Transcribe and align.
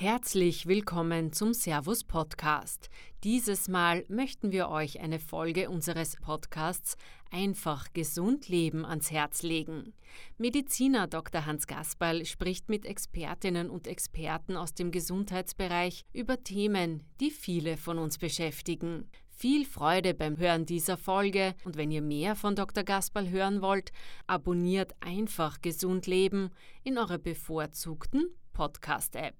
Herzlich 0.00 0.68
willkommen 0.68 1.32
zum 1.32 1.52
Servus 1.52 2.04
Podcast. 2.04 2.88
Dieses 3.24 3.66
Mal 3.66 4.04
möchten 4.06 4.52
wir 4.52 4.68
euch 4.68 5.00
eine 5.00 5.18
Folge 5.18 5.68
unseres 5.68 6.14
Podcasts 6.14 6.96
Einfach 7.32 7.92
gesund 7.94 8.48
leben 8.48 8.86
ans 8.86 9.10
Herz 9.10 9.42
legen. 9.42 9.92
Mediziner 10.36 11.08
Dr. 11.08 11.46
Hans 11.46 11.66
Gasperl 11.66 12.24
spricht 12.26 12.68
mit 12.68 12.86
Expertinnen 12.86 13.70
und 13.70 13.88
Experten 13.88 14.56
aus 14.56 14.72
dem 14.72 14.92
Gesundheitsbereich 14.92 16.04
über 16.12 16.44
Themen, 16.44 17.02
die 17.18 17.32
viele 17.32 17.76
von 17.76 17.98
uns 17.98 18.18
beschäftigen. 18.18 19.10
Viel 19.30 19.66
Freude 19.66 20.14
beim 20.14 20.36
Hören 20.36 20.64
dieser 20.64 20.96
Folge 20.96 21.56
und 21.64 21.76
wenn 21.76 21.90
ihr 21.90 22.02
mehr 22.02 22.36
von 22.36 22.54
Dr. 22.54 22.84
Gasperl 22.84 23.30
hören 23.30 23.62
wollt, 23.62 23.90
abonniert 24.28 24.94
einfach 25.00 25.60
Gesund 25.60 26.06
Leben 26.06 26.50
in 26.84 26.98
eurer 26.98 27.18
bevorzugten 27.18 28.30
Podcast-App. 28.58 29.36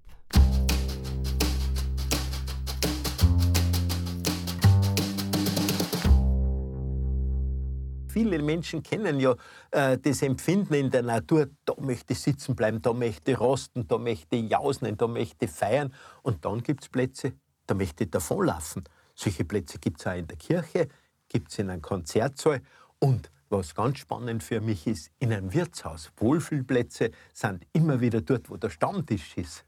Viele 8.07 8.41
Menschen 8.41 8.81
kennen 8.81 9.19
ja 9.19 9.35
äh, 9.71 9.97
das 9.97 10.21
Empfinden 10.21 10.73
in 10.73 10.89
der 10.89 11.03
Natur, 11.03 11.49
da 11.65 11.73
möchte 11.79 12.13
ich 12.13 12.21
sitzen 12.21 12.55
bleiben, 12.55 12.81
da 12.81 12.93
möchte 12.93 13.31
ich 13.31 13.39
rosten, 13.41 13.85
da 13.89 13.97
möchte 13.97 14.37
ich 14.37 14.49
jausen, 14.49 14.95
da 14.95 15.07
möchte 15.07 15.43
ich 15.43 15.51
feiern. 15.51 15.93
Und 16.23 16.45
dann 16.45 16.63
gibt 16.63 16.83
es 16.83 16.89
Plätze, 16.89 17.33
da 17.67 17.73
möchte 17.73 18.05
ich 18.05 18.11
davonlaufen. 18.11 18.85
Solche 19.15 19.43
Plätze 19.43 19.79
gibt 19.79 19.99
es 19.99 20.07
auch 20.07 20.15
in 20.15 20.27
der 20.27 20.37
Kirche, 20.37 20.87
gibt 21.27 21.51
es 21.51 21.59
in 21.59 21.69
einem 21.69 21.81
Konzertsaal 21.81 22.61
und 22.99 23.29
was 23.49 23.75
ganz 23.75 23.99
spannend 23.99 24.43
für 24.43 24.61
mich 24.61 24.87
ist, 24.87 25.11
in 25.19 25.33
einem 25.33 25.53
Wirtshaus. 25.53 26.11
Wohlfühlplätze 26.17 27.11
sind 27.33 27.65
immer 27.73 28.01
wieder 28.01 28.21
dort, 28.21 28.49
wo 28.49 28.57
der 28.57 28.69
Stammtisch 28.69 29.37
ist. 29.37 29.65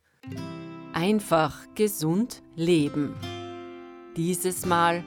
Einfach 0.93 1.57
gesund 1.75 2.43
leben. 2.55 3.15
Dieses 4.15 4.65
Mal 4.65 5.03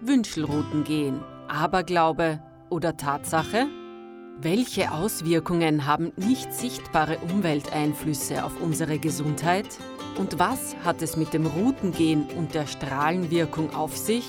Wünschelrouten 0.00 0.84
gehen. 0.84 1.20
Aberglaube 1.48 2.42
oder 2.70 2.96
Tatsache? 2.96 3.66
Welche 4.40 4.90
Auswirkungen 4.92 5.86
haben 5.86 6.12
nicht 6.16 6.52
sichtbare 6.52 7.18
Umwelteinflüsse 7.18 8.44
auf 8.44 8.60
unsere 8.60 8.98
Gesundheit? 8.98 9.66
Und 10.18 10.38
was 10.38 10.76
hat 10.84 11.02
es 11.02 11.16
mit 11.16 11.32
dem 11.32 11.46
Routengehen 11.46 12.24
und 12.36 12.54
der 12.54 12.66
Strahlenwirkung 12.66 13.74
auf 13.74 13.96
sich? 13.96 14.28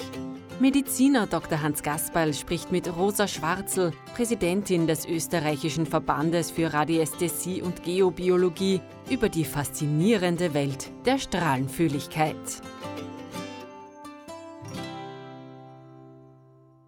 Mediziner 0.62 1.28
Dr. 1.28 1.62
Hans 1.62 1.84
Gasperl 1.84 2.34
spricht 2.34 2.72
mit 2.72 2.88
Rosa 2.96 3.28
Schwarzel, 3.28 3.92
Präsidentin 4.16 4.88
des 4.88 5.06
österreichischen 5.06 5.86
Verbandes 5.86 6.50
für 6.50 6.72
Radiästhesie 6.72 7.62
und 7.62 7.84
Geobiologie, 7.84 8.80
über 9.10 9.28
die 9.28 9.44
faszinierende 9.44 10.54
Welt 10.54 10.90
der 11.06 11.18
Strahlenfühligkeit. 11.18 12.38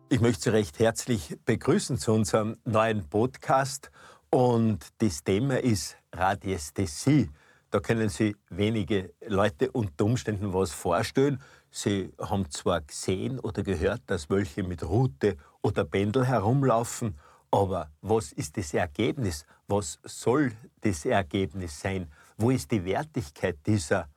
Ich 0.08 0.22
möchte 0.22 0.44
Sie 0.44 0.50
recht 0.52 0.80
herzlich 0.80 1.38
begrüßen 1.44 1.98
zu 1.98 2.14
unserem 2.14 2.56
neuen 2.64 3.10
Podcast 3.10 3.92
und 4.30 4.80
das 5.00 5.26
Thema 5.26 5.62
ist 5.62 5.98
Radiästhesie. 6.14 7.30
Da 7.70 7.82
können 7.82 8.08
Sie 8.08 8.38
wenige 8.50 9.14
Leute 9.28 9.72
unter 9.72 10.06
Umständen 10.06 10.54
was 10.54 10.72
vorstellen. 10.72 11.42
Sie 11.72 12.12
haben 12.20 12.50
zwar 12.50 12.82
gesehen 12.82 13.40
oder 13.40 13.64
gehört, 13.64 14.02
dass 14.08 14.30
welche 14.30 14.64
mit 14.64 14.84
Rute 14.84 15.38
oder 15.62 15.86
Pendel 15.86 16.26
herumlaufen, 16.26 17.18
aber 17.52 17.92
was 18.02 18.32
ist 18.32 18.58
das 18.58 18.74
Ergebnis? 18.74 19.46
Was 19.68 20.00
soll 20.04 20.52
das 20.82 21.06
Ergebnis 21.06 21.80
sein? 21.80 22.12
Wo 22.38 22.52
ist 22.52 22.72
die 22.72 22.84
Wertigkeit 22.84 23.58
dieser 23.66 24.10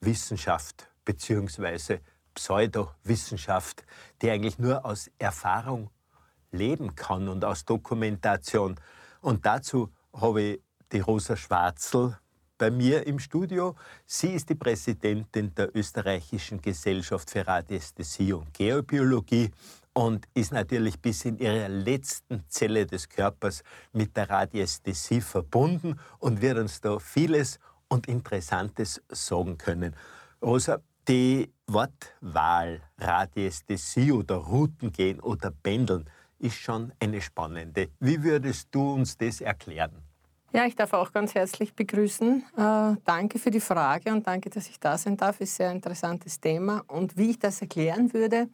Wissenschaft 0.00 0.88
bzw. 1.04 2.00
Pseudowissenschaft, 2.34 3.84
die 4.20 4.30
eigentlich 4.30 4.58
nur 4.58 4.84
aus 4.84 5.10
Erfahrung 5.18 5.90
leben 6.50 6.94
kann 6.94 7.28
und 7.28 7.44
aus 7.44 7.64
Dokumentation? 7.64 8.76
Und 9.20 9.46
dazu 9.46 9.92
habe 10.12 10.42
ich 10.42 10.60
die 10.92 11.00
Rosa 11.00 11.36
Schwarzel 11.36 12.18
bei 12.58 12.70
mir 12.70 13.06
im 13.06 13.18
Studio. 13.18 13.74
Sie 14.06 14.28
ist 14.28 14.48
die 14.48 14.54
Präsidentin 14.54 15.54
der 15.54 15.74
Österreichischen 15.76 16.60
Gesellschaft 16.60 17.30
für 17.30 17.46
Radiästhesie 17.46 18.32
und 18.32 18.52
Geobiologie 18.54 19.50
und 19.92 20.26
ist 20.34 20.52
natürlich 20.52 21.00
bis 21.00 21.24
in 21.24 21.38
ihrer 21.38 21.68
letzten 21.68 22.44
Zelle 22.48 22.86
des 22.86 23.08
Körpers 23.08 23.62
mit 23.92 24.16
der 24.16 24.28
Radiästhesie 24.28 25.20
verbunden 25.20 25.98
und 26.18 26.42
wird 26.42 26.58
uns 26.58 26.80
da 26.80 26.98
vieles 26.98 27.58
und 27.88 28.08
Interessantes 28.08 29.00
sagen 29.08 29.56
können. 29.56 29.94
Rosa, 30.42 30.80
die 31.06 31.52
Wortwahl 31.66 32.80
Radiästhesie 32.98 34.12
oder 34.12 34.36
Routengehen 34.36 35.20
oder 35.20 35.50
Pendeln 35.50 36.08
ist 36.38 36.56
schon 36.56 36.92
eine 36.98 37.20
spannende. 37.20 37.90
Wie 38.00 38.22
würdest 38.22 38.68
du 38.70 38.94
uns 38.94 39.16
das 39.16 39.40
erklären? 39.40 40.03
Ja, 40.54 40.66
ich 40.66 40.76
darf 40.76 40.92
auch 40.92 41.10
ganz 41.10 41.34
herzlich 41.34 41.74
begrüßen. 41.74 42.44
Äh, 42.56 42.96
danke 43.04 43.40
für 43.40 43.50
die 43.50 43.58
Frage 43.58 44.12
und 44.12 44.24
danke, 44.24 44.50
dass 44.50 44.68
ich 44.68 44.78
da 44.78 44.96
sein 44.96 45.16
darf. 45.16 45.40
Ist 45.40 45.54
ein 45.54 45.56
sehr 45.56 45.72
interessantes 45.72 46.38
Thema. 46.38 46.84
Und 46.86 47.16
wie 47.16 47.30
ich 47.30 47.40
das 47.40 47.60
erklären 47.60 48.12
würde, 48.12 48.48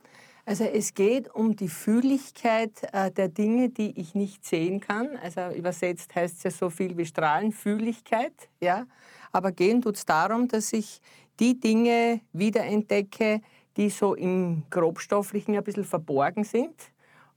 also 0.47 0.65
es 0.65 0.95
geht 0.95 1.29
um 1.35 1.55
die 1.57 1.69
Fühligkeit 1.69 2.71
äh, 2.95 3.11
der 3.11 3.29
Dinge, 3.29 3.69
die 3.69 4.01
ich 4.01 4.15
nicht 4.15 4.47
sehen 4.47 4.81
kann. 4.81 5.19
Also 5.23 5.55
übersetzt 5.55 6.15
heißt 6.15 6.39
es 6.39 6.43
ja 6.43 6.51
so 6.51 6.71
viel 6.71 6.97
wie 6.97 7.05
Strahlenfühligkeit. 7.05 8.49
Ja? 8.61 8.87
Aber 9.31 9.53
gehen 9.53 9.83
tut 9.83 9.97
es 9.97 10.07
darum, 10.07 10.49
dass 10.49 10.73
ich 10.73 11.03
die 11.39 11.61
Dinge 11.61 12.23
wiederentdecke, 12.33 13.43
die 13.77 13.91
so 13.91 14.15
im 14.15 14.63
Grobstofflichen 14.71 15.55
ein 15.55 15.63
bisschen 15.63 15.85
verborgen 15.85 16.45
sind 16.45 16.75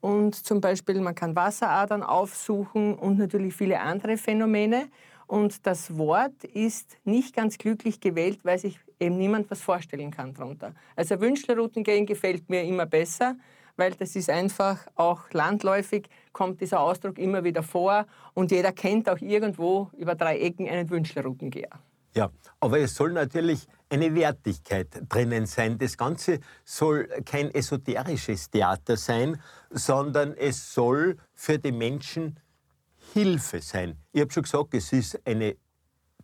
und 0.04 0.36
zum 0.36 0.60
Beispiel, 0.60 1.00
man 1.00 1.16
kann 1.16 1.34
Wasseradern 1.34 2.04
aufsuchen 2.04 2.96
und 2.96 3.18
natürlich 3.18 3.54
viele 3.56 3.80
andere 3.80 4.18
Phänomene. 4.18 4.90
Und 5.28 5.66
das 5.66 5.98
Wort 5.98 6.44
ist 6.44 6.98
nicht 7.06 7.34
ganz 7.34 7.58
glücklich 7.58 8.02
gewählt, 8.02 8.40
weil 8.44 8.60
sich 8.60 8.78
eben 9.00 9.18
niemand 9.18 9.50
was 9.50 9.62
vorstellen 9.62 10.12
kann 10.12 10.34
darunter. 10.34 10.74
Also 10.98 11.22
Wünschelrouten 11.22 11.86
gehen 11.86 12.06
gefällt 12.06 12.50
mir 12.50 12.64
immer 12.64 12.86
besser, 12.86 13.38
weil 13.78 13.94
das 13.94 14.18
ist 14.18 14.30
einfach 14.30 14.86
auch 14.96 15.22
landläufig, 15.32 16.10
kommt 16.34 16.60
dieser 16.60 16.82
Ausdruck 16.82 17.18
immer 17.18 17.46
wieder 17.46 17.64
vor 17.64 18.06
und 18.34 18.52
jeder 18.52 18.74
kennt 18.74 19.10
auch 19.10 19.22
irgendwo 19.22 19.90
über 19.98 20.16
drei 20.16 20.38
Ecken 20.38 20.68
einen 20.68 20.90
Wünschelroutengeher. 20.90 21.80
Ja, 22.14 22.30
aber 22.60 22.80
es 22.80 22.94
soll 22.94 23.14
natürlich 23.14 23.68
eine 23.94 24.16
Wertigkeit 24.16 24.88
drinnen 25.08 25.46
sein. 25.46 25.78
Das 25.78 25.96
Ganze 25.98 26.40
soll 26.66 27.08
kein 27.26 27.54
esoterisches 27.54 28.50
Theater 28.50 28.98
sein, 28.98 29.40
sondern 29.70 30.34
es 30.34 30.74
soll 30.74 31.18
für 31.34 31.60
die 31.60 31.72
Menschen 31.72 32.40
Hilfe 33.14 33.62
sein. 33.62 34.00
Ich 34.12 34.22
habe 34.22 34.32
schon 34.32 34.44
gesagt, 34.44 34.74
es 34.74 34.92
ist 34.92 35.20
eine 35.28 35.58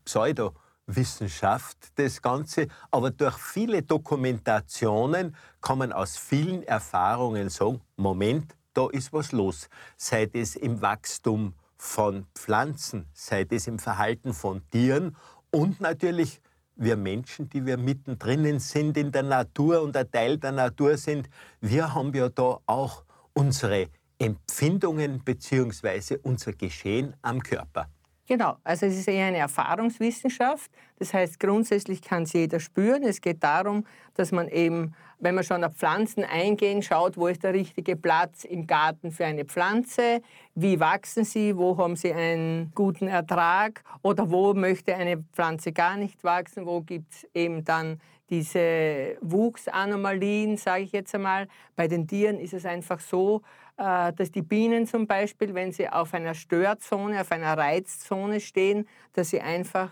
Pseudowissenschaft, 0.04 1.78
das 1.94 2.20
Ganze, 2.24 2.68
aber 2.90 3.12
durch 3.12 3.38
viele 3.38 3.84
Dokumentationen 3.84 5.36
kann 5.62 5.78
man 5.78 5.92
aus 5.92 6.18
vielen 6.18 6.64
Erfahrungen 6.64 7.50
sagen, 7.50 7.82
Moment, 7.98 8.56
da 8.74 8.88
ist 8.90 9.14
was 9.14 9.32
los. 9.32 9.70
Sei 9.96 10.28
es 10.34 10.56
im 10.56 10.82
Wachstum 10.82 11.54
von 11.78 12.26
Pflanzen, 12.34 13.08
sei 13.14 13.46
es 13.52 13.68
im 13.68 13.78
Verhalten 13.78 14.34
von 14.34 14.68
Tieren 14.72 15.16
und 15.52 15.80
natürlich 15.82 16.42
wir 16.80 16.96
Menschen, 16.96 17.50
die 17.50 17.66
wir 17.66 17.78
mittendrin 17.78 18.60
sind 18.60 18.98
in 18.98 19.12
der 19.12 19.24
Natur 19.24 19.82
und 19.82 19.96
ein 19.96 20.10
Teil 20.10 20.38
der 20.38 20.54
Natur 20.54 20.98
sind, 20.98 21.30
wir 21.62 21.94
haben 21.94 22.14
ja 22.14 22.30
da 22.30 22.60
auch 22.66 23.04
unsere 23.34 23.88
Empfindungen 24.18 25.24
bzw. 25.24 26.18
unser 26.24 26.54
Geschehen 26.54 27.14
am 27.22 27.44
Körper. 27.44 27.90
Genau, 28.30 28.58
also 28.64 28.86
es 28.86 28.96
ist 28.96 29.08
eher 29.08 29.26
eine 29.26 29.40
Erfahrungswissenschaft. 29.40 30.70
Das 31.00 31.16
heißt, 31.16 31.40
grundsätzlich 31.40 32.00
kann 32.00 32.24
es 32.24 32.34
jeder 32.34 32.60
spüren. 32.60 33.02
Es 33.02 33.22
geht 33.22 33.44
darum, 33.44 33.88
dass 34.14 34.32
man 34.32 34.48
eben, 34.50 34.94
wenn 35.18 35.34
man 35.34 35.44
schon 35.44 35.64
auf 35.64 35.74
Pflanzen 35.74 36.24
eingehen, 36.24 36.84
schaut, 36.84 37.18
wo 37.18 37.26
ist 37.26 37.44
der 37.44 37.56
richtige 37.56 37.96
Platz 37.96 38.44
im 38.44 38.68
Garten 38.68 39.12
für 39.12 39.26
eine 39.26 39.46
Pflanze, 39.46 40.22
wie 40.54 40.80
wachsen 40.80 41.24
sie, 41.24 41.58
wo 41.58 41.76
haben 41.78 41.96
sie 41.96 42.14
einen 42.14 42.72
guten 42.76 43.08
Ertrag 43.08 43.84
oder 44.04 44.30
wo 44.30 44.54
möchte 44.54 44.96
eine 44.96 45.18
Pflanze 45.34 45.72
gar 45.72 45.98
nicht 45.98 46.24
wachsen, 46.24 46.68
wo 46.68 46.82
gibt 46.82 47.12
es 47.12 47.28
eben 47.34 47.64
dann 47.64 48.00
diese 48.30 49.18
Wuchsanomalien, 49.22 50.58
sage 50.58 50.84
ich 50.84 50.92
jetzt 50.92 51.16
einmal. 51.16 51.48
Bei 51.76 51.88
den 51.88 52.08
Tieren 52.08 52.40
ist 52.40 52.54
es 52.54 52.68
einfach 52.68 53.00
so, 53.00 53.42
dass 53.80 54.30
die 54.32 54.42
Bienen 54.42 54.86
zum 54.88 55.08
Beispiel, 55.08 55.54
wenn 55.54 55.72
sie 55.72 55.88
auf 55.88 56.14
einer 56.14 56.34
Störzone, 56.34 57.22
auf 57.22 57.32
einer 57.32 57.58
Reizzone 57.58 58.42
stehen, 58.42 58.86
dass 59.14 59.30
sie 59.30 59.40
einfach, 59.40 59.92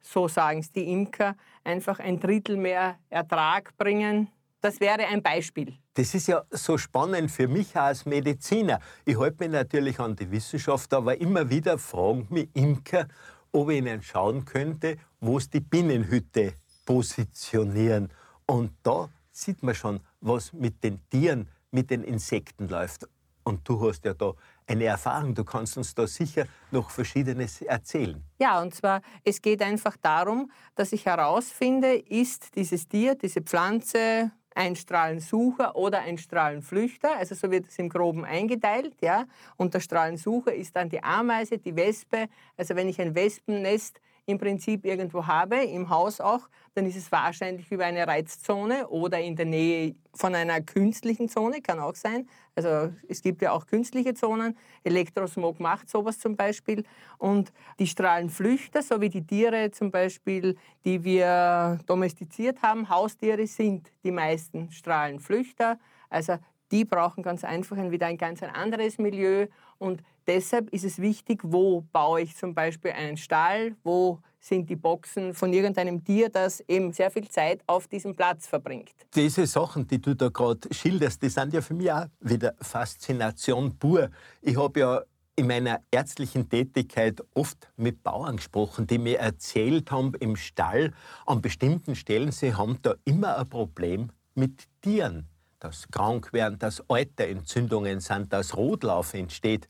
so 0.00 0.28
sagen 0.28 0.60
es 0.60 0.70
die 0.70 0.92
Imker, 0.92 1.34
einfach 1.64 1.98
ein 1.98 2.20
Drittel 2.20 2.56
mehr 2.56 2.96
Ertrag 3.10 3.76
bringen. 3.76 4.28
Das 4.60 4.78
wäre 4.78 5.06
ein 5.08 5.20
Beispiel. 5.20 5.74
Das 5.94 6.14
ist 6.14 6.28
ja 6.28 6.44
so 6.50 6.78
spannend 6.78 7.30
für 7.30 7.48
mich 7.48 7.76
als 7.76 8.06
Mediziner. 8.06 8.78
Ich 9.04 9.18
halte 9.18 9.42
mich 9.42 9.52
natürlich 9.52 9.98
an 9.98 10.14
die 10.14 10.30
Wissenschaft, 10.30 10.94
aber 10.94 11.20
immer 11.20 11.50
wieder 11.50 11.76
fragen 11.76 12.28
mich 12.30 12.48
Imker, 12.54 13.08
ob 13.50 13.70
ich 13.70 13.78
ihnen 13.78 14.00
schauen 14.00 14.44
könnte, 14.44 14.96
wo 15.20 15.38
es 15.38 15.50
die 15.50 15.60
Bienenhütte 15.60 16.54
positionieren. 16.86 18.10
Und 18.46 18.72
da 18.84 19.08
sieht 19.32 19.62
man 19.62 19.74
schon, 19.74 20.00
was 20.20 20.52
mit 20.52 20.84
den 20.84 21.00
Tieren, 21.10 21.48
mit 21.72 21.90
den 21.90 22.04
Insekten 22.04 22.68
läuft. 22.68 23.08
Und 23.44 23.68
du 23.68 23.80
hast 23.86 24.04
ja 24.04 24.14
da 24.14 24.32
eine 24.66 24.84
Erfahrung. 24.84 25.34
Du 25.34 25.44
kannst 25.44 25.76
uns 25.76 25.94
da 25.94 26.06
sicher 26.06 26.46
noch 26.70 26.90
Verschiedenes 26.90 27.62
erzählen. 27.62 28.22
Ja, 28.38 28.60
und 28.60 28.74
zwar, 28.74 29.02
es 29.22 29.40
geht 29.40 29.62
einfach 29.62 29.96
darum, 30.00 30.50
dass 30.74 30.92
ich 30.92 31.06
herausfinde, 31.06 31.96
ist 31.96 32.56
dieses 32.56 32.88
Tier, 32.88 33.14
diese 33.14 33.42
Pflanze, 33.42 34.32
ein 34.54 34.76
Strahlensucher 34.76 35.76
oder 35.76 36.00
ein 36.00 36.16
Strahlenflüchter, 36.16 37.16
also 37.18 37.34
so 37.34 37.50
wird 37.50 37.66
es 37.66 37.78
im 37.78 37.88
Groben 37.88 38.24
eingeteilt, 38.24 38.94
ja. 39.00 39.26
Und 39.56 39.74
der 39.74 39.80
Strahlensucher 39.80 40.54
ist 40.54 40.76
dann 40.76 40.88
die 40.88 41.02
Ameise, 41.02 41.58
die 41.58 41.74
Wespe. 41.74 42.28
Also 42.56 42.76
wenn 42.76 42.88
ich 42.88 43.00
ein 43.00 43.14
Wespennest 43.14 44.00
im 44.26 44.38
Prinzip 44.38 44.84
irgendwo 44.84 45.26
habe, 45.26 45.56
im 45.64 45.90
Haus 45.90 46.20
auch, 46.20 46.48
dann 46.74 46.86
ist 46.86 46.96
es 46.96 47.12
wahrscheinlich 47.12 47.70
über 47.70 47.84
eine 47.84 48.06
Reizzone 48.06 48.88
oder 48.88 49.20
in 49.20 49.36
der 49.36 49.46
Nähe 49.46 49.96
von 50.14 50.34
einer 50.34 50.60
künstlichen 50.60 51.28
Zone, 51.28 51.60
kann 51.60 51.78
auch 51.78 51.94
sein. 51.94 52.28
Also 52.56 52.92
es 53.08 53.20
gibt 53.20 53.42
ja 53.42 53.52
auch 53.52 53.66
künstliche 53.66 54.14
Zonen. 54.14 54.56
Elektrosmog 54.84 55.58
macht 55.58 55.88
sowas 55.88 56.18
zum 56.18 56.36
Beispiel. 56.36 56.84
Und 57.18 57.52
die 57.78 57.86
Strahlenflüchter, 57.86 58.82
so 58.82 59.00
wie 59.00 59.08
die 59.08 59.26
Tiere 59.26 59.70
zum 59.72 59.90
Beispiel, 59.90 60.56
die 60.84 61.02
wir 61.02 61.80
domestiziert 61.86 62.62
haben, 62.62 62.88
Haustiere 62.88 63.46
sind 63.46 63.90
die 64.04 64.12
meisten 64.12 64.70
Strahlenflüchter. 64.70 65.78
Also 66.08 66.38
die 66.74 66.84
brauchen 66.84 67.22
ganz 67.22 67.44
einfach 67.44 67.76
wieder 67.92 68.08
ein 68.08 68.18
ganz 68.18 68.42
anderes 68.42 68.98
Milieu 68.98 69.46
und 69.78 70.02
deshalb 70.26 70.70
ist 70.70 70.84
es 70.84 70.98
wichtig, 70.98 71.40
wo 71.44 71.82
baue 71.92 72.22
ich 72.22 72.36
zum 72.36 72.52
Beispiel 72.52 72.90
einen 72.90 73.16
Stall, 73.16 73.76
wo 73.84 74.18
sind 74.40 74.68
die 74.68 74.74
Boxen 74.74 75.34
von 75.34 75.52
irgendeinem 75.52 76.04
Tier, 76.04 76.30
das 76.30 76.58
eben 76.66 76.92
sehr 76.92 77.12
viel 77.12 77.28
Zeit 77.28 77.62
auf 77.68 77.86
diesem 77.86 78.16
Platz 78.16 78.48
verbringt. 78.48 78.90
Diese 79.14 79.46
Sachen, 79.46 79.86
die 79.86 80.00
du 80.00 80.16
da 80.16 80.30
gerade 80.30 80.68
schilderst, 80.72 81.22
die 81.22 81.28
sind 81.28 81.54
ja 81.54 81.60
für 81.60 81.74
mich 81.74 81.92
auch 81.92 82.06
wieder 82.18 82.54
Faszination 82.60 83.78
pur. 83.78 84.10
Ich 84.42 84.56
habe 84.56 84.80
ja 84.80 85.02
in 85.36 85.46
meiner 85.46 85.80
ärztlichen 85.92 86.48
Tätigkeit 86.48 87.22
oft 87.34 87.68
mit 87.76 88.02
Bauern 88.02 88.36
gesprochen, 88.36 88.88
die 88.88 88.98
mir 88.98 89.20
erzählt 89.20 89.92
haben 89.92 90.12
im 90.14 90.34
Stall 90.34 90.92
an 91.24 91.40
bestimmten 91.40 91.94
Stellen, 91.94 92.32
sie 92.32 92.52
haben 92.52 92.78
da 92.82 92.96
immer 93.04 93.38
ein 93.38 93.48
Problem 93.48 94.10
mit 94.34 94.64
Tieren 94.82 95.28
dass 95.64 95.88
krank 95.90 96.32
werden, 96.34 96.58
dass 96.58 96.82
Entzündungen 97.16 98.00
sind, 98.00 98.32
dass 98.32 98.54
Rotlauf 98.54 99.14
entsteht. 99.14 99.66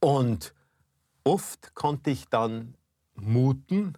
Und 0.00 0.52
oft 1.22 1.72
konnte 1.74 2.10
ich 2.10 2.26
dann 2.28 2.74
muten, 3.14 3.96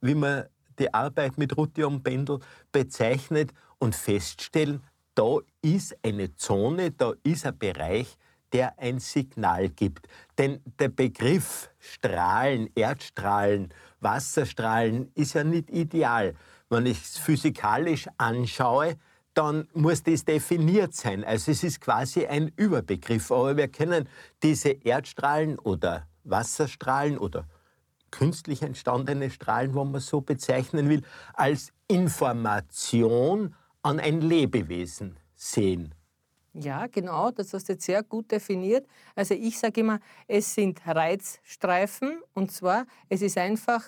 wie 0.00 0.14
man 0.14 0.46
die 0.78 0.92
Arbeit 0.92 1.36
mit 1.36 1.56
Rutium 1.56 2.02
Pendel 2.02 2.40
bezeichnet 2.72 3.52
und 3.78 3.94
feststellen, 3.94 4.82
da 5.14 5.38
ist 5.60 5.96
eine 6.02 6.34
Zone, 6.34 6.90
da 6.92 7.12
ist 7.22 7.46
ein 7.46 7.58
Bereich, 7.58 8.16
der 8.52 8.78
ein 8.78 8.98
Signal 8.98 9.68
gibt. 9.68 10.08
Denn 10.38 10.60
der 10.78 10.88
Begriff 10.88 11.70
Strahlen, 11.78 12.70
Erdstrahlen, 12.74 13.68
Wasserstrahlen 14.00 15.10
ist 15.14 15.34
ja 15.34 15.44
nicht 15.44 15.68
ideal. 15.70 16.34
Wenn 16.70 16.86
ich 16.86 17.02
es 17.02 17.18
physikalisch 17.18 18.08
anschaue, 18.16 18.96
dann 19.36 19.68
muss 19.74 20.02
das 20.02 20.24
definiert 20.24 20.94
sein. 20.94 21.22
Also 21.22 21.52
es 21.52 21.62
ist 21.62 21.80
quasi 21.80 22.26
ein 22.26 22.50
Überbegriff. 22.56 23.30
Aber 23.30 23.56
wir 23.56 23.68
können 23.68 24.08
diese 24.42 24.70
Erdstrahlen 24.70 25.58
oder 25.58 26.06
Wasserstrahlen 26.24 27.18
oder 27.18 27.46
künstlich 28.10 28.62
entstandene 28.62 29.30
Strahlen, 29.30 29.74
wo 29.74 29.84
man 29.84 30.00
so 30.00 30.22
bezeichnen 30.22 30.88
will, 30.88 31.02
als 31.34 31.70
Information 31.86 33.54
an 33.82 34.00
ein 34.00 34.22
Lebewesen 34.22 35.18
sehen. 35.34 35.94
Ja, 36.54 36.86
genau, 36.86 37.30
das 37.30 37.52
hast 37.52 37.68
du 37.68 37.74
jetzt 37.74 37.84
sehr 37.84 38.02
gut 38.02 38.32
definiert. 38.32 38.86
Also 39.14 39.34
ich 39.34 39.58
sage 39.58 39.82
immer, 39.82 40.00
es 40.26 40.54
sind 40.54 40.80
Reizstreifen 40.86 42.22
und 42.32 42.50
zwar, 42.50 42.86
es 43.10 43.20
ist 43.20 43.36
einfach, 43.36 43.84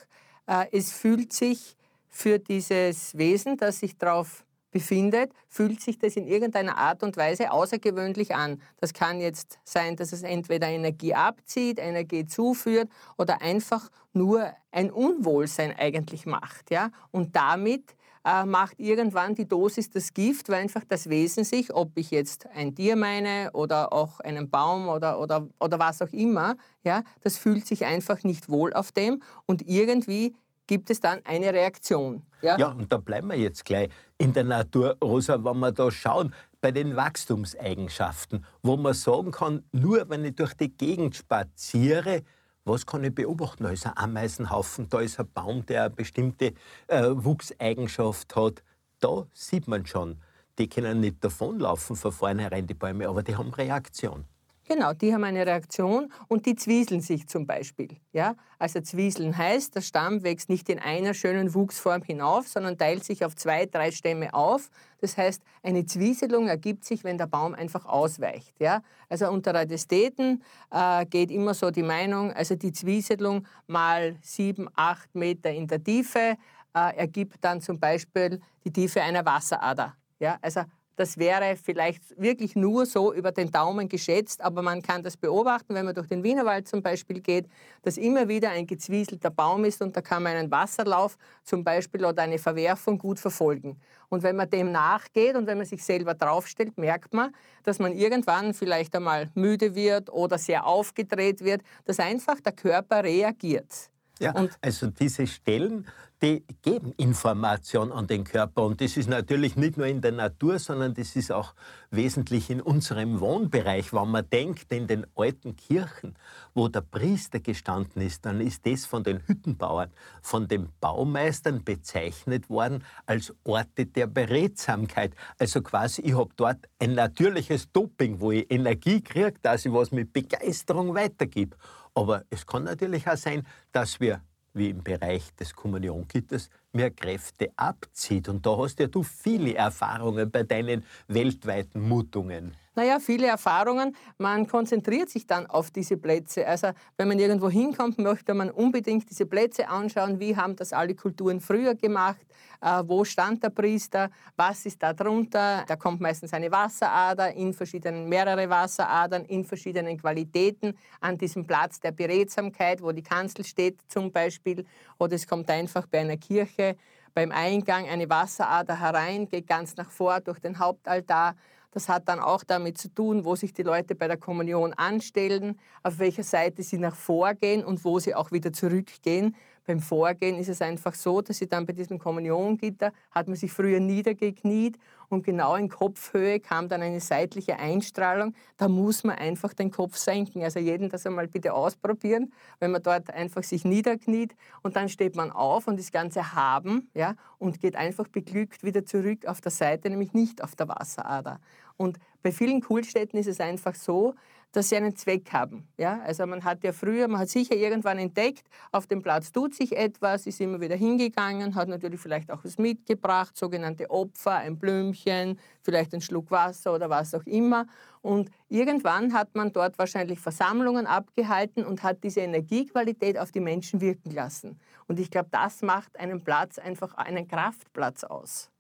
äh, 0.46 0.66
es 0.72 0.92
fühlt 0.92 1.32
sich 1.32 1.74
für 2.06 2.38
dieses 2.38 3.16
Wesen, 3.16 3.56
das 3.56 3.80
sich 3.80 3.96
darauf 3.96 4.44
befindet, 4.70 5.32
fühlt 5.48 5.80
sich 5.80 5.98
das 5.98 6.16
in 6.16 6.26
irgendeiner 6.26 6.76
Art 6.76 7.02
und 7.02 7.16
Weise 7.16 7.50
außergewöhnlich 7.50 8.34
an. 8.34 8.60
Das 8.78 8.92
kann 8.92 9.20
jetzt 9.20 9.58
sein, 9.64 9.96
dass 9.96 10.12
es 10.12 10.22
entweder 10.22 10.68
Energie 10.68 11.14
abzieht, 11.14 11.78
Energie 11.78 12.26
zuführt 12.26 12.88
oder 13.16 13.40
einfach 13.40 13.90
nur 14.12 14.52
ein 14.70 14.90
Unwohlsein 14.90 15.74
eigentlich 15.76 16.26
macht. 16.26 16.70
Ja? 16.70 16.90
Und 17.10 17.34
damit 17.36 17.94
äh, 18.24 18.44
macht 18.44 18.78
irgendwann 18.78 19.34
die 19.34 19.46
Dosis 19.46 19.90
das 19.90 20.12
Gift, 20.12 20.48
weil 20.48 20.62
einfach 20.62 20.84
das 20.86 21.08
Wesen 21.08 21.44
sich, 21.44 21.74
ob 21.74 21.96
ich 21.96 22.10
jetzt 22.10 22.46
ein 22.54 22.74
Tier 22.74 22.96
meine 22.96 23.50
oder 23.52 23.92
auch 23.92 24.20
einen 24.20 24.50
Baum 24.50 24.88
oder, 24.88 25.20
oder, 25.20 25.48
oder 25.60 25.78
was 25.78 26.02
auch 26.02 26.12
immer, 26.12 26.56
ja, 26.82 27.02
das 27.22 27.38
fühlt 27.38 27.66
sich 27.66 27.84
einfach 27.84 28.24
nicht 28.24 28.48
wohl 28.50 28.72
auf 28.74 28.92
dem 28.92 29.22
und 29.46 29.66
irgendwie 29.66 30.34
gibt 30.68 30.90
es 30.90 31.00
dann 31.00 31.20
eine 31.24 31.52
Reaktion. 31.52 32.22
Ja? 32.40 32.56
ja, 32.56 32.68
und 32.68 32.92
da 32.92 32.98
bleiben 32.98 33.28
wir 33.28 33.36
jetzt 33.36 33.64
gleich 33.64 33.88
in 34.18 34.32
der 34.32 34.44
Natur, 34.44 34.96
Rosa, 35.02 35.42
wenn 35.44 35.58
wir 35.58 35.72
da 35.72 35.90
schauen, 35.90 36.32
bei 36.60 36.70
den 36.70 36.94
Wachstumseigenschaften, 36.94 38.44
wo 38.62 38.76
man 38.76 38.94
sagen 38.94 39.32
kann, 39.32 39.64
nur 39.72 40.08
wenn 40.08 40.24
ich 40.24 40.36
durch 40.36 40.54
die 40.54 40.70
Gegend 40.70 41.16
spaziere, 41.16 42.22
was 42.64 42.84
kann 42.84 43.02
ich 43.02 43.14
beobachten? 43.14 43.64
Da 43.64 43.70
ist 43.70 43.86
ein 43.86 43.96
Ameisenhaufen, 43.96 44.88
da 44.88 45.00
ist 45.00 45.18
ein 45.18 45.28
Baum, 45.32 45.64
der 45.66 45.84
eine 45.84 45.90
bestimmte 45.90 46.52
äh, 46.86 47.04
Wuchseigenschaft 47.10 48.36
hat. 48.36 48.62
Da 49.00 49.26
sieht 49.32 49.66
man 49.68 49.86
schon, 49.86 50.20
die 50.58 50.68
können 50.68 51.00
nicht 51.00 51.24
davonlaufen 51.24 51.96
von 51.96 52.12
vornherein, 52.12 52.66
die 52.66 52.74
Bäume, 52.74 53.08
aber 53.08 53.22
die 53.22 53.36
haben 53.36 53.54
Reaktion. 53.54 54.24
Genau, 54.68 54.92
die 54.92 55.14
haben 55.14 55.24
eine 55.24 55.46
Reaktion 55.46 56.12
und 56.28 56.44
die 56.44 56.54
zwieseln 56.54 57.00
sich 57.00 57.26
zum 57.26 57.46
Beispiel. 57.46 57.88
Ja? 58.12 58.34
Also 58.58 58.82
zwieseln 58.82 59.36
heißt, 59.36 59.74
der 59.74 59.80
Stamm 59.80 60.22
wächst 60.22 60.50
nicht 60.50 60.68
in 60.68 60.78
einer 60.78 61.14
schönen 61.14 61.54
Wuchsform 61.54 62.02
hinauf, 62.02 62.48
sondern 62.48 62.76
teilt 62.76 63.02
sich 63.02 63.24
auf 63.24 63.34
zwei, 63.34 63.64
drei 63.64 63.90
Stämme 63.92 64.34
auf. 64.34 64.68
Das 65.00 65.16
heißt, 65.16 65.42
eine 65.62 65.86
Zwieselung 65.86 66.48
ergibt 66.48 66.84
sich, 66.84 67.02
wenn 67.02 67.16
der 67.16 67.28
Baum 67.28 67.54
einfach 67.54 67.86
ausweicht. 67.86 68.60
Ja? 68.60 68.82
Also 69.08 69.30
unter 69.30 69.54
Radistäten 69.54 70.42
äh, 70.70 71.06
geht 71.06 71.30
immer 71.30 71.54
so 71.54 71.70
die 71.70 71.82
Meinung, 71.82 72.30
also 72.34 72.54
die 72.54 72.72
Zwieselung 72.72 73.46
mal 73.68 74.16
sieben, 74.20 74.68
acht 74.74 75.14
Meter 75.14 75.50
in 75.50 75.66
der 75.66 75.82
Tiefe 75.82 76.36
äh, 76.74 76.94
ergibt 76.94 77.36
dann 77.40 77.62
zum 77.62 77.80
Beispiel 77.80 78.38
die 78.64 78.70
Tiefe 78.70 79.00
einer 79.00 79.24
Wasserader. 79.24 79.96
Ja? 80.20 80.36
Also 80.42 80.64
das 80.98 81.16
wäre 81.16 81.56
vielleicht 81.56 82.02
wirklich 82.20 82.56
nur 82.56 82.84
so 82.84 83.14
über 83.14 83.30
den 83.30 83.52
Daumen 83.52 83.88
geschätzt, 83.88 84.40
aber 84.40 84.62
man 84.62 84.82
kann 84.82 85.04
das 85.04 85.16
beobachten, 85.16 85.72
wenn 85.74 85.84
man 85.84 85.94
durch 85.94 86.08
den 86.08 86.24
Wienerwald 86.24 86.66
zum 86.66 86.82
Beispiel 86.82 87.20
geht, 87.20 87.46
dass 87.82 87.96
immer 87.96 88.26
wieder 88.26 88.50
ein 88.50 88.66
gezwieselter 88.66 89.30
Baum 89.30 89.64
ist 89.64 89.80
und 89.80 89.96
da 89.96 90.00
kann 90.00 90.24
man 90.24 90.36
einen 90.36 90.50
Wasserlauf 90.50 91.16
zum 91.44 91.62
Beispiel 91.62 92.04
oder 92.04 92.22
eine 92.22 92.38
Verwerfung 92.38 92.98
gut 92.98 93.20
verfolgen. 93.20 93.78
Und 94.08 94.24
wenn 94.24 94.34
man 94.34 94.50
dem 94.50 94.72
nachgeht 94.72 95.36
und 95.36 95.46
wenn 95.46 95.58
man 95.58 95.66
sich 95.66 95.84
selber 95.84 96.14
draufstellt, 96.14 96.76
merkt 96.76 97.14
man, 97.14 97.32
dass 97.62 97.78
man 97.78 97.92
irgendwann 97.92 98.52
vielleicht 98.52 98.96
einmal 98.96 99.30
müde 99.34 99.76
wird 99.76 100.10
oder 100.10 100.36
sehr 100.36 100.66
aufgedreht 100.66 101.44
wird, 101.44 101.62
dass 101.84 102.00
einfach 102.00 102.40
der 102.40 102.52
Körper 102.52 103.04
reagiert. 103.04 103.90
Ja, 104.20 104.32
und 104.32 104.50
also 104.60 104.88
diese 104.88 105.26
Stellen, 105.26 105.86
die 106.20 106.44
geben 106.62 106.92
Information 106.96 107.92
an 107.92 108.06
den 108.06 108.24
Körper. 108.24 108.64
Und 108.64 108.80
das 108.80 108.96
ist 108.96 109.08
natürlich 109.08 109.56
nicht 109.56 109.76
nur 109.76 109.86
in 109.86 110.00
der 110.00 110.12
Natur, 110.12 110.58
sondern 110.58 110.94
das 110.94 111.14
ist 111.14 111.30
auch 111.30 111.54
wesentlich 111.90 112.50
in 112.50 112.60
unserem 112.60 113.20
Wohnbereich. 113.20 113.92
Wenn 113.92 114.10
man 114.10 114.28
denkt, 114.28 114.72
in 114.72 114.86
den 114.86 115.06
alten 115.14 115.54
Kirchen, 115.54 116.14
wo 116.54 116.68
der 116.68 116.80
Priester 116.80 117.38
gestanden 117.38 118.02
ist, 118.02 118.26
dann 118.26 118.40
ist 118.40 118.66
das 118.66 118.84
von 118.84 119.04
den 119.04 119.20
Hüttenbauern, 119.26 119.90
von 120.20 120.48
den 120.48 120.68
Baumeistern 120.80 121.62
bezeichnet 121.62 122.50
worden 122.50 122.84
als 123.06 123.32
Orte 123.44 123.86
der 123.86 124.08
Beredsamkeit. 124.08 125.14
Also 125.38 125.62
quasi, 125.62 126.02
ich 126.02 126.16
habe 126.16 126.30
dort 126.36 126.58
ein 126.80 126.94
natürliches 126.94 127.70
Doping, 127.70 128.20
wo 128.20 128.32
ich 128.32 128.50
Energie 128.50 129.00
kriege, 129.00 129.34
dass 129.42 129.64
ich 129.64 129.72
was 129.72 129.92
mit 129.92 130.12
Begeisterung 130.12 130.94
weitergebe. 130.94 131.56
Aber 131.94 132.24
es 132.30 132.46
kann 132.46 132.64
natürlich 132.64 133.06
auch 133.08 133.16
sein, 133.16 133.46
dass 133.72 134.00
wir 134.00 134.20
wie 134.54 134.70
im 134.70 134.82
Bereich 134.82 135.34
des 135.36 135.54
Kommuniongitters 135.54 136.50
mehr 136.72 136.90
Kräfte 136.90 137.50
abzieht. 137.56 138.28
Und 138.28 138.44
da 138.44 138.56
hast 138.58 138.78
ja 138.80 138.86
du 138.86 139.02
viele 139.02 139.54
Erfahrungen 139.54 140.30
bei 140.30 140.42
deinen 140.42 140.84
weltweiten 141.06 141.80
Mutungen. 141.80 142.54
Naja, 142.78 143.00
viele 143.00 143.26
Erfahrungen. 143.26 143.96
Man 144.18 144.46
konzentriert 144.46 145.10
sich 145.10 145.26
dann 145.26 145.46
auf 145.46 145.72
diese 145.72 145.96
Plätze. 145.96 146.46
Also 146.46 146.68
wenn 146.96 147.08
man 147.08 147.18
irgendwo 147.18 147.50
hinkommt, 147.50 147.98
möchte 147.98 148.34
man 148.34 148.52
unbedingt 148.52 149.10
diese 149.10 149.26
Plätze 149.26 149.68
anschauen. 149.68 150.20
Wie 150.20 150.36
haben 150.36 150.54
das 150.54 150.72
alle 150.72 150.94
Kulturen 150.94 151.40
früher 151.40 151.74
gemacht? 151.74 152.24
Äh, 152.60 152.84
wo 152.86 153.02
stand 153.02 153.42
der 153.42 153.50
Priester? 153.50 154.10
Was 154.36 154.64
ist 154.64 154.80
da 154.80 154.92
drunter? 154.92 155.64
Da 155.66 155.74
kommt 155.74 156.00
meistens 156.00 156.32
eine 156.32 156.52
Wasserader 156.52 157.34
in 157.34 157.52
verschiedenen, 157.52 158.08
mehrere 158.08 158.48
Wasseradern 158.48 159.24
in 159.24 159.44
verschiedenen 159.44 159.98
Qualitäten 159.98 160.78
an 161.00 161.18
diesem 161.18 161.44
Platz 161.48 161.80
der 161.80 161.90
Beredsamkeit, 161.90 162.80
wo 162.80 162.92
die 162.92 163.02
Kanzel 163.02 163.44
steht 163.44 163.80
zum 163.88 164.12
Beispiel. 164.12 164.64
Oder 165.00 165.16
es 165.16 165.26
kommt 165.26 165.50
einfach 165.50 165.88
bei 165.88 165.98
einer 165.98 166.16
Kirche 166.16 166.76
beim 167.12 167.32
Eingang 167.32 167.88
eine 167.88 168.08
Wasserader 168.08 168.78
herein, 168.78 169.28
geht 169.28 169.48
ganz 169.48 169.74
nach 169.74 169.90
vor 169.90 170.20
durch 170.20 170.38
den 170.38 170.60
Hauptaltar. 170.60 171.34
Das 171.78 171.88
hat 171.88 172.08
dann 172.08 172.18
auch 172.18 172.42
damit 172.42 172.76
zu 172.76 172.92
tun, 172.92 173.24
wo 173.24 173.36
sich 173.36 173.52
die 173.52 173.62
Leute 173.62 173.94
bei 173.94 174.08
der 174.08 174.16
Kommunion 174.16 174.72
anstellen, 174.72 175.60
auf 175.84 176.00
welcher 176.00 176.24
Seite 176.24 176.64
sie 176.64 176.76
nach 176.76 176.96
vorgehen 176.96 177.64
und 177.64 177.84
wo 177.84 178.00
sie 178.00 178.16
auch 178.16 178.32
wieder 178.32 178.52
zurückgehen. 178.52 179.36
Beim 179.68 179.80
Vorgehen 179.80 180.38
ist 180.38 180.48
es 180.48 180.62
einfach 180.62 180.94
so, 180.94 181.20
dass 181.20 181.36
sie 181.36 181.46
dann 181.46 181.66
bei 181.66 181.74
diesem 181.74 181.98
Kommuniongitter 181.98 182.90
hat 183.10 183.28
man 183.28 183.36
sich 183.36 183.52
früher 183.52 183.80
niedergekniet 183.80 184.78
und 185.10 185.24
genau 185.24 185.56
in 185.56 185.68
Kopfhöhe 185.68 186.40
kam 186.40 186.70
dann 186.70 186.80
eine 186.80 187.00
seitliche 187.00 187.58
Einstrahlung. 187.58 188.34
Da 188.56 188.66
muss 188.66 189.04
man 189.04 189.16
einfach 189.16 189.52
den 189.52 189.70
Kopf 189.70 189.98
senken. 189.98 190.42
Also 190.42 190.58
jeden 190.58 190.88
das 190.88 191.04
einmal 191.04 191.28
bitte 191.28 191.52
ausprobieren, 191.52 192.32
wenn 192.60 192.70
man 192.70 192.82
dort 192.82 193.10
einfach 193.10 193.42
sich 193.42 193.66
niederkniet 193.66 194.34
und 194.62 194.74
dann 194.74 194.88
steht 194.88 195.16
man 195.16 195.30
auf 195.30 195.68
und 195.68 195.78
das 195.78 195.92
Ganze 195.92 196.32
haben 196.32 196.88
ja, 196.94 197.14
und 197.38 197.60
geht 197.60 197.76
einfach 197.76 198.08
beglückt 198.08 198.64
wieder 198.64 198.86
zurück 198.86 199.26
auf 199.26 199.42
der 199.42 199.52
Seite, 199.52 199.90
nämlich 199.90 200.14
nicht 200.14 200.42
auf 200.42 200.56
der 200.56 200.68
Wasserader. 200.68 201.40
Und 201.76 201.98
bei 202.22 202.32
vielen 202.32 202.62
Kultstätten 202.62 203.18
ist 203.18 203.28
es 203.28 203.38
einfach 203.38 203.74
so, 203.74 204.14
dass 204.52 204.70
sie 204.70 204.76
einen 204.76 204.96
Zweck 204.96 205.32
haben. 205.32 205.68
Ja? 205.76 206.00
Also 206.04 206.26
man 206.26 206.44
hat 206.44 206.64
ja 206.64 206.72
früher, 206.72 207.08
man 207.08 207.20
hat 207.20 207.28
sicher 207.28 207.54
irgendwann 207.54 207.98
entdeckt, 207.98 208.46
auf 208.72 208.86
dem 208.86 209.02
Platz 209.02 209.30
tut 209.30 209.54
sich 209.54 209.76
etwas, 209.76 210.26
ist 210.26 210.40
immer 210.40 210.60
wieder 210.60 210.76
hingegangen, 210.76 211.54
hat 211.54 211.68
natürlich 211.68 212.00
vielleicht 212.00 212.30
auch 212.30 212.44
was 212.44 212.58
mitgebracht, 212.58 213.36
sogenannte 213.36 213.90
Opfer, 213.90 214.36
ein 214.36 214.58
Blümchen, 214.58 215.38
vielleicht 215.62 215.92
ein 215.94 216.00
Schluck 216.00 216.30
Wasser 216.30 216.74
oder 216.74 216.88
was 216.88 217.14
auch 217.14 217.24
immer. 217.26 217.66
Und 218.00 218.30
irgendwann 218.48 219.12
hat 219.12 219.34
man 219.34 219.52
dort 219.52 219.78
wahrscheinlich 219.78 220.18
Versammlungen 220.20 220.86
abgehalten 220.86 221.64
und 221.64 221.82
hat 221.82 222.02
diese 222.02 222.20
Energiequalität 222.20 223.18
auf 223.18 223.32
die 223.32 223.40
Menschen 223.40 223.80
wirken 223.80 224.10
lassen. 224.10 224.58
Und 224.86 224.98
ich 224.98 225.10
glaube, 225.10 225.28
das 225.30 225.62
macht 225.62 225.98
einen 225.98 226.22
Platz 226.24 226.58
einfach 226.58 226.94
einen 226.94 227.28
Kraftplatz 227.28 228.04
aus. 228.04 228.50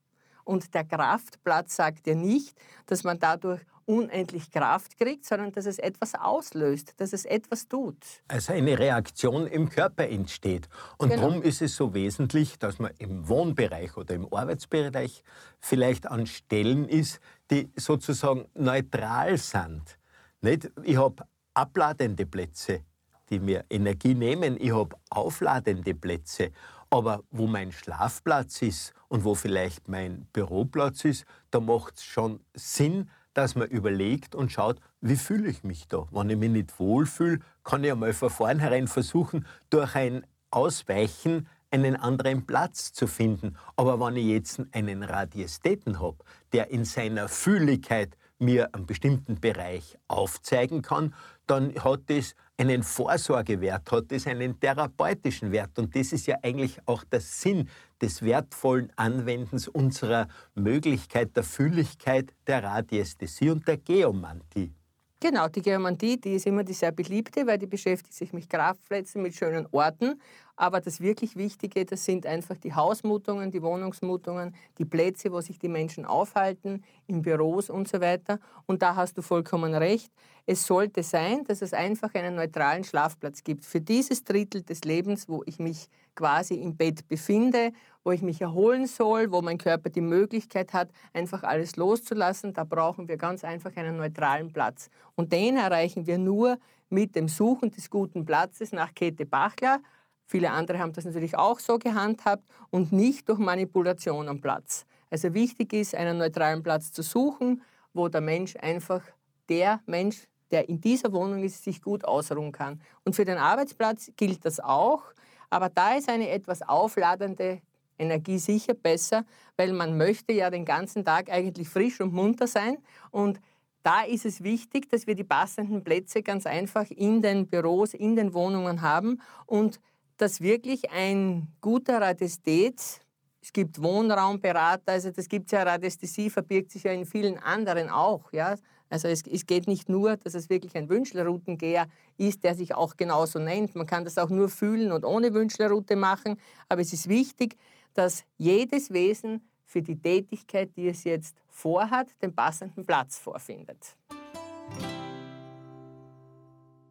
Und 0.44 0.74
der 0.74 0.84
Kraftplatz 0.84 1.76
sagt 1.76 2.06
ja 2.06 2.14
nicht, 2.14 2.56
dass 2.86 3.04
man 3.04 3.18
dadurch 3.18 3.60
unendlich 3.88 4.50
Kraft 4.50 4.98
kriegt, 4.98 5.24
sondern 5.24 5.50
dass 5.52 5.64
es 5.64 5.78
etwas 5.78 6.14
auslöst, 6.14 6.92
dass 6.98 7.14
es 7.14 7.24
etwas 7.24 7.68
tut. 7.68 7.96
Also 8.28 8.52
eine 8.52 8.78
Reaktion 8.78 9.46
im 9.46 9.70
Körper 9.70 10.06
entsteht. 10.06 10.68
Und 10.98 11.08
genau. 11.08 11.22
darum 11.22 11.42
ist 11.42 11.62
es 11.62 11.74
so 11.74 11.94
wesentlich, 11.94 12.58
dass 12.58 12.78
man 12.78 12.92
im 12.98 13.26
Wohnbereich 13.28 13.96
oder 13.96 14.14
im 14.14 14.30
Arbeitsbereich 14.32 15.24
vielleicht 15.58 16.06
an 16.06 16.26
Stellen 16.26 16.86
ist, 16.86 17.18
die 17.50 17.70
sozusagen 17.76 18.44
neutral 18.54 19.38
sind. 19.38 19.98
Nicht? 20.42 20.70
Ich 20.82 20.98
habe 20.98 21.24
abladende 21.54 22.26
Plätze, 22.26 22.82
die 23.30 23.40
mir 23.40 23.64
Energie 23.70 24.14
nehmen. 24.14 24.58
Ich 24.60 24.72
habe 24.72 24.96
aufladende 25.08 25.94
Plätze. 25.94 26.50
Aber 26.90 27.22
wo 27.30 27.46
mein 27.46 27.72
Schlafplatz 27.72 28.60
ist 28.60 28.92
und 29.08 29.24
wo 29.24 29.34
vielleicht 29.34 29.88
mein 29.88 30.26
Büroplatz 30.32 31.06
ist, 31.06 31.24
da 31.50 31.60
macht 31.60 31.96
es 31.96 32.04
schon 32.04 32.40
Sinn, 32.54 33.08
dass 33.38 33.54
man 33.54 33.68
überlegt 33.68 34.34
und 34.34 34.50
schaut, 34.50 34.80
wie 35.00 35.14
fühle 35.14 35.48
ich 35.48 35.62
mich 35.62 35.86
da. 35.86 36.08
Wenn 36.10 36.28
ich 36.28 36.36
mich 36.36 36.50
nicht 36.50 36.80
wohlfühle, 36.80 37.38
kann 37.62 37.84
ich 37.84 37.92
einmal 37.92 38.12
von 38.12 38.30
vornherein 38.30 38.88
versuchen, 38.88 39.46
durch 39.70 39.94
ein 39.94 40.26
Ausweichen 40.50 41.46
einen 41.70 41.94
anderen 41.94 42.46
Platz 42.46 42.92
zu 42.92 43.06
finden. 43.06 43.56
Aber 43.76 44.00
wenn 44.00 44.16
ich 44.16 44.26
jetzt 44.26 44.60
einen 44.72 45.04
Radiästheten 45.04 46.00
habe, 46.00 46.16
der 46.52 46.72
in 46.72 46.84
seiner 46.84 47.28
Fühligkeit 47.28 48.16
mir 48.40 48.74
einen 48.74 48.86
bestimmten 48.86 49.40
Bereich 49.40 49.96
aufzeigen 50.08 50.82
kann, 50.82 51.14
dann 51.46 51.72
hat 51.76 52.00
das 52.06 52.34
einen 52.58 52.82
Vorsorgewert, 52.82 53.90
hat 53.90 54.10
das 54.10 54.26
einen 54.26 54.58
therapeutischen 54.58 55.52
Wert. 55.52 55.78
Und 55.78 55.94
das 55.94 56.12
ist 56.12 56.26
ja 56.26 56.36
eigentlich 56.42 56.78
auch 56.86 57.04
der 57.04 57.20
Sinn 57.20 57.68
des 58.02 58.22
wertvollen 58.22 58.92
Anwendens 58.96 59.68
unserer 59.68 60.28
Möglichkeit 60.54 61.36
der 61.36 61.44
Fühligkeit, 61.44 62.34
der 62.46 62.64
Radiästhesie 62.64 63.50
und 63.50 63.66
der 63.66 63.78
Geomantie. 63.78 64.74
Genau, 65.20 65.48
die 65.48 65.62
Geomantie, 65.62 66.16
die 66.16 66.34
ist 66.34 66.46
immer 66.46 66.62
die 66.62 66.72
sehr 66.72 66.92
beliebte, 66.92 67.44
weil 67.44 67.58
die 67.58 67.66
beschäftigt 67.66 68.14
sich 68.14 68.32
mit 68.32 68.48
Kraftplätzen, 68.48 69.20
mit 69.20 69.34
schönen 69.34 69.66
Orten. 69.72 70.20
Aber 70.54 70.80
das 70.80 71.00
wirklich 71.00 71.34
Wichtige, 71.34 71.84
das 71.84 72.04
sind 72.04 72.24
einfach 72.24 72.56
die 72.56 72.72
Hausmutungen, 72.72 73.50
die 73.50 73.60
Wohnungsmutungen, 73.60 74.54
die 74.78 74.84
Plätze, 74.84 75.32
wo 75.32 75.40
sich 75.40 75.58
die 75.58 75.68
Menschen 75.68 76.04
aufhalten, 76.04 76.84
in 77.08 77.22
Büros 77.22 77.68
und 77.68 77.88
so 77.88 78.00
weiter. 78.00 78.38
Und 78.66 78.80
da 78.82 78.94
hast 78.94 79.18
du 79.18 79.22
vollkommen 79.22 79.74
recht. 79.74 80.12
Es 80.46 80.64
sollte 80.64 81.02
sein, 81.02 81.42
dass 81.44 81.62
es 81.62 81.72
einfach 81.74 82.14
einen 82.14 82.36
neutralen 82.36 82.84
Schlafplatz 82.84 83.42
gibt. 83.42 83.64
Für 83.64 83.80
dieses 83.80 84.22
Drittel 84.22 84.62
des 84.62 84.82
Lebens, 84.84 85.28
wo 85.28 85.42
ich 85.46 85.58
mich 85.58 85.88
quasi 86.18 86.54
im 86.54 86.76
Bett 86.76 87.06
befinde, 87.06 87.72
wo 88.02 88.10
ich 88.10 88.22
mich 88.22 88.40
erholen 88.40 88.88
soll, 88.88 89.30
wo 89.30 89.40
mein 89.40 89.56
Körper 89.56 89.88
die 89.88 90.00
Möglichkeit 90.00 90.72
hat, 90.72 90.90
einfach 91.12 91.44
alles 91.44 91.76
loszulassen, 91.76 92.52
da 92.52 92.64
brauchen 92.64 93.06
wir 93.06 93.16
ganz 93.16 93.44
einfach 93.44 93.76
einen 93.76 93.98
neutralen 93.98 94.52
Platz. 94.52 94.90
Und 95.14 95.32
den 95.32 95.56
erreichen 95.56 96.08
wir 96.08 96.18
nur 96.18 96.58
mit 96.90 97.14
dem 97.14 97.28
Suchen 97.28 97.70
des 97.70 97.88
guten 97.88 98.24
Platzes 98.24 98.72
nach 98.72 98.92
Käthe 98.94 99.26
Bachler. 99.26 99.78
Viele 100.26 100.50
andere 100.50 100.80
haben 100.80 100.92
das 100.92 101.04
natürlich 101.04 101.38
auch 101.38 101.60
so 101.60 101.78
gehandhabt 101.78 102.42
und 102.70 102.90
nicht 102.90 103.28
durch 103.28 103.38
Manipulation 103.38 104.28
am 104.28 104.40
Platz. 104.40 104.86
Also 105.10 105.32
wichtig 105.34 105.72
ist, 105.72 105.94
einen 105.94 106.18
neutralen 106.18 106.64
Platz 106.64 106.90
zu 106.90 107.02
suchen, 107.02 107.62
wo 107.94 108.08
der 108.08 108.22
Mensch 108.22 108.56
einfach 108.56 109.02
der 109.48 109.80
Mensch 109.86 110.26
der 110.50 110.68
in 110.68 110.80
dieser 110.80 111.12
Wohnung 111.12 111.42
ist, 111.42 111.62
sich 111.62 111.82
gut 111.82 112.04
ausruhen 112.04 112.52
kann. 112.52 112.80
Und 113.04 113.16
für 113.16 113.24
den 113.24 113.38
Arbeitsplatz 113.38 114.10
gilt 114.16 114.44
das 114.44 114.60
auch, 114.60 115.02
aber 115.50 115.68
da 115.68 115.94
ist 115.94 116.08
eine 116.08 116.30
etwas 116.30 116.62
aufladende 116.62 117.60
Energie 117.98 118.38
sicher 118.38 118.74
besser, 118.74 119.24
weil 119.56 119.72
man 119.72 119.96
möchte 119.96 120.32
ja 120.32 120.50
den 120.50 120.64
ganzen 120.64 121.04
Tag 121.04 121.30
eigentlich 121.30 121.68
frisch 121.68 122.00
und 122.00 122.12
munter 122.12 122.46
sein. 122.46 122.78
Und 123.10 123.40
da 123.82 124.02
ist 124.02 124.24
es 124.26 124.42
wichtig, 124.42 124.88
dass 124.88 125.06
wir 125.06 125.14
die 125.14 125.24
passenden 125.24 125.82
Plätze 125.82 126.22
ganz 126.22 126.46
einfach 126.46 126.90
in 126.90 127.22
den 127.22 127.46
Büros, 127.46 127.94
in 127.94 128.16
den 128.16 128.34
Wohnungen 128.34 128.82
haben 128.82 129.20
und 129.46 129.80
dass 130.16 130.40
wirklich 130.40 130.90
ein 130.90 131.48
guter 131.60 132.00
Radiesthet, 132.00 133.00
es 133.40 133.52
gibt 133.52 133.80
Wohnraumberater, 133.80 134.92
also 134.92 135.10
das 135.10 135.28
gibt 135.28 135.46
es 135.46 135.52
ja, 135.52 135.62
Radiesthesie 135.62 136.28
verbirgt 136.28 136.72
sich 136.72 136.82
ja 136.82 136.92
in 136.92 137.06
vielen 137.06 137.38
anderen 137.38 137.88
auch, 137.88 138.32
ja, 138.32 138.56
also 138.90 139.08
es, 139.08 139.22
es, 139.26 139.46
geht 139.46 139.66
nicht 139.66 139.88
nur, 139.88 140.16
dass 140.16 140.34
es 140.34 140.48
wirklich 140.48 140.76
ein 140.76 140.88
Wünschlerroutengeher 140.88 141.88
ist, 142.16 142.44
der 142.44 142.54
sich 142.54 142.74
auch 142.74 142.96
genauso 142.96 143.38
nennt. 143.38 143.74
Man 143.74 143.86
kann 143.86 144.04
das 144.04 144.16
auch 144.18 144.30
nur 144.30 144.48
fühlen 144.48 144.92
und 144.92 145.04
ohne 145.04 145.34
Wünschlerroute 145.34 145.96
machen. 145.96 146.38
Aber 146.68 146.80
es 146.80 146.92
ist 146.92 147.08
wichtig, 147.08 147.56
dass 147.94 148.24
jedes 148.36 148.90
Wesen 148.90 149.42
für 149.64 149.82
die 149.82 150.00
Tätigkeit, 150.00 150.70
die 150.76 150.88
es 150.88 151.04
jetzt 151.04 151.36
vorhat, 151.48 152.08
den 152.22 152.34
passenden 152.34 152.86
Platz 152.86 153.18
vorfindet. 153.18 153.96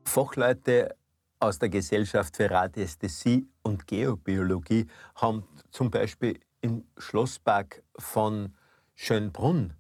Fachleute 0.06 0.96
aus 1.40 1.60
der 1.60 1.70
Gesellschaft 1.70 2.36
für 2.36 2.50
Radiästhesie 2.50 3.48
und 3.64 3.88
Geobiologie 3.88 4.88
haben 5.16 5.44
zum 5.72 5.92
Beispiel 5.92 6.40
im 6.62 6.86
Schlosspark 6.98 7.84
von 7.98 8.56
Schönbrunn 8.96 9.74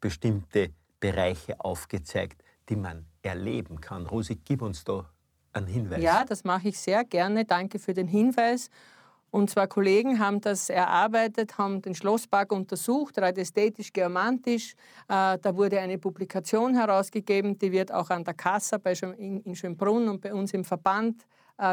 bestimmte 0.00 0.72
Bereiche 1.04 1.60
aufgezeigt, 1.60 2.42
die 2.70 2.76
man 2.76 3.04
erleben 3.20 3.78
kann. 3.78 4.06
Rosi, 4.06 4.36
gib 4.36 4.62
uns 4.62 4.84
da 4.84 5.04
einen 5.52 5.66
Hinweis. 5.66 6.02
Ja, 6.02 6.24
das 6.24 6.44
mache 6.44 6.68
ich 6.68 6.78
sehr 6.78 7.04
gerne. 7.04 7.44
Danke 7.44 7.78
für 7.78 7.92
den 7.92 8.08
Hinweis. 8.08 8.70
Und 9.30 9.50
zwar 9.50 9.66
Kollegen 9.66 10.18
haben 10.18 10.40
das 10.40 10.70
erarbeitet, 10.70 11.58
haben 11.58 11.82
den 11.82 11.94
Schlosspark 11.94 12.52
untersucht, 12.52 13.18
rein 13.18 13.36
ästhetisch, 13.36 13.92
geomantisch. 13.92 14.72
Äh, 15.08 15.36
da 15.42 15.54
wurde 15.54 15.78
eine 15.78 15.98
Publikation 15.98 16.74
herausgegeben, 16.74 17.58
die 17.58 17.70
wird 17.70 17.92
auch 17.92 18.08
an 18.08 18.24
der 18.24 18.32
Kassa 18.32 18.78
in 19.18 19.54
Schönbrunn 19.54 20.08
und 20.08 20.22
bei 20.22 20.32
uns 20.32 20.54
im 20.54 20.64
Verband 20.64 21.26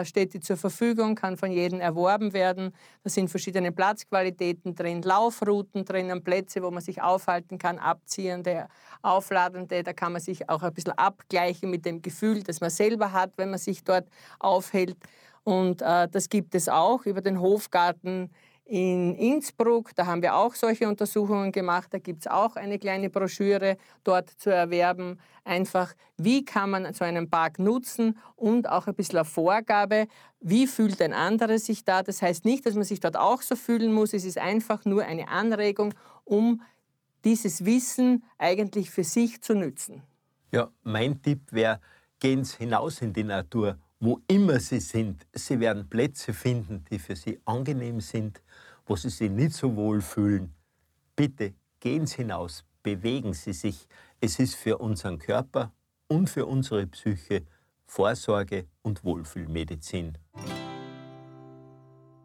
steht 0.03 0.33
die 0.33 0.39
zur 0.39 0.57
Verfügung, 0.57 1.15
kann 1.15 1.37
von 1.37 1.51
jedem 1.51 1.79
erworben 1.79 2.33
werden. 2.33 2.73
Da 3.03 3.09
sind 3.09 3.29
verschiedene 3.29 3.71
Platzqualitäten 3.71 4.75
drin, 4.75 5.01
Laufrouten 5.01 5.85
drinnen, 5.85 6.23
Plätze, 6.23 6.61
wo 6.61 6.71
man 6.71 6.81
sich 6.81 7.01
aufhalten 7.01 7.57
kann, 7.57 7.79
abziehende, 7.79 8.67
aufladende. 9.01 9.83
Da 9.83 9.93
kann 9.93 10.11
man 10.11 10.21
sich 10.21 10.49
auch 10.49 10.63
ein 10.63 10.73
bisschen 10.73 10.93
abgleichen 10.93 11.69
mit 11.69 11.85
dem 11.85 12.01
Gefühl, 12.01 12.43
das 12.43 12.61
man 12.61 12.69
selber 12.69 13.11
hat, 13.11 13.33
wenn 13.37 13.49
man 13.49 13.59
sich 13.59 13.83
dort 13.83 14.07
aufhält. 14.39 14.97
Und 15.43 15.81
äh, 15.81 16.07
das 16.07 16.29
gibt 16.29 16.53
es 16.53 16.69
auch 16.69 17.05
über 17.05 17.21
den 17.21 17.39
Hofgarten 17.39 18.29
in 18.71 19.15
Innsbruck, 19.15 19.93
da 19.95 20.05
haben 20.05 20.21
wir 20.21 20.33
auch 20.33 20.55
solche 20.55 20.87
Untersuchungen 20.87 21.51
gemacht. 21.51 21.89
Da 21.91 21.99
gibt 21.99 22.21
es 22.21 22.31
auch 22.31 22.55
eine 22.55 22.79
kleine 22.79 23.09
Broschüre 23.09 23.75
dort 24.05 24.29
zu 24.29 24.49
erwerben. 24.49 25.19
Einfach, 25.43 25.93
wie 26.15 26.45
kann 26.45 26.69
man 26.69 26.93
so 26.93 27.03
einen 27.03 27.29
Park 27.29 27.59
nutzen 27.59 28.17
und 28.37 28.69
auch 28.69 28.87
ein 28.87 28.95
bisschen 28.95 29.17
eine 29.17 29.25
Vorgabe, 29.25 30.07
wie 30.39 30.67
fühlt 30.67 31.01
ein 31.01 31.11
anderer 31.11 31.59
sich 31.59 31.83
da. 31.83 32.01
Das 32.01 32.21
heißt 32.21 32.45
nicht, 32.45 32.65
dass 32.65 32.75
man 32.75 32.85
sich 32.85 33.01
dort 33.01 33.17
auch 33.17 33.41
so 33.41 33.57
fühlen 33.57 33.91
muss. 33.91 34.13
Es 34.13 34.23
ist 34.23 34.37
einfach 34.37 34.85
nur 34.85 35.03
eine 35.03 35.27
Anregung, 35.27 35.93
um 36.23 36.61
dieses 37.25 37.65
Wissen 37.65 38.23
eigentlich 38.37 38.89
für 38.89 39.03
sich 39.03 39.41
zu 39.41 39.53
nützen. 39.53 40.01
Ja, 40.53 40.69
mein 40.83 41.21
Tipp 41.21 41.41
wäre, 41.51 41.81
gehen 42.19 42.45
Sie 42.45 42.59
hinaus 42.59 43.01
in 43.01 43.11
die 43.11 43.25
Natur 43.25 43.77
wo 44.01 44.19
immer 44.27 44.59
Sie 44.59 44.79
sind. 44.79 45.25
Sie 45.31 45.59
werden 45.59 45.87
Plätze 45.87 46.33
finden, 46.33 46.83
die 46.89 46.99
für 46.99 47.15
Sie 47.15 47.39
angenehm 47.45 48.01
sind, 48.01 48.41
wo 48.85 48.95
Sie 48.95 49.09
sich 49.09 49.29
nicht 49.29 49.53
so 49.53 49.75
wohl 49.75 50.01
fühlen, 50.01 50.53
bitte 51.15 51.53
gehen 51.79 52.07
Sie 52.07 52.17
hinaus, 52.17 52.65
bewegen 52.83 53.33
Sie 53.33 53.53
sich. 53.53 53.87
Es 54.19 54.39
ist 54.39 54.55
für 54.55 54.79
unseren 54.79 55.19
Körper 55.19 55.71
und 56.07 56.29
für 56.29 56.47
unsere 56.47 56.87
Psyche 56.87 57.43
Vorsorge 57.85 58.65
und 58.81 59.03
Wohlfühlmedizin. 59.03 60.17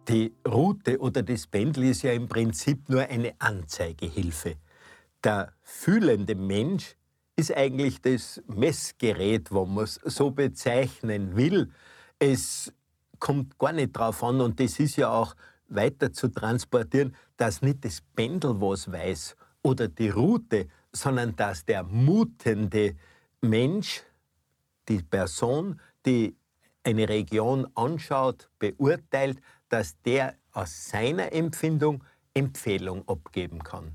Die 0.09 0.33
Route 0.47 0.99
oder 0.99 1.23
das 1.23 1.47
Pendel 1.47 1.85
ist 1.85 2.02
ja 2.02 2.12
im 2.12 2.28
Prinzip 2.28 2.88
nur 2.88 3.02
eine 3.02 3.35
Anzeigehilfe. 3.38 4.56
Der 5.23 5.52
fühlende 5.62 6.37
Mensch 6.37 6.97
ist 7.37 7.55
eigentlich 7.55 8.00
das 8.00 8.43
Messgerät, 8.47 9.52
wo 9.52 9.66
man 9.66 9.85
es 9.85 10.00
so 10.05 10.31
bezeichnen 10.31 11.37
will. 11.37 11.71
Es 12.19 12.73
kommt 13.19 13.59
gar 13.59 13.73
nicht 13.73 13.93
drauf 13.93 14.25
an 14.25 14.40
und 14.40 14.59
das 14.59 14.81
ist 14.81 14.97
ja 14.97 15.11
auch 15.11 15.37
weiter 15.69 16.12
zu 16.12 16.28
transportieren, 16.28 17.14
dass 17.37 17.61
nicht 17.61 17.85
das 17.85 18.00
Pendel 18.00 18.61
was 18.61 18.90
weiß 18.90 19.37
oder 19.62 19.88
die 19.88 20.09
Route, 20.09 20.69
sondern 20.93 21.37
dass 21.37 21.64
der 21.64 21.83
mutende 21.83 22.97
Mensch, 23.43 24.02
die 24.88 25.02
Person, 25.02 25.81
die 26.07 26.37
eine 26.85 27.09
Region 27.09 27.66
anschaut, 27.75 28.49
beurteilt, 28.59 29.40
dass 29.69 30.00
der 30.02 30.37
aus 30.52 30.88
seiner 30.88 31.33
Empfindung 31.33 32.02
Empfehlung 32.33 33.07
abgeben 33.09 33.62
kann. 33.62 33.95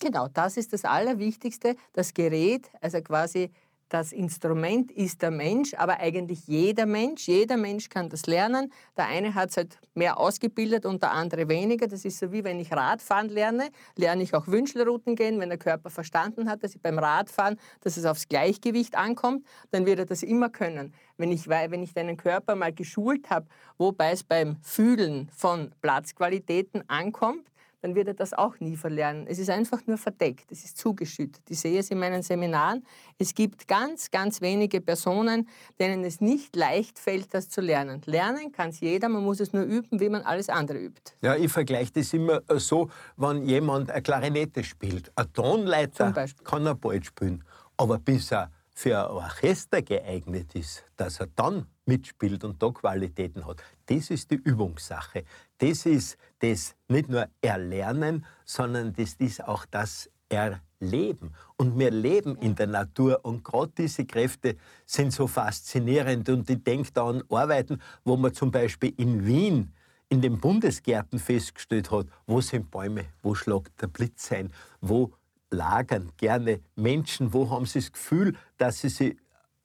Genau, 0.00 0.28
das 0.28 0.56
ist 0.56 0.72
das 0.72 0.84
Allerwichtigste. 0.84 1.76
Das 1.92 2.12
Gerät, 2.12 2.70
also 2.80 3.00
quasi 3.00 3.50
das 3.88 4.12
Instrument 4.12 4.90
ist 4.90 5.22
der 5.22 5.30
Mensch, 5.30 5.72
aber 5.74 6.00
eigentlich 6.00 6.48
jeder 6.48 6.86
Mensch. 6.86 7.28
Jeder 7.28 7.56
Mensch 7.56 7.88
kann 7.88 8.08
das 8.08 8.26
lernen. 8.26 8.72
Der 8.96 9.06
eine 9.06 9.34
hat 9.34 9.50
es 9.50 9.56
halt 9.58 9.78
mehr 9.94 10.18
ausgebildet 10.18 10.84
und 10.84 11.02
der 11.02 11.12
andere 11.12 11.48
weniger. 11.48 11.86
Das 11.86 12.04
ist 12.04 12.18
so 12.18 12.32
wie 12.32 12.42
wenn 12.42 12.58
ich 12.58 12.72
Radfahren 12.72 13.28
lerne, 13.28 13.70
lerne 13.94 14.24
ich 14.24 14.34
auch 14.34 14.48
Wünschelrouten 14.48 15.14
gehen. 15.14 15.38
Wenn 15.38 15.50
der 15.50 15.58
Körper 15.58 15.90
verstanden 15.90 16.50
hat, 16.50 16.64
dass 16.64 16.74
ich 16.74 16.82
beim 16.82 16.98
Radfahren, 16.98 17.60
dass 17.80 17.96
es 17.96 18.06
aufs 18.06 18.28
Gleichgewicht 18.28 18.96
ankommt, 18.96 19.46
dann 19.70 19.86
wird 19.86 20.00
er 20.00 20.06
das 20.06 20.24
immer 20.24 20.50
können. 20.50 20.92
Wenn 21.16 21.30
ich, 21.30 21.48
wenn 21.48 21.82
ich 21.82 21.94
deinen 21.94 22.16
Körper 22.16 22.56
mal 22.56 22.72
geschult 22.72 23.30
habe, 23.30 23.46
wobei 23.78 24.10
es 24.10 24.24
beim 24.24 24.56
Fühlen 24.62 25.30
von 25.32 25.70
Platzqualitäten 25.80 26.88
ankommt, 26.88 27.46
dann 27.80 27.94
wird 27.94 28.08
er 28.08 28.14
das 28.14 28.32
auch 28.32 28.58
nie 28.60 28.76
verlernen. 28.76 29.26
Es 29.28 29.38
ist 29.38 29.50
einfach 29.50 29.86
nur 29.86 29.98
verdeckt, 29.98 30.50
es 30.50 30.64
ist 30.64 30.78
zugeschüttet. 30.78 31.42
Ich 31.48 31.60
sehe 31.60 31.78
es 31.78 31.90
in 31.90 31.98
meinen 31.98 32.22
Seminaren. 32.22 32.84
Es 33.18 33.34
gibt 33.34 33.68
ganz, 33.68 34.10
ganz 34.10 34.40
wenige 34.40 34.80
Personen, 34.80 35.48
denen 35.78 36.04
es 36.04 36.20
nicht 36.20 36.56
leicht 36.56 36.98
fällt, 36.98 37.34
das 37.34 37.48
zu 37.48 37.60
lernen. 37.60 38.00
Lernen 38.06 38.52
kann 38.52 38.70
es 38.70 38.80
jeder, 38.80 39.08
man 39.08 39.22
muss 39.22 39.40
es 39.40 39.52
nur 39.52 39.64
üben, 39.64 40.00
wie 40.00 40.08
man 40.08 40.22
alles 40.22 40.48
andere 40.48 40.78
übt. 40.78 41.12
Ja, 41.22 41.36
ich 41.36 41.52
vergleiche 41.52 41.92
das 41.92 42.12
immer 42.12 42.42
so, 42.56 42.90
wenn 43.16 43.46
jemand 43.46 43.90
eine 43.90 44.02
Klarinette 44.02 44.64
spielt. 44.64 45.12
Ein 45.14 45.32
Tonleiter 45.32 46.12
kann 46.44 46.66
er 46.66 46.74
bald 46.74 47.06
spielen, 47.06 47.44
aber 47.76 47.98
bis 47.98 48.32
er 48.32 48.50
für 48.78 48.98
ein 48.98 49.10
Orchester 49.10 49.80
geeignet 49.80 50.54
ist, 50.54 50.84
dass 50.96 51.18
er 51.18 51.28
dann 51.28 51.66
mitspielt 51.86 52.44
und 52.44 52.62
da 52.62 52.70
Qualitäten 52.70 53.46
hat. 53.46 53.62
Das 53.86 54.10
ist 54.10 54.30
die 54.30 54.34
Übungssache. 54.34 55.24
Das 55.58 55.86
ist 55.86 56.18
das 56.40 56.74
nicht 56.88 57.08
nur 57.08 57.28
Erlernen, 57.40 58.24
sondern 58.44 58.92
das 58.92 59.14
ist 59.14 59.42
auch 59.42 59.64
das 59.66 60.10
Erleben. 60.28 61.32
Und 61.56 61.78
wir 61.78 61.90
leben 61.90 62.36
in 62.36 62.54
der 62.54 62.66
Natur 62.66 63.20
und 63.22 63.44
gerade 63.44 63.72
diese 63.78 64.04
Kräfte 64.04 64.56
sind 64.84 65.12
so 65.12 65.26
faszinierend. 65.26 66.28
Und 66.28 66.50
ich 66.50 66.62
denke 66.62 66.90
da 66.92 67.08
an 67.08 67.22
Arbeiten, 67.30 67.80
wo 68.04 68.16
man 68.16 68.34
zum 68.34 68.50
Beispiel 68.50 68.92
in 68.96 69.24
Wien 69.24 69.72
in 70.08 70.20
den 70.20 70.38
Bundesgärten 70.38 71.18
festgestellt 71.18 71.90
hat, 71.90 72.06
wo 72.26 72.40
sind 72.40 72.70
Bäume, 72.70 73.06
wo 73.22 73.34
schlagt 73.34 73.80
der 73.80 73.88
Blitz 73.88 74.30
ein, 74.30 74.52
wo 74.80 75.12
lagern 75.50 76.12
gerne 76.16 76.60
Menschen, 76.74 77.32
wo 77.32 77.50
haben 77.50 77.66
sie 77.66 77.80
das 77.80 77.92
Gefühl, 77.92 78.36
dass 78.58 78.80
sie 78.80 78.88
sich 78.88 79.16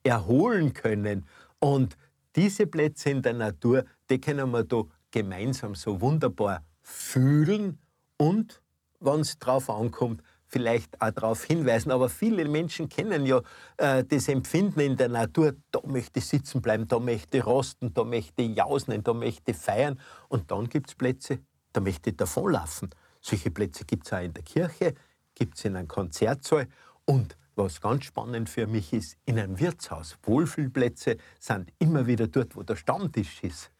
erholen 0.04 0.73
können. 0.73 1.25
Und 1.60 1.97
diese 2.36 2.65
Plätze 2.65 3.12
in 3.12 3.21
der 3.21 3.34
Natur, 3.34 3.86
die 4.10 4.19
können 4.19 4.51
wir 4.51 4.63
da 4.63 4.84
gemeinsam 5.12 5.76
so 5.76 6.02
wunderbar 6.02 6.63
fühlen 6.82 7.80
und, 8.17 8.62
wenn 9.00 9.21
es 9.21 9.39
drauf 9.39 9.69
ankommt, 9.69 10.21
vielleicht 10.45 11.02
auch 11.02 11.12
darauf 11.12 11.43
hinweisen. 11.43 11.91
Aber 11.91 12.10
viele 12.10 12.47
Menschen 12.47 12.89
kennen 12.89 13.26
ja 13.26 13.41
äh, 13.78 14.04
das 14.04 14.28
Empfinden 14.28 14.80
in 14.82 14.97
der 14.97 15.10
Natur, 15.10 15.54
da 15.71 15.80
möchte 15.86 16.19
ich 16.19 16.26
sitzen 16.26 16.62
bleiben, 16.62 16.88
da 16.88 17.00
möchte 17.00 17.38
ich 17.38 17.45
rosten, 17.45 17.93
da 17.93 18.04
möchte 18.04 18.41
ich 18.43 18.56
jausen, 18.56 19.02
da 19.04 19.13
möchte 19.13 19.52
ich 19.52 19.58
feiern. 19.58 20.00
Und 20.28 20.52
dann 20.52 20.67
gibt 20.67 20.89
es 20.89 20.95
Plätze, 20.95 21.39
da 21.71 21.82
möchte 21.82 22.10
ich 22.10 22.17
davonlaufen. 22.17 22.89
Solche 23.21 23.52
Plätze 23.52 23.86
gibt 23.86 24.08
es 24.08 24.13
auch 24.13 24.21
in 24.21 24.34
der 24.34 24.43
Kirche, 24.43 24.93
gibt 25.36 25.58
es 25.58 25.65
in 25.65 25.76
einem 25.76 25.88
Konzertsaal. 25.88 26.67
Und 27.06 27.38
was 27.56 27.82
ganz 27.82 28.06
spannend 28.06 28.50
für 28.50 28.67
mich 28.67 28.93
ist, 28.93 29.17
in 29.26 29.39
einem 29.39 29.60
Wirtshaus. 29.60 30.17
Wohlfühlplätze 30.24 31.17
sind 31.39 31.71
immer 31.80 32.08
wieder 32.08 32.28
dort, 32.28 32.56
wo 32.56 32.63
der 32.63 32.76
Stammtisch 32.76 33.43
ist. 33.43 33.70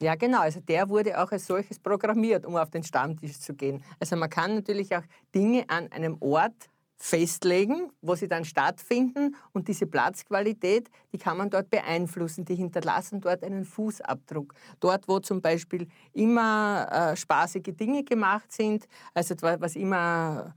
Ja, 0.00 0.14
genau. 0.14 0.40
Also 0.40 0.60
der 0.60 0.88
wurde 0.88 1.20
auch 1.22 1.30
als 1.32 1.46
solches 1.46 1.78
programmiert, 1.78 2.44
um 2.44 2.56
auf 2.56 2.70
den 2.70 2.82
Stammtisch 2.82 3.38
zu 3.38 3.54
gehen. 3.54 3.82
Also 3.98 4.16
man 4.16 4.28
kann 4.28 4.54
natürlich 4.54 4.94
auch 4.94 5.04
Dinge 5.34 5.64
an 5.68 5.90
einem 5.92 6.16
Ort 6.20 6.68
festlegen, 6.98 7.90
wo 8.00 8.14
sie 8.14 8.26
dann 8.26 8.44
stattfinden 8.44 9.36
und 9.52 9.68
diese 9.68 9.86
Platzqualität, 9.86 10.90
die 11.12 11.18
kann 11.18 11.36
man 11.36 11.50
dort 11.50 11.68
beeinflussen. 11.70 12.44
Die 12.44 12.54
hinterlassen 12.54 13.20
dort 13.20 13.44
einen 13.44 13.64
Fußabdruck. 13.64 14.54
Dort, 14.80 15.06
wo 15.06 15.20
zum 15.20 15.40
Beispiel 15.42 15.88
immer 16.12 16.88
äh, 16.90 17.16
spaßige 17.16 17.74
Dinge 17.76 18.02
gemacht 18.02 18.50
sind, 18.50 18.86
also 19.12 19.34
was 19.40 19.76
immer 19.76 20.54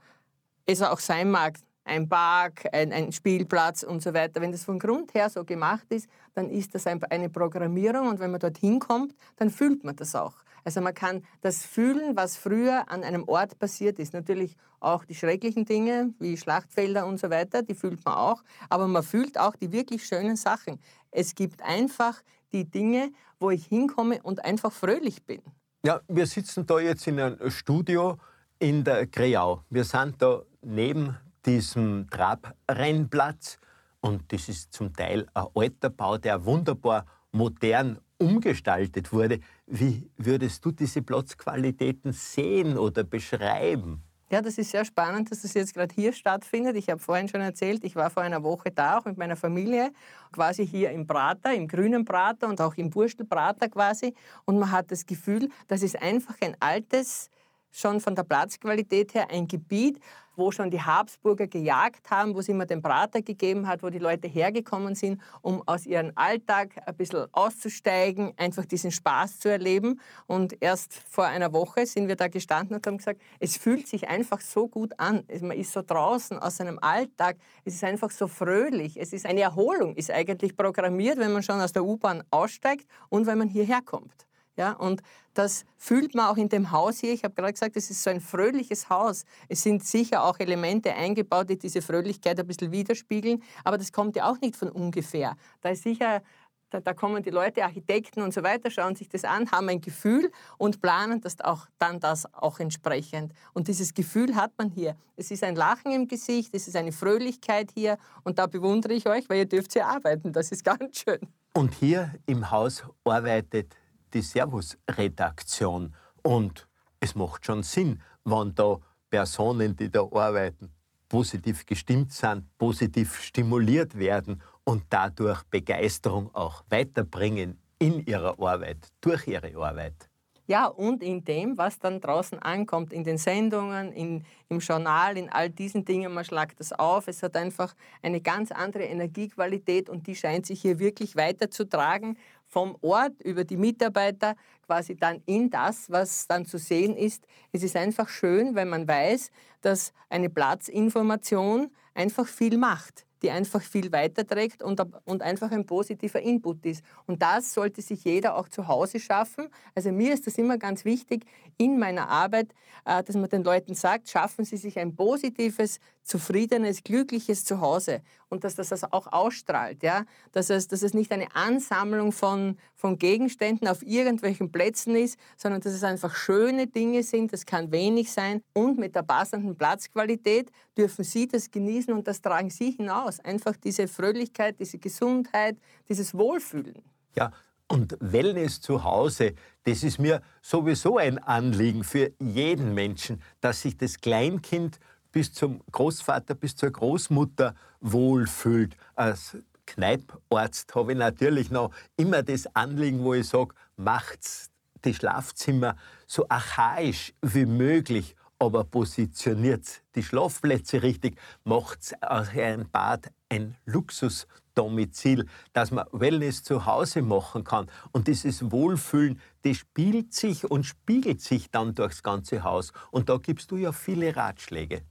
es 0.65 0.81
auch 0.81 0.99
sein 0.99 1.31
mag, 1.31 1.57
ein 1.89 2.07
Park, 2.07 2.67
ein, 2.71 2.93
ein, 2.93 3.11
Spielplatz 3.11 3.83
und 3.83 4.01
so 4.01 4.13
weiter. 4.13 4.41
Wenn 4.41 4.51
das 4.51 4.63
von 4.63 4.79
Grund 4.79 5.13
her 5.13 5.29
so 5.29 5.43
gemacht 5.43 5.87
ist, 5.89 6.07
dann 6.35 6.49
ist 6.49 6.73
das 6.75 6.85
eine 6.87 7.29
Programmierung 7.29 8.07
und 8.07 8.19
wenn 8.19 8.31
man 8.31 8.39
dorthin 8.39 8.79
kommt, 8.79 9.15
dann 9.37 9.49
fühlt 9.49 9.83
man 9.83 9.95
das 9.95 10.15
auch. 10.15 10.35
Also 10.63 10.81
man 10.81 10.93
kann 10.93 11.23
das 11.41 11.65
fühlen, 11.65 12.15
was 12.15 12.37
früher 12.37 12.89
an 12.91 13.03
einem 13.03 13.23
Ort 13.27 13.57
passiert 13.59 13.97
ist. 13.99 14.13
Natürlich 14.13 14.55
auch 14.79 15.03
die 15.05 15.15
schrecklichen 15.15 15.65
Dinge 15.65 16.13
wie 16.19 16.37
Schlachtfelder 16.37 17.05
und 17.05 17.19
so 17.19 17.29
weiter, 17.29 17.63
die 17.63 17.73
fühlt 17.73 18.03
man 18.05 18.15
auch, 18.15 18.43
aber 18.69 18.87
man 18.87 19.03
fühlt 19.03 19.37
auch 19.37 19.55
die 19.55 19.71
wirklich 19.71 20.05
schönen 20.05 20.35
Sachen. 20.35 20.79
Es 21.11 21.35
gibt 21.35 21.61
einfach 21.61 22.21
die 22.51 22.65
Dinge, 22.65 23.11
wo 23.39 23.49
ich 23.49 23.65
hinkomme 23.65 24.19
und 24.23 24.43
einfach 24.43 24.71
fröhlich 24.71 25.23
bin. 25.23 25.41
Ja, 25.83 26.01
wir 26.07 26.25
sitzen 26.25 26.65
da 26.65 26.79
jetzt 26.79 27.07
in 27.07 27.19
einem 27.19 27.49
Studio 27.49 28.17
in 28.59 28.83
der 28.83 29.07
Kreau. 29.07 29.63
Wir 29.69 29.85
sind 29.85 30.21
da 30.21 30.41
neben 30.61 31.17
diesem 31.45 32.07
Trabrennplatz 32.09 33.59
und 34.01 34.31
das 34.31 34.49
ist 34.49 34.73
zum 34.73 34.93
Teil 34.93 35.27
ein 35.33 35.45
alter 35.53 35.89
Bau, 35.89 36.17
der 36.17 36.45
wunderbar 36.45 37.05
modern 37.31 37.99
umgestaltet 38.17 39.11
wurde. 39.11 39.39
Wie 39.65 40.09
würdest 40.17 40.63
du 40.63 40.71
diese 40.71 41.01
Platzqualitäten 41.01 42.11
sehen 42.11 42.77
oder 42.77 43.03
beschreiben? 43.03 44.03
Ja, 44.31 44.43
das 44.43 44.59
ist 44.59 44.69
sehr 44.69 44.85
spannend, 44.85 45.31
dass 45.31 45.41
das 45.41 45.55
jetzt 45.55 45.73
gerade 45.73 45.93
hier 45.93 46.13
stattfindet. 46.13 46.75
Ich 46.75 46.87
habe 46.89 46.99
vorhin 46.99 47.27
schon 47.27 47.41
erzählt, 47.41 47.83
ich 47.83 47.95
war 47.95 48.11
vor 48.11 48.21
einer 48.21 48.43
Woche 48.43 48.69
da, 48.69 48.99
auch 48.99 49.05
mit 49.05 49.17
meiner 49.17 49.35
Familie, 49.35 49.91
quasi 50.31 50.67
hier 50.67 50.91
im 50.91 51.07
Prater, 51.07 51.51
im 51.55 51.67
grünen 51.67 52.05
Prater 52.05 52.47
und 52.47 52.61
auch 52.61 52.75
im 52.75 52.91
Burstelprater 52.91 53.69
quasi. 53.69 54.13
Und 54.45 54.59
man 54.59 54.71
hat 54.71 54.91
das 54.91 55.07
Gefühl, 55.07 55.49
das 55.67 55.81
ist 55.81 55.99
einfach 55.99 56.35
ein 56.41 56.55
altes, 56.59 57.31
schon 57.71 57.99
von 57.99 58.15
der 58.15 58.23
Platzqualität 58.23 59.13
her 59.13 59.27
ein 59.29 59.47
Gebiet, 59.47 59.99
wo 60.39 60.51
schon 60.51 60.71
die 60.71 60.81
Habsburger 60.81 61.47
gejagt 61.47 62.09
haben, 62.09 62.33
wo 62.33 62.39
es 62.39 62.47
immer 62.47 62.65
den 62.65 62.81
Prater 62.81 63.21
gegeben 63.21 63.67
hat, 63.67 63.83
wo 63.83 63.89
die 63.89 63.99
Leute 63.99 64.27
hergekommen 64.27 64.95
sind, 64.95 65.21
um 65.41 65.61
aus 65.67 65.85
ihrem 65.85 66.11
Alltag 66.15 66.81
ein 66.85 66.95
bisschen 66.95 67.27
auszusteigen, 67.33 68.33
einfach 68.37 68.65
diesen 68.65 68.91
Spaß 68.91 69.39
zu 69.39 69.49
erleben. 69.49 69.99
Und 70.25 70.55
erst 70.61 70.93
vor 70.93 71.25
einer 71.25 71.53
Woche 71.53 71.85
sind 71.85 72.07
wir 72.07 72.15
da 72.15 72.27
gestanden 72.27 72.77
und 72.77 72.87
haben 72.87 72.97
gesagt, 72.97 73.21
es 73.39 73.57
fühlt 73.57 73.87
sich 73.87 74.07
einfach 74.07 74.41
so 74.41 74.67
gut 74.67 74.97
an. 74.97 75.23
Man 75.41 75.57
ist 75.57 75.73
so 75.73 75.83
draußen 75.85 76.39
aus 76.39 76.57
seinem 76.57 76.79
Alltag. 76.81 77.37
Es 77.65 77.75
ist 77.75 77.83
einfach 77.83 78.09
so 78.09 78.27
fröhlich. 78.27 78.97
Es 78.97 79.13
ist 79.13 79.25
eine 79.25 79.41
Erholung, 79.41 79.95
ist 79.95 80.09
eigentlich 80.09 80.55
programmiert, 80.55 81.19
wenn 81.19 81.33
man 81.33 81.43
schon 81.43 81.59
aus 81.59 81.73
der 81.73 81.83
U-Bahn 81.83 82.23
aussteigt 82.31 82.87
und 83.09 83.27
wenn 83.27 83.37
man 83.37 83.49
hierher 83.49 83.81
kommt. 83.83 84.28
Ja, 84.55 84.73
und 84.73 85.01
das 85.33 85.63
fühlt 85.77 86.15
man 86.15 86.25
auch 86.25 86.37
in 86.37 86.49
dem 86.49 86.71
Haus 86.71 86.99
hier. 86.99 87.13
Ich 87.13 87.23
habe 87.23 87.33
gerade 87.33 87.53
gesagt, 87.53 87.77
es 87.77 87.89
ist 87.89 88.03
so 88.03 88.09
ein 88.09 88.19
fröhliches 88.19 88.89
Haus. 88.89 89.23
Es 89.47 89.63
sind 89.63 89.85
sicher 89.85 90.23
auch 90.23 90.39
Elemente 90.39 90.93
eingebaut, 90.93 91.49
die 91.49 91.57
diese 91.57 91.81
Fröhlichkeit 91.81 92.39
ein 92.39 92.47
bisschen 92.47 92.71
widerspiegeln. 92.71 93.41
Aber 93.63 93.77
das 93.77 93.91
kommt 93.93 94.17
ja 94.17 94.29
auch 94.29 94.41
nicht 94.41 94.57
von 94.57 94.69
ungefähr. 94.69 95.35
Da 95.61 95.69
ist 95.69 95.83
sicher 95.83 96.21
da, 96.69 96.79
da, 96.79 96.93
kommen 96.93 97.23
die 97.23 97.29
Leute, 97.29 97.63
Architekten 97.63 98.21
und 98.21 98.33
so 98.33 98.43
weiter, 98.43 98.69
schauen 98.69 98.95
sich 98.95 99.09
das 99.09 99.23
an, 99.23 99.49
haben 99.51 99.69
ein 99.69 99.81
Gefühl 99.81 100.31
und 100.57 100.81
planen 100.81 101.21
das 101.21 101.41
auch, 101.41 101.65
dann 101.79 101.99
das 101.99 102.31
auch 102.33 102.59
entsprechend. 102.59 103.33
Und 103.53 103.67
dieses 103.67 103.93
Gefühl 103.93 104.35
hat 104.35 104.51
man 104.57 104.69
hier. 104.69 104.95
Es 105.15 105.31
ist 105.31 105.43
ein 105.43 105.55
Lachen 105.55 105.91
im 105.91 106.07
Gesicht, 106.07 106.53
es 106.53 106.67
ist 106.67 106.75
eine 106.75 106.91
Fröhlichkeit 106.91 107.71
hier 107.73 107.97
und 108.23 108.37
da 108.39 108.45
bewundere 108.45 108.93
ich 108.93 109.07
euch, 109.07 109.29
weil 109.29 109.39
ihr 109.39 109.45
dürft 109.47 109.73
hier 109.73 109.87
arbeiten. 109.87 110.31
Das 110.31 110.51
ist 110.51 110.63
ganz 110.63 110.99
schön. 110.99 111.19
Und 111.53 111.73
hier 111.73 112.13
im 112.27 112.51
Haus 112.51 112.83
arbeitet 113.03 113.75
die 114.13 114.21
Servus-Redaktion. 114.21 115.95
Und 116.23 116.67
es 116.99 117.15
macht 117.15 117.45
schon 117.45 117.63
Sinn, 117.63 118.01
wenn 118.25 118.53
da 118.55 118.77
Personen, 119.09 119.75
die 119.75 119.89
da 119.89 120.01
arbeiten, 120.01 120.71
positiv 121.07 121.65
gestimmt 121.65 122.13
sind, 122.13 122.45
positiv 122.57 123.19
stimuliert 123.21 123.97
werden 123.97 124.41
und 124.63 124.83
dadurch 124.89 125.43
Begeisterung 125.43 126.33
auch 126.33 126.63
weiterbringen 126.69 127.59
in 127.79 128.05
ihrer 128.05 128.39
Arbeit, 128.39 128.87
durch 129.01 129.27
ihre 129.27 129.55
Arbeit. 129.55 130.09
Ja, 130.49 130.65
und 130.65 131.03
in 131.03 131.23
dem, 131.23 131.59
was 131.59 131.77
dann 131.77 132.01
draußen 132.01 132.39
ankommt, 132.39 132.91
in 132.91 133.03
den 133.03 133.19
Sendungen, 133.19 133.91
in, 133.93 134.25
im 134.47 134.57
Journal, 134.57 135.15
in 135.15 135.29
all 135.29 135.51
diesen 135.51 135.85
Dingen, 135.85 136.11
man 136.11 136.25
schlagt 136.25 136.59
das 136.59 136.73
auf. 136.73 137.07
Es 137.07 137.21
hat 137.21 137.35
einfach 137.35 137.75
eine 138.01 138.19
ganz 138.19 138.51
andere 138.51 138.85
Energiequalität 138.85 139.91
und 139.91 140.07
die 140.07 140.15
scheint 140.15 140.47
sich 140.47 140.59
hier 140.59 140.79
wirklich 140.79 141.15
weiterzutragen 141.15 142.17
vom 142.49 142.75
Ort 142.81 143.21
über 143.23 143.43
die 143.43 143.57
Mitarbeiter 143.57 144.35
quasi 144.65 144.95
dann 144.95 145.21
in 145.25 145.49
das, 145.49 145.89
was 145.89 146.27
dann 146.27 146.45
zu 146.45 146.57
sehen 146.57 146.97
ist. 146.97 147.25
Es 147.51 147.63
ist 147.63 147.75
einfach 147.75 148.09
schön, 148.09 148.55
wenn 148.55 148.69
man 148.69 148.87
weiß, 148.87 149.31
dass 149.61 149.93
eine 150.09 150.29
Platzinformation 150.29 151.71
einfach 151.93 152.27
viel 152.27 152.57
macht 152.57 153.05
die 153.21 153.31
einfach 153.31 153.61
viel 153.61 153.91
weiterträgt 153.91 154.63
und, 154.63 154.81
und 155.05 155.21
einfach 155.21 155.51
ein 155.51 155.65
positiver 155.65 156.21
Input 156.21 156.65
ist. 156.65 156.83
Und 157.05 157.21
das 157.21 157.53
sollte 157.53 157.81
sich 157.81 158.03
jeder 158.03 158.35
auch 158.35 158.49
zu 158.49 158.67
Hause 158.67 158.99
schaffen. 158.99 159.49
Also 159.75 159.91
mir 159.91 160.13
ist 160.13 160.27
das 160.27 160.37
immer 160.37 160.57
ganz 160.57 160.85
wichtig 160.85 161.25
in 161.57 161.77
meiner 161.77 162.09
Arbeit, 162.09 162.53
äh, 162.85 163.03
dass 163.03 163.15
man 163.15 163.29
den 163.29 163.43
Leuten 163.43 163.75
sagt, 163.75 164.09
schaffen 164.09 164.45
Sie 164.45 164.57
sich 164.57 164.79
ein 164.79 164.95
positives, 164.95 165.79
zufriedenes, 166.03 166.83
glückliches 166.83 167.45
Zuhause 167.45 168.01
und 168.29 168.43
dass 168.43 168.55
das 168.55 168.83
auch 168.91 169.07
ausstrahlt, 169.07 169.83
ja? 169.83 170.05
dass, 170.31 170.49
es, 170.49 170.67
dass 170.67 170.81
es 170.81 170.93
nicht 170.93 171.11
eine 171.11 171.35
Ansammlung 171.35 172.11
von, 172.11 172.57
von 172.75 172.97
Gegenständen 172.97 173.67
auf 173.67 173.83
irgendwelchen 173.83 174.51
Plätzen 174.51 174.95
ist, 174.95 175.19
sondern 175.37 175.61
dass 175.61 175.73
es 175.73 175.83
einfach 175.83 176.15
schöne 176.15 176.67
Dinge 176.67 177.03
sind, 177.03 177.33
das 177.33 177.45
kann 177.45 177.71
wenig 177.71 178.11
sein 178.11 178.41
und 178.53 178.77
mit 178.77 178.95
der 178.95 179.03
passenden 179.03 179.55
Platzqualität 179.55 180.51
dürfen 180.77 181.03
Sie 181.03 181.27
das 181.27 181.51
genießen 181.51 181.93
und 181.93 182.07
das 182.07 182.21
tragen 182.21 182.49
Sie 182.49 182.71
hinaus. 182.71 183.08
Einfach 183.17 183.55
diese 183.55 183.87
Fröhlichkeit, 183.87 184.59
diese 184.59 184.77
Gesundheit, 184.77 185.57
dieses 185.87 186.13
Wohlfühlen. 186.13 186.83
Ja, 187.15 187.31
und 187.67 187.97
Wellness 187.99 188.61
zu 188.61 188.83
Hause, 188.83 189.33
das 189.63 189.83
ist 189.83 189.99
mir 189.99 190.21
sowieso 190.41 190.97
ein 190.97 191.17
Anliegen 191.19 191.83
für 191.83 192.11
jeden 192.19 192.73
Menschen, 192.73 193.21
dass 193.41 193.61
sich 193.61 193.77
das 193.77 193.99
Kleinkind 193.99 194.79
bis 195.11 195.33
zum 195.33 195.61
Großvater, 195.71 196.35
bis 196.35 196.55
zur 196.55 196.71
Großmutter 196.71 197.55
wohlfühlt. 197.79 198.75
Als 198.95 199.37
Kneiparzt 199.65 200.73
habe 200.75 200.93
ich 200.93 200.97
natürlich 200.97 201.51
noch 201.51 201.71
immer 201.95 202.23
das 202.23 202.53
Anliegen, 202.55 203.03
wo 203.03 203.13
ich 203.13 203.27
sage, 203.27 203.53
macht's 203.75 204.49
die 204.83 204.93
Schlafzimmer 204.93 205.75
so 206.07 206.25
archaisch 206.27 207.13
wie 207.21 207.45
möglich, 207.45 208.15
aber 208.39 208.63
positioniert 208.63 209.83
die 209.95 210.03
Schlafplätze 210.03 210.81
richtig, 210.81 211.19
macht 211.43 211.93
einem 212.01 212.69
Bad 212.69 213.11
ein 213.27 213.55
Luxusdomizil, 213.65 215.27
dass 215.53 215.71
man 215.71 215.85
Wellness 215.91 216.43
zu 216.43 216.65
Hause 216.65 217.01
machen 217.01 217.43
kann. 217.43 217.69
Und 217.91 218.07
dieses 218.07 218.51
Wohlfühlen, 218.51 219.19
das 219.43 219.57
spielt 219.57 220.13
sich 220.13 220.49
und 220.49 220.65
spiegelt 220.65 221.21
sich 221.21 221.51
dann 221.51 221.75
durchs 221.75 222.01
ganze 222.01 222.43
Haus. 222.43 222.71
Und 222.91 223.09
da 223.09 223.17
gibst 223.17 223.51
du 223.51 223.57
ja 223.57 223.71
viele 223.71 224.15
Ratschläge. 224.15 224.81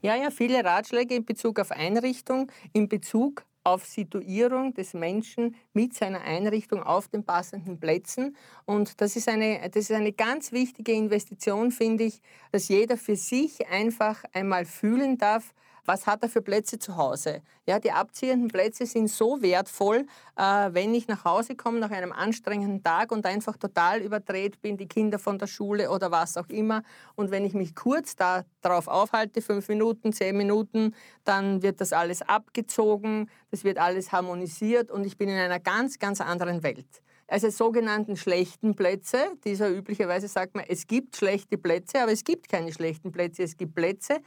Ja, 0.00 0.14
ja, 0.14 0.30
viele 0.30 0.64
Ratschläge 0.64 1.14
in 1.14 1.24
Bezug 1.24 1.58
auf 1.58 1.72
Einrichtung, 1.72 2.52
in 2.72 2.88
Bezug 2.88 3.44
auf 3.68 3.84
Situierung 3.84 4.74
des 4.74 4.94
Menschen 4.94 5.54
mit 5.72 5.94
seiner 5.94 6.22
Einrichtung 6.22 6.82
auf 6.82 7.08
den 7.08 7.24
passenden 7.24 7.78
Plätzen. 7.78 8.36
Und 8.64 9.00
das 9.00 9.16
ist 9.16 9.28
eine, 9.28 9.60
das 9.70 9.84
ist 9.84 9.92
eine 9.92 10.12
ganz 10.12 10.52
wichtige 10.52 10.92
Investition, 10.92 11.70
finde 11.70 12.04
ich, 12.04 12.20
dass 12.52 12.68
jeder 12.68 12.96
für 12.96 13.16
sich 13.16 13.68
einfach 13.68 14.24
einmal 14.32 14.64
fühlen 14.64 15.18
darf, 15.18 15.54
was 15.88 16.06
hat 16.06 16.22
er 16.22 16.28
für 16.28 16.42
Plätze 16.42 16.78
zu 16.78 16.96
Hause. 16.98 17.40
Ja, 17.66 17.80
die 17.80 17.90
abziehenden 17.90 18.48
Plätze 18.48 18.84
sind 18.84 19.08
so 19.08 19.40
wertvoll, 19.40 20.04
äh, 20.36 20.42
wenn 20.72 20.94
ich 20.94 21.08
nach 21.08 21.24
Hause 21.24 21.56
komme 21.56 21.80
nach 21.80 21.90
einem 21.90 22.12
anstrengenden 22.12 22.84
Tag 22.84 23.10
und 23.10 23.24
einfach 23.24 23.56
total 23.56 24.02
überdreht 24.02 24.60
bin, 24.60 24.76
die 24.76 24.86
Kinder 24.86 25.18
von 25.18 25.38
der 25.38 25.46
Schule 25.46 25.90
oder 25.90 26.10
was 26.10 26.36
auch 26.36 26.48
immer. 26.50 26.82
Und 27.16 27.30
wenn 27.30 27.44
ich 27.44 27.54
mich 27.54 27.74
kurz 27.74 28.16
darauf 28.16 28.86
aufhalte, 28.86 29.40
fünf 29.40 29.68
Minuten, 29.68 30.12
zehn 30.12 30.36
Minuten, 30.36 30.94
dann 31.24 31.62
wird 31.62 31.80
das 31.80 31.94
alles 31.94 32.20
abgezogen, 32.20 33.30
das 33.50 33.64
wird 33.64 33.78
alles 33.78 34.12
harmonisiert 34.12 34.90
und 34.90 35.06
ich 35.06 35.16
bin 35.16 35.30
in 35.30 35.38
einer 35.38 35.58
ganz, 35.58 35.98
ganz 35.98 36.20
anderen 36.20 36.62
Welt 36.62 37.00
also 37.28 37.50
sogenannten 37.50 38.16
schlechten 38.16 38.74
Plätze. 38.74 39.18
Dieser 39.44 39.70
üblicherweise 39.70 40.28
sagt 40.28 40.54
man, 40.54 40.64
es 40.66 40.86
gibt 40.86 41.14
schlechte 41.14 41.58
Plätze, 41.58 42.00
aber 42.02 42.10
es 42.10 42.24
gibt 42.24 42.48
keine 42.48 42.72
schlechten 42.72 43.12
Plätze. 43.12 43.42
Es 43.42 43.56
gibt 43.56 43.74
Plätze, 43.74 44.20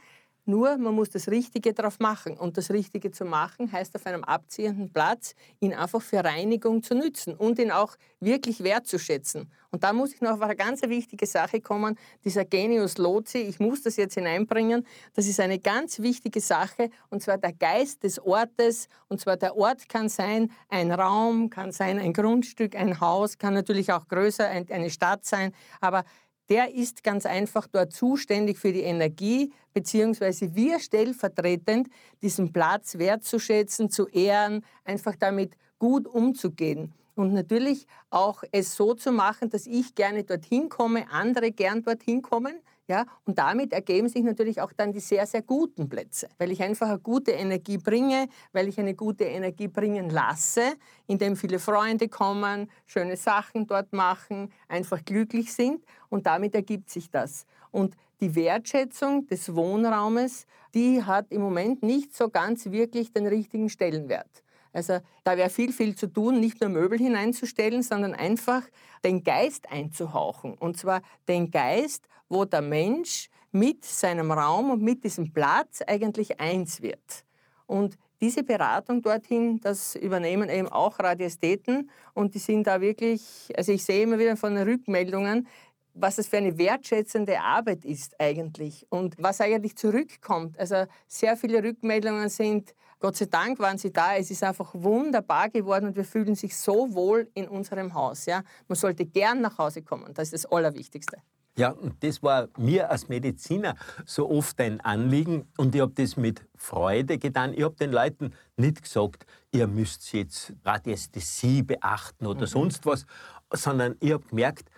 nur 0.44 0.76
man 0.76 0.94
muss 0.94 1.10
das 1.10 1.28
Richtige 1.28 1.72
drauf 1.72 1.98
machen. 1.98 2.36
Und 2.36 2.56
das 2.56 2.70
Richtige 2.70 3.10
zu 3.10 3.24
machen 3.24 3.70
heißt 3.70 3.94
auf 3.94 4.06
einem 4.06 4.24
abziehenden 4.24 4.92
Platz, 4.92 5.34
ihn 5.60 5.74
einfach 5.74 6.02
für 6.02 6.24
Reinigung 6.24 6.82
zu 6.82 6.94
nützen 6.94 7.34
und 7.34 7.58
ihn 7.58 7.70
auch 7.70 7.96
wirklich 8.20 8.62
wertzuschätzen. 8.62 9.50
Und 9.70 9.84
da 9.84 9.92
muss 9.94 10.12
ich 10.12 10.20
noch 10.20 10.32
auf 10.32 10.42
eine 10.42 10.54
ganz 10.54 10.82
wichtige 10.82 11.26
Sache 11.26 11.60
kommen, 11.60 11.98
dieser 12.24 12.44
Genius 12.44 12.98
Loci, 12.98 13.38
ich 13.38 13.58
muss 13.58 13.82
das 13.82 13.96
jetzt 13.96 14.14
hineinbringen, 14.14 14.86
das 15.14 15.26
ist 15.26 15.40
eine 15.40 15.58
ganz 15.58 16.00
wichtige 16.00 16.40
Sache, 16.40 16.90
und 17.08 17.22
zwar 17.22 17.38
der 17.38 17.54
Geist 17.54 18.02
des 18.02 18.18
Ortes. 18.18 18.88
Und 19.08 19.20
zwar 19.20 19.38
der 19.38 19.56
Ort 19.56 19.88
kann 19.88 20.10
sein 20.10 20.50
ein 20.68 20.92
Raum, 20.92 21.48
kann 21.48 21.72
sein 21.72 21.98
ein 21.98 22.12
Grundstück, 22.12 22.76
ein 22.76 23.00
Haus, 23.00 23.38
kann 23.38 23.54
natürlich 23.54 23.92
auch 23.92 24.08
größer, 24.08 24.46
eine 24.46 24.90
Stadt 24.90 25.24
sein, 25.24 25.54
aber 25.80 26.04
der 26.48 26.74
ist 26.74 27.02
ganz 27.02 27.26
einfach 27.26 27.66
dort 27.66 27.92
zuständig 27.92 28.58
für 28.58 28.72
die 28.72 28.82
Energie, 28.82 29.52
beziehungsweise 29.72 30.54
wir 30.54 30.80
stellvertretend 30.80 31.88
diesen 32.20 32.52
Platz 32.52 32.98
wertzuschätzen, 32.98 33.90
zu 33.90 34.08
ehren, 34.08 34.64
einfach 34.84 35.16
damit 35.16 35.56
gut 35.78 36.06
umzugehen. 36.06 36.92
Und 37.14 37.32
natürlich 37.32 37.86
auch 38.10 38.42
es 38.52 38.74
so 38.74 38.94
zu 38.94 39.12
machen, 39.12 39.50
dass 39.50 39.66
ich 39.66 39.94
gerne 39.94 40.24
dorthin 40.24 40.68
komme, 40.68 41.10
andere 41.10 41.52
gern 41.52 41.82
dorthin 41.82 42.22
kommen. 42.22 42.54
Ja, 42.92 43.06
und 43.24 43.38
damit 43.38 43.72
ergeben 43.72 44.06
sich 44.10 44.22
natürlich 44.22 44.60
auch 44.60 44.74
dann 44.74 44.92
die 44.92 45.00
sehr, 45.00 45.26
sehr 45.26 45.40
guten 45.40 45.88
Plätze, 45.88 46.28
weil 46.36 46.52
ich 46.52 46.62
einfach 46.62 46.88
eine 46.90 46.98
gute 46.98 47.30
Energie 47.30 47.78
bringe, 47.78 48.28
weil 48.52 48.68
ich 48.68 48.78
eine 48.78 48.94
gute 48.94 49.24
Energie 49.24 49.66
bringen 49.66 50.10
lasse, 50.10 50.74
indem 51.06 51.34
viele 51.34 51.58
Freunde 51.58 52.10
kommen, 52.10 52.70
schöne 52.84 53.16
Sachen 53.16 53.66
dort 53.66 53.94
machen, 53.94 54.52
einfach 54.68 55.02
glücklich 55.06 55.54
sind 55.54 55.82
und 56.10 56.26
damit 56.26 56.54
ergibt 56.54 56.90
sich 56.90 57.10
das. 57.10 57.46
Und 57.70 57.96
die 58.20 58.34
Wertschätzung 58.34 59.26
des 59.26 59.54
Wohnraumes, 59.54 60.44
die 60.74 61.02
hat 61.02 61.32
im 61.32 61.40
Moment 61.40 61.82
nicht 61.82 62.14
so 62.14 62.28
ganz 62.28 62.66
wirklich 62.72 63.10
den 63.10 63.26
richtigen 63.26 63.70
Stellenwert. 63.70 64.42
Also 64.72 65.00
da 65.24 65.36
wäre 65.36 65.50
viel, 65.50 65.72
viel 65.72 65.94
zu 65.94 66.06
tun, 66.06 66.40
nicht 66.40 66.60
nur 66.60 66.70
Möbel 66.70 66.98
hineinzustellen, 66.98 67.82
sondern 67.82 68.14
einfach 68.14 68.62
den 69.04 69.22
Geist 69.22 69.70
einzuhauchen. 69.70 70.54
Und 70.54 70.78
zwar 70.78 71.02
den 71.28 71.50
Geist, 71.50 72.06
wo 72.28 72.44
der 72.44 72.62
Mensch 72.62 73.28
mit 73.50 73.84
seinem 73.84 74.32
Raum 74.32 74.70
und 74.70 74.82
mit 74.82 75.04
diesem 75.04 75.32
Platz 75.32 75.82
eigentlich 75.86 76.40
eins 76.40 76.80
wird. 76.80 77.24
Und 77.66 77.98
diese 78.22 78.44
Beratung 78.44 79.02
dorthin, 79.02 79.60
das 79.60 79.96
übernehmen 79.96 80.48
eben 80.48 80.68
auch 80.68 80.98
Radiästheten 81.00 81.90
und 82.14 82.34
die 82.34 82.38
sind 82.38 82.66
da 82.66 82.80
wirklich, 82.80 83.52
also 83.56 83.72
ich 83.72 83.84
sehe 83.84 84.04
immer 84.04 84.18
wieder 84.18 84.36
von 84.36 84.54
den 84.54 84.66
Rückmeldungen, 84.66 85.48
was 85.94 86.16
das 86.16 86.28
für 86.28 86.38
eine 86.38 86.56
wertschätzende 86.56 87.40
Arbeit 87.40 87.84
ist 87.84 88.18
eigentlich 88.20 88.86
und 88.88 89.16
was 89.18 89.40
eigentlich 89.40 89.76
zurückkommt. 89.76 90.58
Also 90.58 90.86
sehr 91.06 91.36
viele 91.36 91.62
Rückmeldungen 91.62 92.28
sind, 92.28 92.74
Gott 93.02 93.16
sei 93.16 93.24
Dank 93.24 93.58
waren 93.58 93.78
sie 93.78 93.92
da, 93.92 94.14
es 94.14 94.30
ist 94.30 94.44
einfach 94.44 94.70
wunderbar 94.74 95.50
geworden 95.50 95.86
und 95.86 95.96
wir 95.96 96.04
fühlen 96.04 96.36
sich 96.36 96.56
so 96.56 96.94
wohl 96.94 97.28
in 97.34 97.48
unserem 97.48 97.94
Haus. 97.94 98.26
Ja? 98.26 98.44
Man 98.68 98.76
sollte 98.76 99.04
gern 99.04 99.40
nach 99.40 99.58
Hause 99.58 99.82
kommen, 99.82 100.14
das 100.14 100.32
ist 100.32 100.44
das 100.44 100.52
Allerwichtigste. 100.52 101.16
Ja, 101.56 101.70
und 101.70 102.00
das 102.04 102.22
war 102.22 102.48
mir 102.56 102.88
als 102.90 103.08
Mediziner 103.08 103.74
so 104.06 104.30
oft 104.30 104.60
ein 104.60 104.80
Anliegen 104.82 105.48
und 105.56 105.74
ich 105.74 105.80
habe 105.80 105.92
das 105.92 106.16
mit 106.16 106.46
Freude 106.54 107.18
getan. 107.18 107.54
Ich 107.54 107.64
habe 107.64 107.74
den 107.74 107.90
Leuten 107.90 108.34
nicht 108.56 108.82
gesagt, 108.82 109.26
ihr 109.50 109.66
müsst 109.66 110.12
jetzt 110.12 110.52
Radiästhesie 110.64 111.64
beachten 111.64 112.24
oder 112.24 112.42
mhm. 112.42 112.46
sonst 112.46 112.86
was, 112.86 113.04
sondern 113.52 113.96
ich 113.98 114.12
habe 114.12 114.24
gemerkt, 114.28 114.70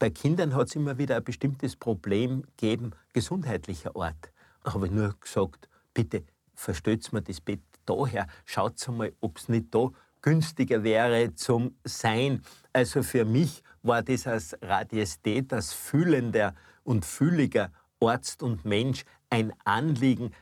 bei 0.00 0.10
Kindern 0.10 0.56
hat 0.56 0.66
es 0.66 0.74
immer 0.74 0.98
wieder 0.98 1.16
ein 1.16 1.22
bestimmtes 1.22 1.76
Problem 1.76 2.42
gegeben, 2.56 2.90
gesundheitlicher 3.12 3.94
Art. 3.94 4.32
Da 4.64 4.74
habe 4.74 4.86
ich 4.86 4.92
nur 4.92 5.14
gesagt, 5.20 5.68
bitte 5.94 6.24
verstellt 6.62 7.12
mir 7.12 7.22
das 7.22 7.40
Bett 7.40 7.60
daher, 7.84 8.26
schaut 8.44 8.86
mal, 8.88 9.12
ob 9.20 9.38
es 9.38 9.48
nicht 9.48 9.74
da 9.74 9.90
günstiger 10.20 10.84
wäre 10.84 11.34
zum 11.34 11.76
Sein. 11.84 12.42
Also 12.72 13.02
für 13.02 13.24
mich 13.24 13.62
war 13.82 14.02
das 14.02 14.26
als 14.26 14.56
Radiestät, 14.62 15.52
als 15.52 15.72
fühlender 15.72 16.54
und 16.84 17.04
fühliger 17.04 17.72
Arzt 18.00 18.42
und 18.42 18.64
Mensch 18.64 19.04
ein 19.30 19.52
Anliegen, 19.64 20.32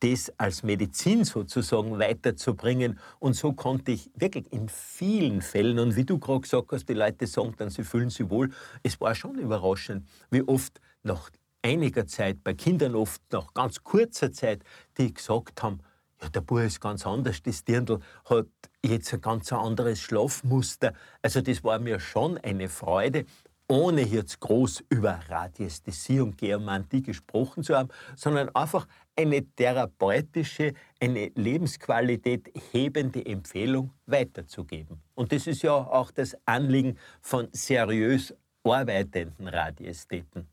das 0.00 0.32
als 0.36 0.64
Medizin 0.64 1.24
sozusagen 1.24 1.98
weiterzubringen. 1.98 2.98
Und 3.20 3.34
so 3.34 3.52
konnte 3.52 3.92
ich 3.92 4.10
wirklich 4.16 4.52
in 4.52 4.68
vielen 4.68 5.42
Fällen, 5.42 5.78
und 5.78 5.94
wie 5.94 6.04
du 6.04 6.18
gerade 6.18 6.40
gesagt 6.40 6.72
hast, 6.72 6.88
die 6.88 6.94
Leute 6.94 7.28
sagen 7.28 7.54
dann, 7.56 7.70
sie 7.70 7.84
fühlen 7.84 8.10
sich 8.10 8.28
wohl, 8.28 8.50
es 8.82 9.00
war 9.00 9.14
schon 9.14 9.38
überraschend, 9.38 10.08
wie 10.30 10.42
oft 10.42 10.80
nach 11.04 11.30
einiger 11.62 12.06
Zeit, 12.06 12.42
bei 12.44 12.54
Kindern 12.54 12.94
oft 12.94 13.22
nach 13.32 13.54
ganz 13.54 13.82
kurzer 13.82 14.32
Zeit, 14.32 14.62
die 14.98 15.12
gesagt 15.12 15.62
haben, 15.62 15.80
ja, 16.20 16.28
der 16.28 16.40
Bub 16.40 16.60
ist 16.60 16.80
ganz 16.80 17.06
anders, 17.06 17.42
das 17.42 17.64
Dirndl 17.64 18.00
hat 18.26 18.46
jetzt 18.84 19.12
ein 19.12 19.20
ganz 19.20 19.52
anderes 19.52 20.00
Schlafmuster. 20.00 20.92
Also 21.20 21.40
das 21.40 21.64
war 21.64 21.78
mir 21.78 21.98
schon 21.98 22.38
eine 22.38 22.68
Freude, 22.68 23.24
ohne 23.68 24.02
jetzt 24.02 24.38
groß 24.40 24.84
über 24.88 25.18
Radiästhesie 25.28 26.20
und 26.20 26.36
Geomantie 26.36 27.02
gesprochen 27.02 27.62
zu 27.62 27.74
haben, 27.74 27.88
sondern 28.16 28.54
einfach 28.54 28.86
eine 29.16 29.44
therapeutische, 29.44 30.74
eine 31.00 31.32
Lebensqualität 31.34 32.52
hebende 32.70 33.24
Empfehlung 33.24 33.90
weiterzugeben. 34.06 35.02
Und 35.14 35.32
das 35.32 35.46
ist 35.46 35.62
ja 35.62 35.72
auch 35.72 36.10
das 36.10 36.36
Anliegen 36.44 36.98
von 37.20 37.48
seriös 37.52 38.34
arbeitenden 38.62 39.48
Radiästheten. 39.48 40.46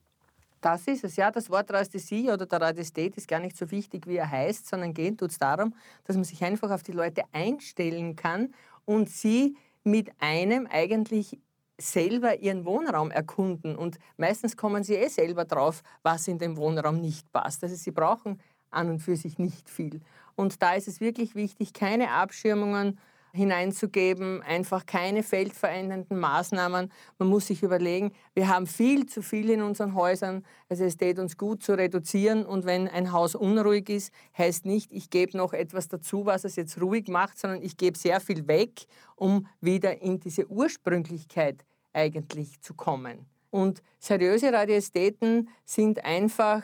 Das 0.62 0.88
ist 0.88 1.04
es, 1.04 1.16
ja. 1.16 1.32
Das 1.32 1.50
Wort 1.50 1.72
Radiästhesie 1.72 2.30
oder 2.30 2.46
der 2.46 2.62
Radiästhet 2.62 3.16
ist 3.18 3.28
gar 3.28 3.40
nicht 3.40 3.58
so 3.58 3.72
wichtig, 3.72 4.08
wie 4.08 4.18
er 4.18 4.30
heißt, 4.30 4.68
sondern 4.68 4.94
gehen 4.94 5.18
tut 5.18 5.32
es 5.32 5.40
darum, 5.40 5.74
dass 6.04 6.16
man 6.16 6.26
sich 6.26 6.44
einfach 6.44 6.72
auf 6.72 6.84
die 6.84 6.92
Leute 6.92 7.24
einstellen 7.32 8.16
kann 8.16 8.54
und 8.86 9.10
sie 9.10 9.56
mit 9.84 10.12
einem 10.20 10.68
eigentlich 10.68 11.40
selber 11.78 12.40
ihren 12.40 12.66
Wohnraum 12.66 13.10
erkunden. 13.10 13.76
Und 13.76 14.00
meistens 14.18 14.58
kommen 14.58 14.84
sie 14.84 14.96
eh 14.96 15.08
selber 15.08 15.46
drauf, 15.46 15.82
was 16.04 16.28
in 16.28 16.38
dem 16.38 16.58
Wohnraum 16.58 17.00
nicht 17.00 17.32
passt. 17.32 17.64
Also 17.64 17.76
sie 17.76 17.92
brauchen 17.92 18.42
an 18.70 18.90
und 18.90 19.00
für 19.00 19.16
sich 19.16 19.40
nicht 19.40 19.70
viel. 19.70 20.02
Und 20.36 20.62
da 20.62 20.74
ist 20.74 20.88
es 20.88 21.00
wirklich 21.00 21.36
wichtig, 21.36 21.74
keine 21.74 22.12
Abschirmungen 22.12 23.00
hineinzugeben, 23.34 24.42
einfach 24.42 24.86
keine 24.86 25.24
feldverändernden 25.24 26.18
Maßnahmen. 26.20 26.92
Man 27.18 27.28
muss 27.28 27.48
sich 27.48 27.64
überlegen, 27.64 28.12
wir 28.34 28.48
haben 28.48 28.68
viel 28.68 29.06
zu 29.06 29.22
viel 29.22 29.50
in 29.50 29.62
unseren 29.62 29.94
Häusern. 29.96 30.46
Also 30.70 30.84
es 30.84 30.94
steht 30.94 31.20
uns 31.20 31.38
gut 31.38 31.64
zu 31.64 31.74
reduzieren 31.74 32.46
und 32.46 32.66
wenn 32.66 32.88
ein 32.88 33.12
Haus 33.12 33.36
unruhig 33.36 33.90
ist, 33.90 34.14
heißt 34.38 34.66
nicht, 34.66 34.92
ich 34.92 35.10
gebe 35.10 35.38
noch 35.38 35.54
etwas 35.54 35.88
dazu, 35.88 36.26
was 36.26 36.44
es 36.44 36.56
jetzt 36.56 36.82
ruhig 36.82 37.08
macht, 37.08 37.38
sondern 37.38 37.62
ich 37.62 37.78
gebe 37.78 37.98
sehr 37.98 38.20
viel 38.20 38.48
weg, 38.48 38.86
um 39.16 39.48
wieder 39.62 40.02
in 40.02 40.20
diese 40.20 40.50
Ursprünglichkeit 40.50 41.66
eigentlich 41.94 42.62
zu 42.62 42.74
kommen. 42.74 43.26
Und 43.52 43.82
seriöse 44.00 44.54
Radiästheten 44.54 45.50
sind 45.66 46.04
einfach 46.06 46.64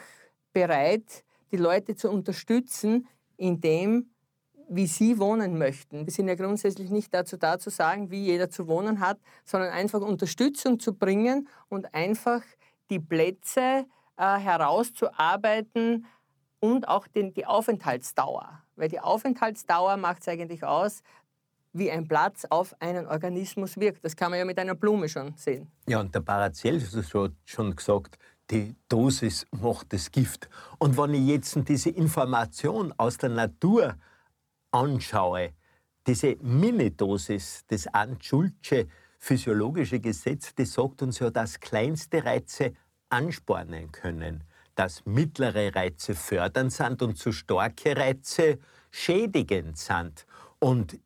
bereit, 0.53 1.23
die 1.51 1.57
Leute 1.57 1.95
zu 1.95 2.09
unterstützen, 2.09 3.07
indem 3.37 4.09
wie 4.69 4.87
sie 4.87 5.19
wohnen 5.19 5.57
möchten. 5.57 6.05
Wir 6.05 6.13
sind 6.13 6.27
ja 6.27 6.35
grundsätzlich 6.35 6.89
nicht 6.89 7.13
dazu 7.13 7.37
da 7.37 7.59
zu 7.59 7.69
sagen, 7.69 8.11
wie 8.11 8.23
jeder 8.23 8.49
zu 8.49 8.67
wohnen 8.67 8.99
hat, 8.99 9.19
sondern 9.43 9.71
einfach 9.71 10.01
Unterstützung 10.01 10.79
zu 10.79 10.93
bringen 10.93 11.47
und 11.69 11.93
einfach 11.93 12.41
die 12.89 12.99
Plätze 12.99 13.85
äh, 14.17 14.37
herauszuarbeiten 14.37 16.05
und 16.59 16.87
auch 16.87 17.07
den, 17.07 17.33
die 17.33 17.45
Aufenthaltsdauer. 17.45 18.63
Weil 18.75 18.89
die 18.89 18.99
Aufenthaltsdauer 18.99 19.97
macht 19.97 20.21
es 20.21 20.27
eigentlich 20.27 20.63
aus, 20.63 21.01
wie 21.73 21.91
ein 21.91 22.07
Platz 22.07 22.45
auf 22.49 22.73
einen 22.79 23.05
Organismus 23.05 23.77
wirkt. 23.77 24.03
Das 24.05 24.15
kann 24.15 24.31
man 24.31 24.39
ja 24.39 24.45
mit 24.45 24.57
einer 24.57 24.75
Blume 24.75 25.09
schon 25.09 25.33
sehen. 25.35 25.69
Ja, 25.87 25.99
und 25.99 26.15
der 26.15 26.21
Paracelsus 26.21 27.13
hat 27.13 27.33
schon 27.43 27.75
gesagt, 27.75 28.17
die 28.49 28.75
Dosis 28.87 29.45
macht 29.51 29.91
das 29.91 30.11
Gift. 30.11 30.49
Und 30.79 30.97
wenn 30.97 31.13
ich 31.13 31.27
jetzt 31.27 31.57
diese 31.67 31.89
Information 31.89 32.93
aus 32.97 33.17
der 33.17 33.29
Natur 33.29 33.95
anschaue, 34.75 35.53
diese 36.05 36.35
Minidosis, 36.41 37.63
das 37.67 37.87
Anschuldsche 37.87 38.87
physiologische 39.17 39.99
Gesetz, 39.99 40.53
das 40.53 40.73
sagt 40.73 41.01
uns 41.01 41.19
ja, 41.19 41.31
dass 41.31 41.59
kleinste 41.59 42.23
Reize 42.23 42.73
anspornen 43.09 43.91
können, 43.91 44.43
dass 44.75 45.05
mittlere 45.05 45.73
Reize 45.73 46.13
fördernd 46.13 46.73
sind 46.73 47.01
und 47.01 47.17
zu 47.17 47.31
starke 47.31 47.95
Reize 47.95 48.59
schädigend 48.91 49.77
sind. 49.77 50.25
Und 50.59 50.99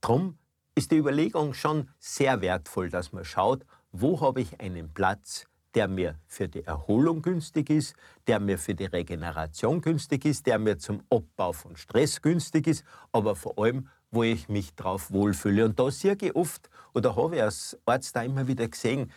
darum 0.00 0.38
ist 0.74 0.92
die 0.92 0.96
Überlegung 0.96 1.52
schon 1.54 1.90
sehr 1.98 2.40
wertvoll, 2.40 2.88
dass 2.88 3.12
man 3.12 3.24
schaut, 3.24 3.66
wo 3.90 4.20
habe 4.20 4.40
ich 4.40 4.60
einen 4.60 4.94
Platz, 4.94 5.46
der 5.74 5.88
mir 5.88 6.18
für 6.26 6.48
die 6.48 6.64
Erholung 6.64 7.22
günstig 7.22 7.70
ist, 7.70 7.94
der 8.26 8.40
mir 8.40 8.58
für 8.58 8.74
die 8.74 8.86
Regeneration 8.86 9.80
günstig 9.80 10.24
ist, 10.24 10.46
der 10.46 10.58
mir 10.58 10.78
zum 10.78 11.02
Abbau 11.10 11.52
von 11.52 11.76
Stress 11.76 12.22
günstig 12.22 12.66
ist, 12.66 12.84
aber 13.12 13.36
vor 13.36 13.58
allem, 13.58 13.88
wo 14.10 14.22
ich 14.22 14.48
mich 14.48 14.74
drauf 14.74 15.10
wohlfühle. 15.10 15.64
Und 15.64 15.78
da 15.78 15.90
sehe 15.90 16.16
ich 16.20 16.34
oft, 16.34 16.70
oder 16.94 17.16
habe 17.16 17.36
ich 17.36 17.42
als 17.42 17.78
Arzt 17.84 18.16
da 18.16 18.22
immer 18.22 18.48
wieder 18.48 18.66
gesehen, 18.66 19.12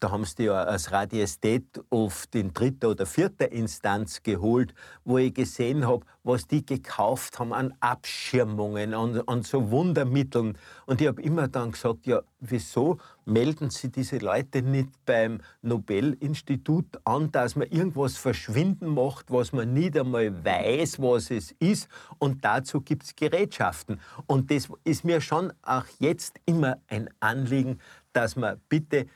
da 0.00 0.10
haben 0.10 0.24
sie 0.24 0.44
ja 0.44 0.54
als 0.64 0.92
Radiestät 0.92 1.64
oft 1.90 2.34
in 2.34 2.54
dritter 2.54 2.90
oder 2.90 3.04
vierter 3.04 3.52
Instanz 3.52 4.22
geholt, 4.22 4.74
wo 5.04 5.18
ich 5.18 5.34
gesehen 5.34 5.86
habe, 5.86 6.06
was 6.24 6.46
die 6.46 6.64
gekauft 6.64 7.38
haben 7.38 7.52
an 7.52 7.74
Abschirmungen, 7.80 8.94
an, 8.94 9.20
an 9.26 9.42
so 9.42 9.70
Wundermitteln. 9.70 10.56
Und 10.86 11.00
ich 11.02 11.06
habe 11.06 11.20
immer 11.20 11.48
dann 11.48 11.72
gesagt, 11.72 12.06
ja, 12.06 12.22
wieso 12.40 12.98
melden 13.26 13.68
Sie 13.70 13.90
diese 13.90 14.18
Leute 14.18 14.62
nicht 14.62 14.88
beim 15.04 15.40
Nobelinstitut 15.60 16.98
an, 17.04 17.30
dass 17.30 17.54
man 17.54 17.68
irgendwas 17.68 18.16
verschwinden 18.16 18.88
macht, 18.88 19.30
was 19.30 19.52
man 19.52 19.72
nicht 19.74 19.98
einmal 19.98 20.44
weiß, 20.44 20.98
was 20.98 21.30
es 21.30 21.52
ist. 21.58 21.88
Und 22.18 22.44
dazu 22.44 22.80
gibt 22.80 23.04
es 23.04 23.16
Gerätschaften. 23.16 24.00
Und 24.26 24.50
das 24.50 24.68
ist 24.84 25.04
mir 25.04 25.20
schon 25.20 25.52
auch 25.62 25.84
jetzt 25.98 26.40
immer 26.46 26.78
ein 26.88 27.10
Anliegen, 27.20 27.78
dass 28.12 28.34
man 28.34 28.60
bitte 28.68 29.06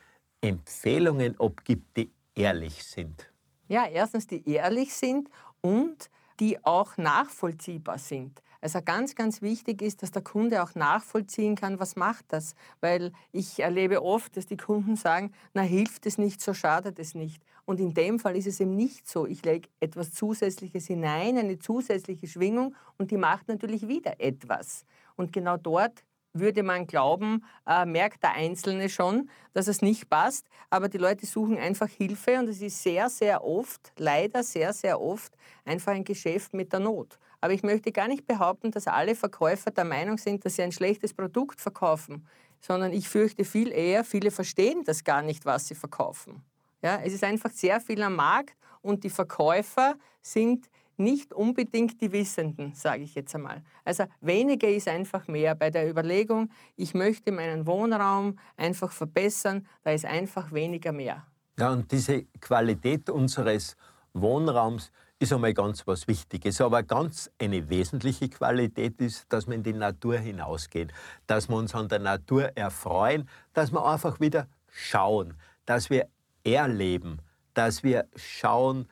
Empfehlungen 0.45 1.41
abgibt, 1.41 1.97
die 1.97 2.13
ehrlich 2.35 2.85
sind? 2.85 3.33
Ja, 3.67 3.87
erstens, 3.87 4.27
die 4.27 4.47
ehrlich 4.47 4.95
sind 4.95 5.31
und 5.63 6.11
die 6.39 6.63
auch 6.65 6.99
nachvollziehbar 6.99 7.99
sind. 7.99 8.43
Also 8.61 8.81
ganz, 8.83 9.15
ganz 9.15 9.41
wichtig 9.41 9.83
ist, 9.83 10.03
dass 10.03 10.11
der 10.11 10.23
Kunde 10.23 10.63
auch 10.63 10.75
nachvollziehen 10.75 11.55
kann, 11.55 11.81
was 11.81 11.97
macht 11.97 12.27
das. 12.29 12.55
Weil 12.81 13.13
ich 13.33 13.61
erlebe 13.61 14.03
oft, 14.03 14.37
dass 14.37 14.47
die 14.47 14.57
Kunden 14.57 14.97
sagen, 14.97 15.33
na 15.55 15.63
hilft 15.63 16.07
es 16.07 16.19
nicht, 16.19 16.41
so 16.41 16.53
schadet 16.55 16.99
es 16.99 17.15
nicht. 17.15 17.43
Und 17.65 17.81
in 17.81 17.95
dem 17.95 18.19
Fall 18.19 18.37
ist 18.37 18.47
es 18.47 18.61
eben 18.61 18.77
nicht 18.77 19.09
so. 19.09 19.27
Ich 19.27 19.45
lege 19.45 19.69
etwas 19.81 20.13
Zusätzliches 20.13 20.87
hinein, 20.87 21.39
eine 21.39 21.59
zusätzliche 21.59 22.27
Schwingung 22.27 22.75
und 22.99 23.11
die 23.11 23.17
macht 23.17 23.49
natürlich 23.49 23.89
wieder 23.89 24.21
etwas. 24.21 24.85
Und 25.17 25.33
genau 25.33 25.57
dort 25.57 26.05
würde 26.35 26.63
man 26.63 26.87
glauben, 26.87 27.45
äh, 27.67 27.87
merkt 27.87 28.23
der 28.23 28.33
Einzelne 28.33 28.89
schon, 28.89 29.31
dass 29.53 29.69
es 29.69 29.81
nicht 29.81 30.11
passt. 30.11 30.47
Aber 30.69 30.89
die 30.89 30.99
Leute 30.99 31.25
suchen 31.25 31.57
einfach 31.57 31.89
Hilfe 31.89 32.39
und 32.39 32.49
es 32.49 32.61
ist 32.61 32.83
sehr, 32.83 33.09
sehr 33.09 33.45
oft, 33.45 33.93
leider 33.97 34.43
sehr, 34.43 34.73
sehr 34.73 35.01
oft, 35.01 35.33
einfach 35.65 35.93
ein 35.93 36.05
Geschäft 36.05 36.53
mit 36.53 36.73
der 36.73 36.81
Not. 36.81 37.19
Aber 37.41 37.53
ich 37.53 37.63
möchte 37.63 37.93
gar 37.93 38.09
nicht 38.09 38.27
behaupten, 38.27 38.71
dass 38.71 38.87
alle 38.87 39.15
Verkäufer 39.15 39.71
der 39.71 39.85
Meinung 39.85 40.19
sind, 40.19 40.45
dass 40.45 40.57
sie 40.57 40.63
ein 40.63 40.73
schlechtes 40.73 41.15
Produkt 41.15 41.61
verkaufen, 41.61 42.27
sondern 42.61 42.93
ich 42.93 43.09
fürchte 43.09 43.45
viel 43.45 43.71
eher, 43.71 44.05
viele 44.05 44.31
verstehen 44.31 44.83
das 44.85 45.05
gar 45.05 45.23
nicht, 45.23 45.45
was 45.45 45.69
sie 45.69 45.75
verkaufen. 45.75 46.43
Ja, 46.83 47.01
es 47.03 47.13
ist 47.13 47.25
einfach 47.25 47.51
sehr 47.51 47.81
viel 47.81 48.03
am 48.03 48.17
Markt 48.17 48.57
und 48.83 49.05
die 49.05 49.11
Verkäufer 49.11 49.95
sind 50.21 50.69
nicht 50.99 51.33
unbedingt 51.33 52.01
die 52.01 52.13
Wissenden, 52.13 52.75
sage 52.75 53.03
ich 53.03 53.15
jetzt 53.15 53.35
einmal. 53.35 53.63
Also 53.85 54.05
weniger 54.21 54.69
ist 54.69 54.89
einfach 54.89 55.29
mehr. 55.29 55.55
Bei 55.55 55.71
der 55.71 55.89
Überlegung, 55.89 56.51
ich 56.77 56.95
möchte 56.95 57.33
meinen 57.33 57.67
Wohnraum 57.67 58.39
einfach 58.57 58.93
verbessern, 58.93 59.67
da 59.83 59.91
ist 59.91 60.05
einfach 60.05 60.53
weniger 60.53 60.93
mehr. 60.93 61.27
Ja, 61.59 61.73
und 61.73 61.91
diese 61.93 62.25
Qualität 62.41 63.09
unseres 63.11 63.77
Wohnraums 64.13 64.91
ist 65.19 65.33
einmal 65.33 65.55
ganz 65.55 65.87
was 65.87 66.09
Wichtiges. 66.09 66.61
Aber 66.61 66.83
ganz 66.83 67.31
eine 67.39 67.69
wesentliche 67.69 68.29
Qualität 68.29 69.01
ist, 69.01 69.27
dass 69.33 69.47
wir 69.47 69.55
in 69.55 69.63
die 69.63 69.73
Natur 69.73 70.19
hinausgehen, 70.19 70.93
dass 71.27 71.49
wir 71.49 71.57
uns 71.57 71.75
an 71.75 71.89
der 71.89 72.01
Natur 72.01 72.57
erfreuen, 72.57 73.29
dass 73.53 73.73
wir 73.73 73.85
einfach 73.85 74.21
wieder 74.21 74.49
schauen, 74.69 75.35
dass 75.67 75.91
wir 75.91 76.09
erleben, 76.45 77.19
dass 77.55 77.83
wir 77.83 78.07
schauen, 78.17 78.89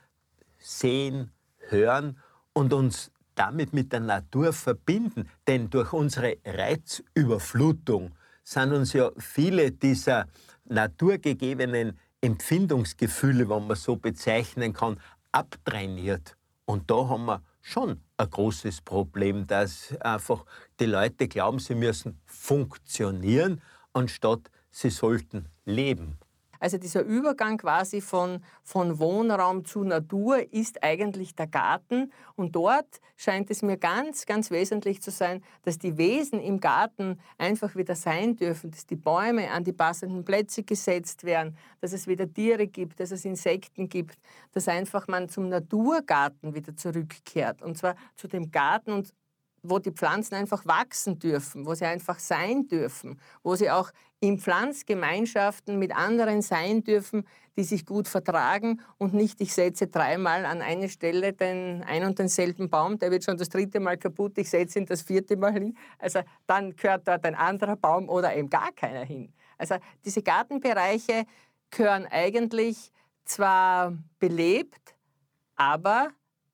sehen, 0.57 1.31
hören 1.69 2.17
und 2.53 2.73
uns 2.73 3.11
damit 3.35 3.73
mit 3.73 3.91
der 3.91 3.99
Natur 3.99 4.53
verbinden. 4.53 5.29
Denn 5.47 5.69
durch 5.69 5.93
unsere 5.93 6.37
Reizüberflutung 6.45 8.13
sind 8.43 8.73
uns 8.73 8.93
ja 8.93 9.11
viele 9.17 9.71
dieser 9.71 10.27
naturgegebenen 10.65 11.97
Empfindungsgefühle, 12.21 13.49
wenn 13.49 13.67
man 13.67 13.75
so 13.75 13.95
bezeichnen 13.95 14.73
kann, 14.73 14.99
abtrainiert. 15.31 16.37
Und 16.65 16.89
da 16.89 17.09
haben 17.09 17.25
wir 17.25 17.41
schon 17.61 17.99
ein 18.17 18.29
großes 18.29 18.81
Problem, 18.81 19.47
dass 19.47 19.95
einfach 19.99 20.45
die 20.79 20.85
Leute 20.85 21.27
glauben, 21.27 21.59
sie 21.59 21.75
müssen 21.75 22.19
funktionieren, 22.25 23.61
anstatt 23.93 24.49
sie 24.69 24.89
sollten 24.89 25.49
leben. 25.65 26.17
Also 26.63 26.77
dieser 26.77 27.01
Übergang 27.01 27.57
quasi 27.57 27.99
von, 27.99 28.41
von 28.63 28.97
Wohnraum 28.97 29.65
zu 29.65 29.83
Natur 29.83 30.53
ist 30.53 30.81
eigentlich 30.81 31.35
der 31.35 31.47
Garten. 31.47 32.13
Und 32.37 32.55
dort 32.55 33.01
scheint 33.17 33.51
es 33.51 33.63
mir 33.63 33.75
ganz, 33.75 34.25
ganz 34.25 34.49
wesentlich 34.49 35.01
zu 35.01 35.11
sein, 35.11 35.43
dass 35.63 35.77
die 35.77 35.97
Wesen 35.97 36.39
im 36.39 36.61
Garten 36.61 37.19
einfach 37.37 37.75
wieder 37.75 37.95
sein 37.95 38.37
dürfen, 38.37 38.71
dass 38.71 38.85
die 38.85 38.95
Bäume 38.95 39.51
an 39.51 39.65
die 39.65 39.73
passenden 39.73 40.23
Plätze 40.23 40.63
gesetzt 40.63 41.25
werden, 41.25 41.57
dass 41.81 41.91
es 41.91 42.07
wieder 42.07 42.31
Tiere 42.31 42.67
gibt, 42.67 43.01
dass 43.01 43.11
es 43.11 43.25
Insekten 43.25 43.89
gibt, 43.89 44.17
dass 44.53 44.69
einfach 44.69 45.09
man 45.09 45.27
zum 45.27 45.49
Naturgarten 45.49 46.55
wieder 46.55 46.77
zurückkehrt. 46.77 47.61
Und 47.61 47.77
zwar 47.77 47.97
zu 48.15 48.29
dem 48.29 48.51
Garten 48.51 48.93
und 48.93 49.13
wo 49.63 49.79
die 49.79 49.91
Pflanzen 49.91 50.35
einfach 50.35 50.65
wachsen 50.65 51.17
dürfen, 51.17 51.65
wo 51.65 51.73
sie 51.73 51.85
einfach 51.85 52.19
sein 52.19 52.67
dürfen, 52.67 53.19
wo 53.41 53.55
sie 53.55 53.71
auch 53.71 53.91
in 54.19 54.39
Pflanzgemeinschaften 54.39 55.79
mit 55.79 55.95
anderen 55.95 56.41
sein 56.41 56.83
dürfen, 56.83 57.25
die 57.57 57.63
sich 57.63 57.85
gut 57.85 58.07
vertragen 58.07 58.81
und 58.97 59.13
nicht, 59.13 59.41
ich 59.41 59.53
setze 59.53 59.87
dreimal 59.87 60.45
an 60.45 60.61
eine 60.61 60.89
Stelle 60.89 61.33
den 61.33 61.83
ein 61.83 62.03
und 62.03 62.19
denselben 62.19 62.69
Baum, 62.69 62.97
der 62.99 63.11
wird 63.11 63.23
schon 63.23 63.37
das 63.37 63.49
dritte 63.49 63.79
Mal 63.79 63.97
kaputt, 63.97 64.37
ich 64.37 64.49
setze 64.49 64.79
ihn 64.79 64.85
das 64.85 65.01
vierte 65.01 65.37
Mal 65.37 65.53
hin. 65.53 65.77
Also 65.99 66.21
dann 66.47 66.75
gehört 66.75 67.07
dort 67.07 67.25
ein 67.25 67.35
anderer 67.35 67.75
Baum 67.75 68.09
oder 68.09 68.35
eben 68.35 68.49
gar 68.49 68.71
keiner 68.71 69.03
hin. 69.03 69.33
Also 69.57 69.75
diese 70.03 70.21
Gartenbereiche 70.21 71.25
gehören 71.69 72.05
eigentlich 72.07 72.91
zwar 73.25 73.93
belebt, 74.19 74.95
aber 75.55 76.09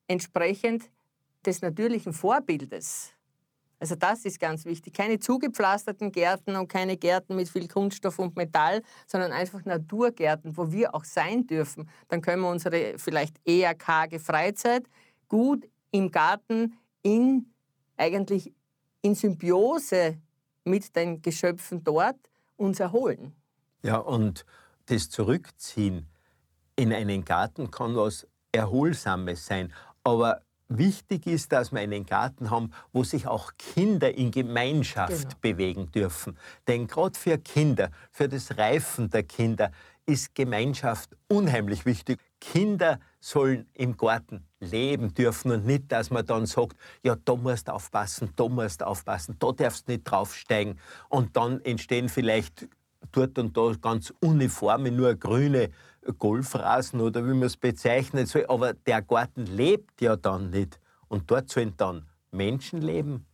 entsprechend 0.07 0.89
des 1.45 1.61
natürlichen 1.61 2.13
Vorbildes. 2.13 3.13
Also 3.79 3.95
das 3.95 4.25
ist 4.25 4.39
ganz 4.39 4.65
wichtig. 4.65 4.93
Keine 4.93 5.19
zugepflasterten 5.19 6.11
Gärten 6.11 6.55
und 6.55 6.67
keine 6.67 6.97
Gärten 6.97 7.35
mit 7.35 7.47
viel 7.47 7.67
Kunststoff 7.67 8.19
und 8.19 8.35
Metall, 8.35 8.81
sondern 9.07 9.31
einfach 9.31 9.63
Naturgärten, 9.63 10.57
wo 10.57 10.71
wir 10.71 10.93
auch 10.93 11.05
sein 11.05 11.47
dürfen. 11.47 11.89
Dann 12.09 12.21
können 12.21 12.41
wir 12.41 12.49
unsere 12.49 12.97
vielleicht 12.97 13.37
eher 13.45 13.73
karge 13.75 14.19
Freizeit 14.19 14.83
gut 15.29 15.69
im 15.91 16.11
Garten 16.11 16.77
in 17.03 17.53
eigentlich 17.95 18.53
in 19.01 19.15
Symbiose 19.15 20.17
mit 20.65 20.95
den 20.95 21.21
Geschöpfen 21.21 21.83
dort 21.83 22.17
uns 22.57 22.79
erholen. 22.79 23.33
Ja, 23.81 23.97
und 23.97 24.45
das 24.87 25.09
Zurückziehen 25.09 26.07
in 26.75 26.93
einen 26.93 27.23
Garten 27.23 27.71
kann 27.71 27.95
was 27.95 28.27
Erholsames 28.51 29.45
sein. 29.45 29.73
Aber 30.03 30.41
Wichtig 30.71 31.25
ist, 31.25 31.51
dass 31.51 31.71
wir 31.71 31.79
einen 31.79 32.05
Garten 32.05 32.51
haben, 32.51 32.71
wo 32.93 33.03
sich 33.03 33.25
auch 33.25 33.53
Kinder 33.57 34.15
in 34.15 34.29
Gemeinschaft 34.29 35.09
genau. 35.09 35.35
bewegen 35.41 35.91
dürfen. 35.91 36.37
Denn 36.67 36.85
gerade 36.85 37.17
für 37.17 37.39
Kinder, 37.39 37.89
für 38.11 38.29
das 38.29 38.55
Reifen 38.55 39.09
der 39.09 39.23
Kinder, 39.23 39.71
ist 40.05 40.35
Gemeinschaft 40.35 41.15
unheimlich 41.27 41.85
wichtig. 41.87 42.19
Kinder 42.39 42.99
sollen 43.19 43.67
im 43.73 43.97
Garten 43.97 44.43
leben 44.59 45.13
dürfen 45.13 45.51
und 45.51 45.65
nicht, 45.65 45.91
dass 45.91 46.11
man 46.11 46.25
dann 46.25 46.45
sagt, 46.45 46.77
ja, 47.03 47.15
da 47.15 47.35
musst 47.35 47.67
du 47.67 47.73
aufpassen, 47.73 48.31
da 48.35 48.47
musst 48.47 48.81
du 48.81 48.87
aufpassen, 48.87 49.35
da 49.39 49.51
darfst 49.51 49.87
du 49.87 49.93
nicht 49.93 50.03
draufsteigen. 50.03 50.79
Und 51.09 51.35
dann 51.35 51.61
entstehen 51.61 52.09
vielleicht 52.09 52.67
dort 53.11 53.37
und 53.39 53.55
da 53.55 53.71
ganz 53.81 54.13
uniforme, 54.21 54.91
nur 54.91 55.15
grüne 55.15 55.69
Golfrasen 56.17 57.01
oder 57.01 57.23
wie 57.25 57.33
man 57.33 57.43
es 57.43 57.57
bezeichnen 57.57 58.25
soll. 58.25 58.45
Aber 58.47 58.73
der 58.73 59.01
Garten 59.01 59.45
lebt 59.45 60.01
ja 60.01 60.15
dann 60.15 60.49
nicht. 60.49 60.79
Und 61.07 61.29
dort 61.29 61.49
sollen 61.49 61.73
dann 61.77 62.07
Menschen 62.31 62.81
leben. 62.81 63.25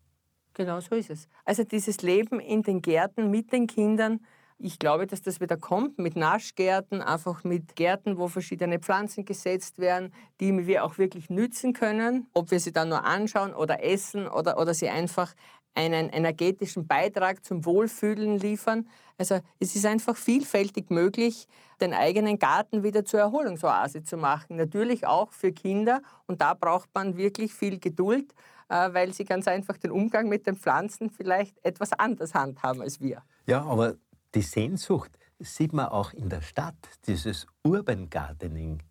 Genau 0.53 0.79
so 0.79 0.95
ist 0.95 1.09
es. 1.09 1.27
Also 1.43 1.63
dieses 1.63 2.01
Leben 2.01 2.39
in 2.39 2.63
den 2.63 2.81
Gärten 2.81 3.29
mit 3.29 3.51
den 3.51 3.67
Kindern, 3.67 4.21
ich 4.57 4.79
glaube, 4.79 5.05
dass 5.05 5.21
das 5.21 5.41
wieder 5.41 5.57
kommt 5.57 5.99
mit 5.99 6.15
Naschgärten, 6.15 7.01
einfach 7.01 7.43
mit 7.43 7.75
Gärten, 7.75 8.17
wo 8.17 8.29
verschiedene 8.29 8.79
Pflanzen 8.79 9.25
gesetzt 9.25 9.79
werden, 9.79 10.13
die 10.39 10.65
wir 10.65 10.85
auch 10.85 10.97
wirklich 10.97 11.29
nützen 11.29 11.73
können. 11.73 12.27
Ob 12.33 12.51
wir 12.51 12.61
sie 12.61 12.71
dann 12.71 12.87
nur 12.87 13.03
anschauen 13.03 13.53
oder 13.53 13.83
essen 13.83 14.29
oder, 14.29 14.57
oder 14.57 14.73
sie 14.73 14.87
einfach 14.87 15.33
einen 15.75 16.09
energetischen 16.09 16.87
Beitrag 16.87 17.45
zum 17.45 17.65
Wohlfühlen 17.65 18.39
liefern. 18.39 18.87
Also 19.17 19.39
es 19.59 19.75
ist 19.75 19.85
einfach 19.85 20.15
vielfältig 20.15 20.89
möglich, 20.89 21.47
den 21.81 21.93
eigenen 21.93 22.39
Garten 22.39 22.83
wieder 22.83 23.05
zur 23.05 23.19
Erholungsoase 23.19 24.03
zu 24.03 24.17
machen. 24.17 24.55
Natürlich 24.55 25.05
auch 25.05 25.31
für 25.31 25.51
Kinder 25.51 26.01
und 26.27 26.41
da 26.41 26.53
braucht 26.53 26.89
man 26.93 27.17
wirklich 27.17 27.53
viel 27.53 27.79
Geduld, 27.79 28.33
äh, 28.69 28.93
weil 28.93 29.13
sie 29.13 29.25
ganz 29.25 29.47
einfach 29.47 29.77
den 29.77 29.91
Umgang 29.91 30.29
mit 30.29 30.47
den 30.47 30.55
Pflanzen 30.55 31.09
vielleicht 31.09 31.63
etwas 31.63 31.93
anders 31.93 32.33
handhaben 32.33 32.81
als 32.81 33.01
wir. 33.01 33.21
Ja, 33.45 33.63
aber 33.63 33.95
die 34.33 34.41
Sehnsucht 34.41 35.11
sieht 35.39 35.73
man 35.73 35.87
auch 35.87 36.13
in 36.13 36.29
der 36.29 36.41
Stadt, 36.41 36.75
dieses 37.07 37.45
Urban 37.63 38.09
Gardening, 38.09 38.81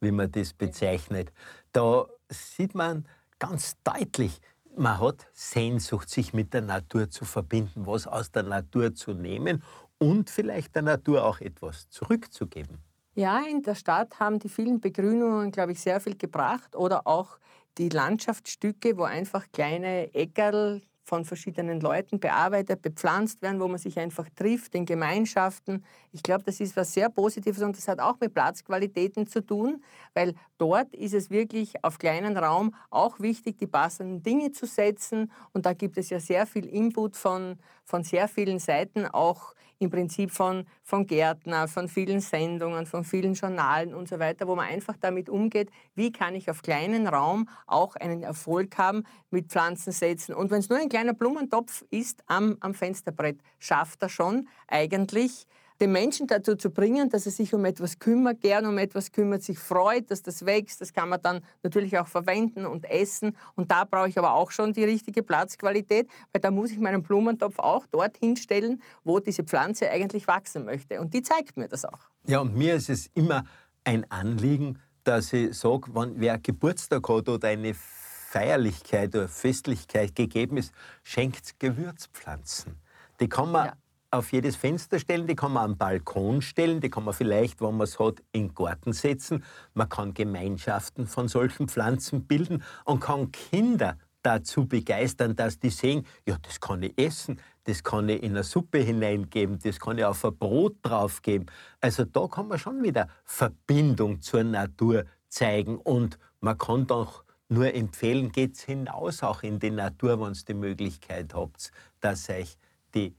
wie 0.00 0.10
man 0.10 0.32
das 0.32 0.54
bezeichnet. 0.54 1.32
Da 1.72 2.06
sieht 2.28 2.74
man 2.74 3.06
ganz 3.38 3.76
deutlich, 3.84 4.40
man 4.80 4.98
hat 4.98 5.28
Sehnsucht, 5.32 6.08
sich 6.08 6.32
mit 6.32 6.54
der 6.54 6.62
Natur 6.62 7.10
zu 7.10 7.24
verbinden, 7.24 7.86
was 7.86 8.06
aus 8.06 8.32
der 8.32 8.42
Natur 8.42 8.94
zu 8.94 9.12
nehmen 9.12 9.62
und 9.98 10.30
vielleicht 10.30 10.74
der 10.74 10.82
Natur 10.82 11.24
auch 11.24 11.40
etwas 11.40 11.90
zurückzugeben. 11.90 12.78
Ja, 13.14 13.42
in 13.46 13.62
der 13.62 13.74
Stadt 13.74 14.18
haben 14.18 14.38
die 14.38 14.48
vielen 14.48 14.80
Begrünungen, 14.80 15.52
glaube 15.52 15.72
ich, 15.72 15.80
sehr 15.80 16.00
viel 16.00 16.16
gebracht 16.16 16.74
oder 16.74 17.06
auch 17.06 17.38
die 17.76 17.90
Landschaftsstücke, 17.90 18.96
wo 18.96 19.02
einfach 19.02 19.46
kleine 19.52 20.14
Äckerl 20.14 20.80
von 21.02 21.24
verschiedenen 21.24 21.80
Leuten 21.80 22.20
bearbeitet, 22.20 22.82
bepflanzt 22.82 23.42
werden, 23.42 23.60
wo 23.60 23.68
man 23.68 23.78
sich 23.78 23.98
einfach 23.98 24.28
trifft 24.36 24.74
in 24.74 24.86
Gemeinschaften. 24.86 25.84
Ich 26.12 26.22
glaube, 26.22 26.44
das 26.44 26.60
ist 26.60 26.76
was 26.76 26.92
sehr 26.92 27.10
Positives 27.10 27.62
und 27.62 27.76
das 27.76 27.88
hat 27.88 28.00
auch 28.00 28.18
mit 28.20 28.34
Platzqualitäten 28.34 29.26
zu 29.26 29.44
tun, 29.44 29.82
weil 30.14 30.34
dort 30.58 30.94
ist 30.94 31.14
es 31.14 31.30
wirklich 31.30 31.82
auf 31.84 31.98
kleinen 31.98 32.36
Raum 32.36 32.74
auch 32.90 33.20
wichtig, 33.20 33.58
die 33.58 33.66
passenden 33.66 34.22
Dinge 34.22 34.52
zu 34.52 34.66
setzen. 34.66 35.30
Und 35.52 35.66
da 35.66 35.72
gibt 35.72 35.98
es 35.98 36.10
ja 36.10 36.20
sehr 36.20 36.46
viel 36.46 36.66
Input 36.66 37.16
von, 37.16 37.58
von 37.84 38.04
sehr 38.04 38.28
vielen 38.28 38.58
Seiten, 38.58 39.06
auch 39.06 39.54
im 39.80 39.90
Prinzip 39.90 40.30
von, 40.30 40.66
von 40.82 41.06
Gärtner, 41.06 41.66
von 41.66 41.88
vielen 41.88 42.20
Sendungen, 42.20 42.84
von 42.84 43.02
vielen 43.02 43.32
Journalen 43.32 43.94
und 43.94 44.08
so 44.08 44.18
weiter, 44.18 44.46
wo 44.46 44.54
man 44.54 44.66
einfach 44.66 44.96
damit 45.00 45.28
umgeht, 45.30 45.70
wie 45.94 46.12
kann 46.12 46.34
ich 46.34 46.50
auf 46.50 46.62
kleinen 46.62 47.06
Raum 47.08 47.48
auch 47.66 47.96
einen 47.96 48.22
Erfolg 48.22 48.76
haben 48.76 49.04
mit 49.30 49.48
Pflanzen 49.48 49.92
setzen. 49.92 50.34
Und 50.34 50.50
wenn 50.50 50.58
es 50.58 50.68
nur 50.68 50.78
ein 50.78 50.90
kleiner 50.90 51.14
Blumentopf 51.14 51.84
ist 51.90 52.22
am, 52.26 52.58
am 52.60 52.74
Fensterbrett, 52.74 53.40
schafft 53.58 54.02
er 54.02 54.10
schon 54.10 54.48
eigentlich 54.68 55.46
den 55.80 55.92
Menschen 55.92 56.26
dazu 56.26 56.56
zu 56.56 56.70
bringen, 56.70 57.08
dass 57.08 57.24
er 57.24 57.32
sich 57.32 57.54
um 57.54 57.64
etwas 57.64 57.98
kümmert, 57.98 58.40
gern 58.40 58.66
um 58.66 58.76
etwas 58.76 59.12
kümmert, 59.12 59.42
sich 59.42 59.58
freut, 59.58 60.10
dass 60.10 60.22
das 60.22 60.44
wächst. 60.44 60.80
Das 60.80 60.92
kann 60.92 61.08
man 61.08 61.22
dann 61.22 61.40
natürlich 61.62 61.98
auch 61.98 62.06
verwenden 62.06 62.66
und 62.66 62.84
essen. 62.84 63.36
Und 63.54 63.70
da 63.70 63.84
brauche 63.84 64.08
ich 64.08 64.18
aber 64.18 64.34
auch 64.34 64.50
schon 64.50 64.74
die 64.74 64.84
richtige 64.84 65.22
Platzqualität, 65.22 66.08
weil 66.32 66.40
da 66.40 66.50
muss 66.50 66.70
ich 66.70 66.78
meinen 66.78 67.02
Blumentopf 67.02 67.58
auch 67.58 67.86
dorthin 67.86 68.36
stellen, 68.36 68.82
wo 69.04 69.20
diese 69.20 69.42
Pflanze 69.42 69.90
eigentlich 69.90 70.26
wachsen 70.26 70.66
möchte. 70.66 71.00
Und 71.00 71.14
die 71.14 71.22
zeigt 71.22 71.56
mir 71.56 71.68
das 71.68 71.86
auch. 71.86 72.00
Ja, 72.26 72.40
und 72.40 72.54
mir 72.56 72.74
ist 72.74 72.90
es 72.90 73.06
immer 73.14 73.44
ein 73.84 74.04
Anliegen, 74.10 74.78
dass 75.04 75.32
ich 75.32 75.56
sage, 75.56 75.94
wenn 75.94 76.20
wer 76.20 76.38
Geburtstag 76.38 77.08
hat 77.08 77.28
oder 77.30 77.48
eine 77.48 77.72
Feierlichkeit 77.74 79.14
oder 79.16 79.28
Festlichkeit 79.28 80.14
gegeben 80.14 80.58
ist, 80.58 80.72
schenkt 81.02 81.58
Gewürzpflanzen. 81.58 82.76
Die 83.18 83.28
kann 83.28 83.50
man 83.50 83.66
ja 83.66 83.72
auf 84.10 84.32
jedes 84.32 84.56
Fenster 84.56 84.98
stellen, 84.98 85.26
die 85.26 85.36
kann 85.36 85.52
man 85.52 85.70
am 85.70 85.78
Balkon 85.78 86.42
stellen, 86.42 86.80
die 86.80 86.90
kann 86.90 87.04
man 87.04 87.14
vielleicht, 87.14 87.60
wenn 87.60 87.76
man 87.76 87.84
es 87.84 87.98
hat, 87.98 88.20
in 88.32 88.48
den 88.48 88.54
Garten 88.54 88.92
setzen. 88.92 89.44
Man 89.74 89.88
kann 89.88 90.14
Gemeinschaften 90.14 91.06
von 91.06 91.28
solchen 91.28 91.68
Pflanzen 91.68 92.26
bilden 92.26 92.62
und 92.84 93.00
kann 93.00 93.30
Kinder 93.30 93.96
dazu 94.22 94.66
begeistern, 94.66 95.36
dass 95.36 95.58
die 95.58 95.70
sehen, 95.70 96.06
ja, 96.26 96.36
das 96.42 96.60
kann 96.60 96.82
ich 96.82 96.98
essen, 96.98 97.40
das 97.64 97.82
kann 97.82 98.08
ich 98.08 98.22
in 98.22 98.32
eine 98.32 98.42
Suppe 98.42 98.78
hineingeben, 98.78 99.58
das 99.58 99.78
kann 99.78 99.98
ich 99.98 100.04
auf 100.04 100.24
ein 100.24 100.36
Brot 100.36 100.76
draufgeben. 100.82 101.46
Also 101.80 102.04
da 102.04 102.26
kann 102.26 102.48
man 102.48 102.58
schon 102.58 102.82
wieder 102.82 103.08
Verbindung 103.24 104.20
zur 104.20 104.44
Natur 104.44 105.04
zeigen 105.28 105.78
und 105.78 106.18
man 106.40 106.58
kann 106.58 106.86
doch 106.86 107.24
nur 107.48 107.72
empfehlen, 107.74 108.30
geht 108.32 108.58
hinaus 108.58 109.22
auch 109.22 109.42
in 109.42 109.58
die 109.58 109.70
Natur, 109.70 110.20
wenn 110.20 110.34
ihr 110.34 110.44
die 110.46 110.54
Möglichkeit 110.54 111.34
habt, 111.34 111.70
dass 112.00 112.28
euch 112.28 112.56
die 112.94 113.14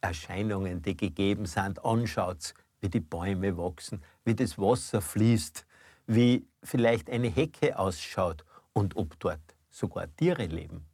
Erscheinungen, 0.00 0.82
die 0.82 0.96
gegeben 0.96 1.46
sind, 1.46 1.84
anschaut, 1.84 2.54
wie 2.80 2.88
die 2.88 3.00
Bäume 3.00 3.56
wachsen, 3.56 4.02
wie 4.24 4.34
das 4.34 4.58
Wasser 4.58 5.00
fließt, 5.00 5.66
wie 6.06 6.46
vielleicht 6.62 7.10
eine 7.10 7.28
Hecke 7.28 7.78
ausschaut 7.78 8.44
und 8.72 8.96
ob 8.96 9.18
dort 9.20 9.40
sogar 9.70 10.14
Tiere 10.16 10.46
leben. 10.46 10.86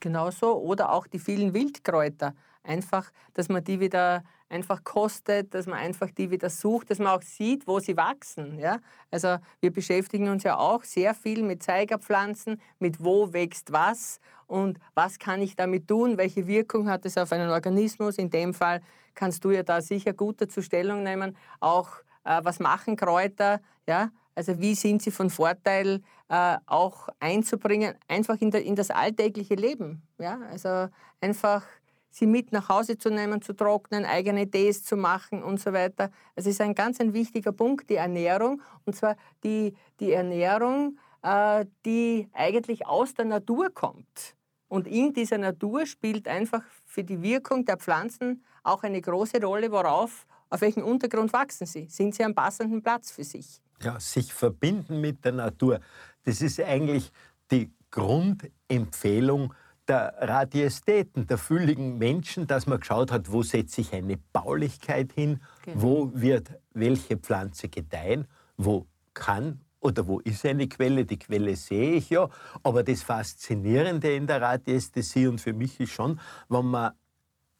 Genauso 0.00 0.56
oder 0.58 0.92
auch 0.92 1.06
die 1.06 1.18
vielen 1.18 1.54
Wildkräuter. 1.54 2.34
Einfach, 2.62 3.10
dass 3.34 3.48
man 3.48 3.64
die 3.64 3.80
wieder 3.80 4.22
einfach 4.48 4.84
kostet, 4.84 5.54
dass 5.54 5.66
man 5.66 5.78
einfach 5.78 6.10
die 6.10 6.30
wieder 6.30 6.50
sucht, 6.50 6.90
dass 6.90 6.98
man 6.98 7.08
auch 7.08 7.22
sieht, 7.22 7.66
wo 7.66 7.80
sie 7.80 7.96
wachsen. 7.96 8.58
Ja? 8.58 8.78
Also 9.10 9.38
wir 9.60 9.72
beschäftigen 9.72 10.28
uns 10.28 10.42
ja 10.44 10.56
auch 10.56 10.84
sehr 10.84 11.14
viel 11.14 11.42
mit 11.42 11.62
Zeigerpflanzen, 11.62 12.60
mit 12.78 13.02
wo 13.02 13.32
wächst 13.32 13.72
was 13.72 14.20
und 14.46 14.78
was 14.94 15.18
kann 15.18 15.42
ich 15.42 15.56
damit 15.56 15.88
tun, 15.88 16.18
welche 16.18 16.46
Wirkung 16.46 16.88
hat 16.88 17.04
es 17.06 17.16
auf 17.18 17.32
einen 17.32 17.50
Organismus. 17.50 18.18
In 18.18 18.30
dem 18.30 18.54
Fall 18.54 18.82
kannst 19.14 19.44
du 19.44 19.50
ja 19.50 19.62
da 19.62 19.80
sicher 19.80 20.12
gut 20.12 20.40
dazu 20.40 20.62
Stellung 20.62 21.02
nehmen, 21.02 21.36
auch 21.60 21.88
äh, 22.24 22.40
was 22.42 22.60
machen 22.60 22.96
Kräuter, 22.96 23.60
ja? 23.86 24.10
Also 24.36 24.58
wie 24.58 24.74
sind 24.74 25.00
sie 25.00 25.12
von 25.12 25.30
Vorteil 25.30 26.02
äh, 26.28 26.56
auch 26.66 27.08
einzubringen, 27.20 27.94
einfach 28.08 28.40
in, 28.40 28.50
der, 28.50 28.64
in, 28.64 28.74
das 28.74 28.90
alltägliche 28.90 29.54
Leben. 29.54 30.02
Ja? 30.18 30.40
Also 30.50 30.88
einfach 31.20 31.62
sie 32.14 32.26
mit 32.26 32.52
nach 32.52 32.68
Hause 32.68 32.96
zu 32.96 33.10
nehmen, 33.10 33.42
zu 33.42 33.54
trocknen, 33.54 34.04
eigene 34.04 34.48
Tees 34.48 34.84
zu 34.84 34.96
machen 34.96 35.42
und 35.42 35.60
so 35.60 35.72
weiter. 35.72 36.10
Es 36.36 36.46
ist 36.46 36.60
ein 36.60 36.74
ganz 36.74 37.00
ein 37.00 37.12
wichtiger 37.12 37.50
Punkt, 37.50 37.90
die 37.90 37.96
Ernährung. 37.96 38.62
Und 38.86 38.94
zwar 38.94 39.16
die, 39.42 39.74
die 39.98 40.12
Ernährung, 40.12 40.96
äh, 41.22 41.66
die 41.84 42.28
eigentlich 42.32 42.86
aus 42.86 43.14
der 43.14 43.24
Natur 43.24 43.70
kommt. 43.74 44.36
Und 44.68 44.86
in 44.86 45.12
dieser 45.12 45.38
Natur 45.38 45.86
spielt 45.86 46.28
einfach 46.28 46.62
für 46.84 47.02
die 47.02 47.20
Wirkung 47.20 47.64
der 47.64 47.78
Pflanzen 47.78 48.44
auch 48.62 48.84
eine 48.84 49.00
große 49.00 49.42
Rolle, 49.42 49.70
worauf, 49.72 50.26
auf 50.50 50.60
welchem 50.60 50.84
Untergrund 50.84 51.32
wachsen 51.32 51.66
sie. 51.66 51.88
Sind 51.88 52.14
sie 52.14 52.24
am 52.24 52.34
passenden 52.34 52.80
Platz 52.80 53.10
für 53.10 53.24
sich? 53.24 53.60
Ja, 53.82 53.98
sich 53.98 54.32
verbinden 54.32 55.00
mit 55.00 55.24
der 55.24 55.32
Natur. 55.32 55.80
Das 56.22 56.40
ist 56.40 56.60
eigentlich 56.60 57.10
die 57.50 57.72
Grundempfehlung 57.90 59.52
der 59.88 60.14
Radiästheten, 60.18 61.26
der 61.26 61.38
fülligen 61.38 61.98
Menschen, 61.98 62.46
dass 62.46 62.66
man 62.66 62.80
geschaut 62.80 63.12
hat, 63.12 63.30
wo 63.30 63.42
setze 63.42 63.80
ich 63.80 63.92
eine 63.92 64.16
Baulichkeit 64.32 65.12
hin, 65.12 65.40
genau. 65.62 65.82
wo 65.82 66.10
wird 66.14 66.50
welche 66.72 67.16
Pflanze 67.16 67.68
gedeihen, 67.68 68.26
wo 68.56 68.86
kann 69.12 69.60
oder 69.80 70.06
wo 70.06 70.20
ist 70.20 70.46
eine 70.46 70.66
Quelle? 70.66 71.04
Die 71.04 71.18
Quelle 71.18 71.54
sehe 71.56 71.94
ich 71.96 72.10
ja. 72.10 72.28
Aber 72.62 72.82
das 72.82 73.02
Faszinierende 73.02 74.14
in 74.14 74.26
der 74.26 74.40
Radiästhesie 74.40 75.26
und 75.26 75.40
für 75.40 75.52
mich 75.52 75.78
ist 75.78 75.92
schon, 75.92 76.18
wenn 76.48 76.64
man 76.66 76.92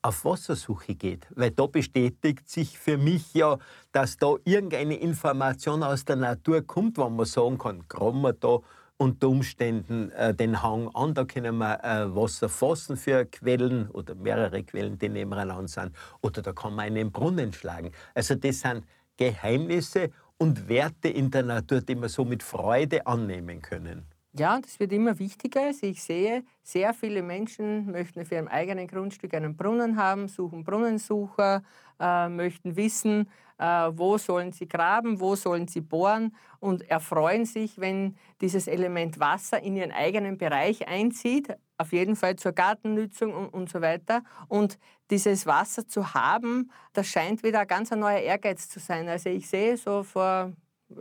auf 0.01 0.25
Wassersuche 0.25 0.95
geht. 0.95 1.27
Weil 1.31 1.51
da 1.51 1.67
bestätigt 1.67 2.49
sich 2.49 2.79
für 2.79 2.99
mich 2.99 3.35
ja, 3.35 3.59
dass 3.93 4.17
da 4.17 4.37
irgendeine 4.45 4.97
Information 4.97 5.83
aus 5.83 6.05
der 6.05 6.17
Natur 6.17 6.63
kommt, 6.63 6.99
wo 6.99 7.09
man 7.09 7.27
sagen 7.27 7.59
kann, 7.59 7.85
graben 7.89 8.23
wir 8.23 8.33
da 8.33 8.59
unter 8.97 9.29
Umständen 9.29 10.11
äh, 10.13 10.35
den 10.35 10.63
Hang 10.63 10.89
an, 10.95 11.15
da 11.15 11.25
können 11.25 11.59
wir 11.59 11.83
äh, 11.83 12.15
Wasser 12.15 12.49
fassen 12.49 12.97
für 12.97 13.25
Quellen 13.25 13.91
oder 13.91 14.15
mehrere 14.15 14.63
Quellen, 14.63 14.99
die 14.99 15.09
nebeneinander 15.09 15.69
sind. 15.69 15.93
Oder 16.21 16.43
da 16.43 16.53
kann 16.53 16.75
man 16.75 16.87
einen 16.87 17.11
Brunnen 17.11 17.53
schlagen. 17.53 17.91
Also 18.15 18.35
das 18.35 18.61
sind 18.61 18.85
Geheimnisse 19.17 20.11
und 20.39 20.69
Werte 20.69 21.09
in 21.09 21.31
der 21.31 21.43
Natur, 21.43 21.81
die 21.81 21.97
wir 21.97 22.09
so 22.09 22.25
mit 22.25 22.43
Freude 22.43 23.07
annehmen 23.07 23.63
können. 23.63 24.07
Ja, 24.37 24.59
das 24.61 24.81
wird 24.81 24.93
immer 24.93 25.17
wichtiger. 25.21 25.61
Also 25.67 25.87
ich 25.87 26.03
sehe, 26.03 26.45
sehr 26.65 26.93
viele 26.93 27.23
Menschen 27.23 27.91
möchten 27.93 28.25
für 28.25 28.35
ihr 28.35 28.51
eigenen 28.51 28.89
Grundstück 28.89 29.33
einen 29.33 29.57
Brunnen 29.57 29.97
haben, 29.97 30.27
suchen 30.27 30.65
Brunnensucher, 30.65 31.63
äh, 32.01 32.29
möchten 32.29 32.75
wissen, 32.75 33.29
äh, 33.59 33.65
wo 33.93 34.19
sollen 34.19 34.51
sie 34.51 34.67
graben, 34.67 35.21
wo 35.21 35.37
sollen 35.37 35.69
sie 35.69 35.81
bohren 35.83 36.35
und 36.59 36.83
erfreuen 36.91 37.45
sich, 37.45 37.79
wenn 37.79 38.17
dieses 38.41 38.67
Element 38.67 39.21
Wasser 39.21 39.63
in 39.63 39.77
ihren 39.77 39.93
eigenen 39.93 40.37
Bereich 40.37 40.89
einzieht, 40.89 41.55
auf 41.79 41.93
jeden 41.93 42.17
Fall 42.17 42.35
zur 42.35 42.53
Gartennützung 42.53 43.33
und, 43.33 43.49
und 43.51 43.71
so 43.71 43.81
weiter. 43.81 44.23
Und 44.49 44.81
dieses 45.11 45.47
Wasser 45.47 45.87
zu 45.87 46.13
haben, 46.13 46.73
das 46.93 47.07
scheint 47.07 47.45
wieder 47.45 47.61
ein 47.61 47.69
ganz 47.69 47.93
neuer 47.93 48.19
Ehrgeiz 48.19 48.69
zu 48.69 48.81
sein. 48.81 49.09
Also 49.09 49.29
ich 49.31 49.49
sehe 49.49 49.77
so 49.77 50.03
vor 50.03 50.53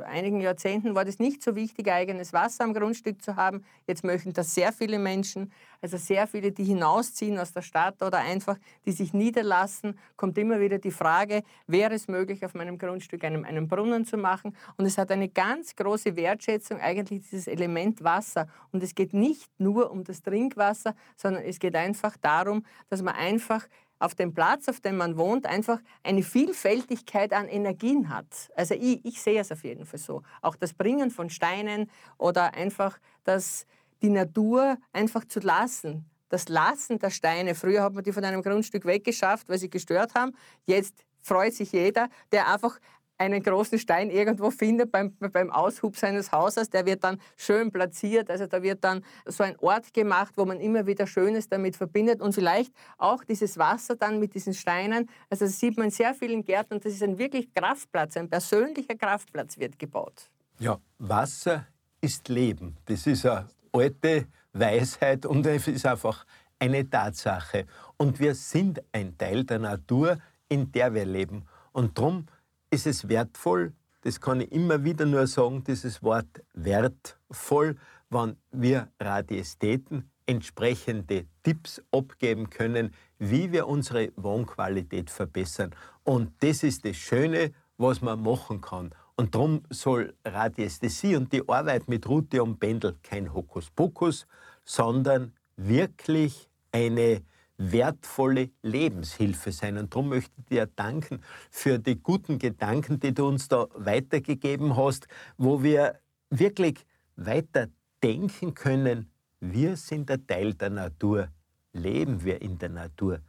einigen 0.05 0.39
Jahrzehnten 0.41 0.95
war 0.95 1.05
das 1.05 1.19
nicht 1.19 1.43
so 1.43 1.55
wichtig, 1.55 1.91
eigenes 1.91 2.33
Wasser 2.33 2.63
am 2.63 2.73
Grundstück 2.73 3.21
zu 3.21 3.35
haben. 3.35 3.63
Jetzt 3.87 4.03
möchten 4.03 4.33
das 4.33 4.53
sehr 4.55 4.71
viele 4.71 4.97
Menschen, 4.97 5.51
also 5.81 5.97
sehr 5.97 6.27
viele, 6.27 6.51
die 6.51 6.63
hinausziehen 6.63 7.37
aus 7.37 7.51
der 7.51 7.61
Stadt 7.61 8.01
oder 8.01 8.19
einfach, 8.19 8.57
die 8.85 8.91
sich 8.91 9.13
niederlassen, 9.13 9.99
kommt 10.15 10.37
immer 10.37 10.59
wieder 10.59 10.79
die 10.79 10.91
Frage, 10.91 11.43
wäre 11.67 11.93
es 11.93 12.07
möglich, 12.07 12.45
auf 12.45 12.53
meinem 12.53 12.77
Grundstück 12.77 13.23
einen, 13.23 13.45
einen 13.45 13.67
Brunnen 13.67 14.05
zu 14.05 14.17
machen? 14.17 14.55
Und 14.77 14.85
es 14.85 14.97
hat 14.97 15.11
eine 15.11 15.29
ganz 15.29 15.75
große 15.75 16.15
Wertschätzung, 16.15 16.79
eigentlich 16.79 17.21
dieses 17.21 17.47
Element 17.47 18.03
Wasser. 18.03 18.47
Und 18.71 18.81
es 18.81 18.95
geht 18.95 19.13
nicht 19.13 19.49
nur 19.59 19.91
um 19.91 20.03
das 20.03 20.21
Trinkwasser, 20.21 20.95
sondern 21.17 21.43
es 21.43 21.59
geht 21.59 21.75
einfach 21.75 22.15
darum, 22.17 22.65
dass 22.89 23.01
man 23.01 23.15
einfach 23.15 23.67
auf 24.03 24.15
dem 24.15 24.33
Platz, 24.33 24.67
auf 24.67 24.81
dem 24.81 24.97
man 24.97 25.17
wohnt, 25.17 25.45
einfach 25.45 25.79
eine 26.03 26.23
Vielfältigkeit 26.23 27.31
an 27.31 27.47
Energien 27.47 28.09
hat. 28.09 28.51
Also 28.55 28.73
ich, 28.73 29.03
ich 29.05 29.21
sehe 29.21 29.39
es 29.39 29.51
auf 29.51 29.63
jeden 29.63 29.85
Fall 29.85 29.99
so. 29.99 30.23
Auch 30.41 30.57
das 30.57 30.73
Bringen 30.73 31.09
von 31.09 31.29
Steinen 31.29 31.89
oder 32.17 32.53
einfach 32.53 32.99
das, 33.23 33.65
die 34.01 34.09
Natur 34.09 34.77
einfach 34.91 35.25
zu 35.25 35.39
lassen. 35.39 36.05
Das 36.27 36.49
Lassen 36.49 36.99
der 36.99 37.11
Steine. 37.11 37.55
Früher 37.55 37.81
hat 37.81 37.93
man 37.93 38.03
die 38.03 38.11
von 38.11 38.25
einem 38.25 38.41
Grundstück 38.41 38.85
weggeschafft, 38.85 39.47
weil 39.47 39.57
sie 39.57 39.69
gestört 39.69 40.15
haben. 40.15 40.33
Jetzt 40.65 41.05
freut 41.21 41.53
sich 41.53 41.71
jeder, 41.71 42.09
der 42.33 42.51
einfach 42.51 42.79
einen 43.23 43.41
großen 43.41 43.79
Stein 43.79 44.09
irgendwo 44.09 44.51
findet 44.51 44.91
beim, 44.91 45.15
beim 45.17 45.49
Aushub 45.49 45.95
seines 45.95 46.31
Hauses, 46.31 46.69
der 46.69 46.85
wird 46.85 47.03
dann 47.03 47.19
schön 47.37 47.71
platziert. 47.71 48.29
Also 48.29 48.47
da 48.47 48.61
wird 48.61 48.83
dann 48.83 49.03
so 49.25 49.43
ein 49.43 49.57
Ort 49.59 49.93
gemacht, 49.93 50.33
wo 50.35 50.45
man 50.45 50.59
immer 50.59 50.85
wieder 50.85 51.07
Schönes 51.07 51.47
damit 51.47 51.75
verbindet 51.75 52.21
und 52.21 52.33
vielleicht 52.33 52.73
auch 52.97 53.23
dieses 53.23 53.57
Wasser 53.57 53.95
dann 53.95 54.19
mit 54.19 54.33
diesen 54.35 54.53
Steinen. 54.53 55.09
Also 55.29 55.45
das 55.45 55.59
sieht 55.59 55.77
man 55.77 55.85
in 55.85 55.91
sehr 55.91 56.13
vielen 56.13 56.43
Gärten 56.43 56.75
und 56.75 56.85
das 56.85 56.93
ist 56.93 57.03
ein 57.03 57.17
wirklich 57.17 57.53
Kraftplatz, 57.53 58.17
ein 58.17 58.29
persönlicher 58.29 58.95
Kraftplatz 58.95 59.57
wird 59.57 59.79
gebaut. 59.79 60.29
Ja, 60.59 60.77
Wasser 60.99 61.67
ist 62.01 62.27
Leben. 62.29 62.77
Das 62.85 63.07
ist 63.07 63.25
eine 63.25 63.47
alte 63.71 64.27
Weisheit 64.51 65.25
und 65.25 65.45
es 65.45 65.67
ist 65.67 65.85
einfach 65.85 66.25
eine 66.59 66.89
Tatsache. 66.89 67.65
Und 67.97 68.19
wir 68.19 68.35
sind 68.35 68.81
ein 68.91 69.17
Teil 69.17 69.43
der 69.43 69.59
Natur, 69.59 70.17
in 70.49 70.71
der 70.71 70.93
wir 70.93 71.05
leben. 71.05 71.45
Und 71.71 71.97
darum 71.97 72.27
ist 72.73 72.87
es 72.87 73.07
wertvoll, 73.07 73.73
das 74.01 74.19
kann 74.19 74.41
ich 74.41 74.51
immer 74.51 74.83
wieder 74.83 75.05
nur 75.05 75.27
sagen, 75.27 75.63
dieses 75.63 76.01
Wort 76.01 76.43
wertvoll, 76.53 77.77
wenn 78.09 78.35
wir 78.51 78.89
Radiästheten 78.99 80.09
entsprechende 80.25 81.27
Tipps 81.43 81.81
abgeben 81.91 82.49
können, 82.49 82.93
wie 83.19 83.51
wir 83.51 83.67
unsere 83.67 84.11
Wohnqualität 84.15 85.09
verbessern. 85.11 85.75
Und 86.03 86.31
das 86.39 86.63
ist 86.63 86.83
das 86.83 86.95
Schöne, 86.97 87.51
was 87.77 88.01
man 88.01 88.23
machen 88.23 88.59
kann. 88.59 88.93
Und 89.15 89.35
darum 89.35 89.61
soll 89.69 90.15
Radiästhesie 90.25 91.15
und 91.15 91.31
die 91.31 91.47
Arbeit 91.47 91.87
mit 91.87 92.07
Rute 92.07 92.41
und 92.41 92.59
Pendel 92.59 92.95
kein 93.03 93.33
Hokuspokus, 93.33 94.25
sondern 94.65 95.33
wirklich 95.55 96.49
eine 96.71 97.21
wertvolle 97.57 98.49
Lebenshilfe 98.61 99.51
sein. 99.51 99.77
Und 99.77 99.93
darum 99.93 100.09
möchte 100.09 100.31
ich 100.37 100.45
dir 100.45 100.65
danken 100.65 101.21
für 101.51 101.79
die 101.79 102.01
guten 102.01 102.39
Gedanken, 102.39 102.99
die 102.99 103.13
du 103.13 103.27
uns 103.27 103.47
da 103.47 103.67
weitergegeben 103.75 104.75
hast, 104.75 105.07
wo 105.37 105.63
wir 105.63 105.99
wirklich 106.29 106.85
weiter 107.15 107.67
denken 108.01 108.53
können, 108.53 109.09
wir 109.39 109.75
sind 109.75 110.09
ein 110.09 110.25
Teil 110.25 110.53
der 110.53 110.69
Natur, 110.69 111.27
leben 111.73 112.23
wir 112.23 112.41
in 112.41 112.57
der 112.57 112.69
Natur. 112.69 113.19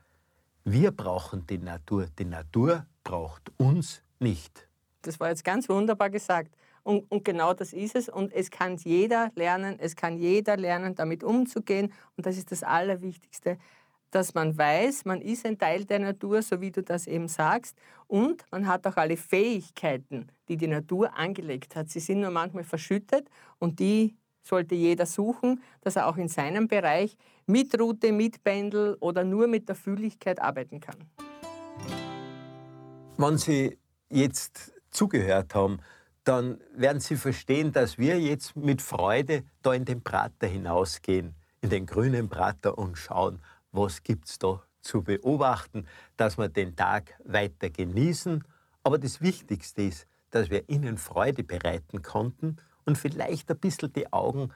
Wir 0.65 0.91
brauchen 0.93 1.47
die 1.47 1.59
Natur, 1.59 2.07
die 2.19 2.25
Natur 2.25 2.87
braucht 3.03 3.53
uns 3.59 4.03
nicht. 4.19 4.69
Das 5.03 5.21
war 5.21 5.29
jetzt 5.29 5.45
ganz 5.45 5.69
wunderbar 5.69 6.09
gesagt. 6.09 6.57
Und, 6.83 7.11
und, 7.11 7.25
genau 7.25 7.55
das 7.55 7.73
ist 7.73 7.97
es. 7.97 8.09
Und 8.09 8.33
es 8.33 8.51
kann 8.51 8.77
jeder 8.77 9.31
lernen, 9.35 9.79
es 9.79 9.97
kann 9.97 10.19
jeder 10.19 10.57
lernen, 10.57 10.95
damit 10.95 11.25
umzugehen. 11.25 11.93
Und 12.17 12.27
das 12.27 12.37
ist 12.37 12.53
das 12.53 12.63
Allerwichtigste 12.63 13.59
dass 14.15 14.33
man 14.33 14.57
weiß, 14.57 15.07
man 15.07 15.21
ist 15.21 15.45
ein 15.45 15.59
Teil 15.59 15.85
der 15.85 15.99
Natur, 15.99 16.41
so 16.41 16.61
wie 16.61 16.71
du 16.71 16.85
das 16.85 17.09
eben 17.09 17.27
sagst, 17.27 17.77
und 18.07 18.45
man 18.53 18.69
hat 18.69 18.87
auch 18.87 18.97
alle 18.97 19.17
Fähigkeiten, 19.17 20.29
die 20.49 20.57
die 20.57 20.69
Natur 20.69 21.17
angelegt 21.17 21.75
hat. 21.75 21.91
Sie 21.91 21.99
sind 21.99 22.21
nur 22.21 22.31
manchmal 22.31 22.63
verschüttet 22.63 23.29
und 23.59 23.81
die 23.81 24.17
sollte 24.43 24.77
jeder 24.77 25.07
suchen, 25.07 25.63
dass 25.81 25.97
er 25.97 26.07
auch 26.07 26.17
in 26.17 26.29
seinem 26.29 26.69
Bereich 26.69 27.17
mit 27.47 27.79
Route, 27.81 28.13
mit 28.13 28.45
Pendel 28.45 28.97
oder 29.01 29.25
nur 29.25 29.49
mit 29.49 29.69
der 29.69 29.75
Fühligkeit 29.75 30.41
arbeiten 30.41 30.79
kann. 30.79 30.99
Wenn 33.17 33.39
Sie 33.39 33.79
jetzt 34.11 34.73
zugehört 34.91 35.57
haben, 35.57 35.81
dann 36.23 36.61
werden 36.73 37.01
Sie 37.01 37.17
verstehen, 37.17 37.73
dass 37.73 37.99
wir 37.99 38.21
jetzt 38.21 38.55
mit 38.55 38.81
Freude 38.81 39.43
da 39.63 39.75
in 39.75 39.85
den 39.85 40.05
Prater 40.05 40.47
hinausgehen, 40.47 41.35
in 41.63 41.71
den 41.71 41.87
grünen 41.87 42.29
Prater 42.29 42.79
und 42.79 42.97
schauen, 42.97 43.41
was 43.75 44.03
gibt 44.03 44.29
es 44.29 44.39
da 44.39 44.63
zu 44.81 45.03
beobachten, 45.03 45.87
dass 46.17 46.39
wir 46.39 46.49
den 46.49 46.77
Tag 46.77 47.15
weiter 47.25 47.71
genießen. 47.71 48.45
Aber 48.83 48.99
das 48.99 49.21
Wichtigste 49.21 49.83
ist, 49.83 50.07
dass 50.31 50.51
wir 50.51 50.69
ihnen 50.69 50.99
Freude 50.99 51.43
bereiten 51.43 52.03
konnten 52.03 52.57
und 52.85 52.99
vielleicht 52.99 53.51
ein 53.51 53.59
bisschen 53.59 53.93
die 53.93 54.13
Augen 54.13 54.51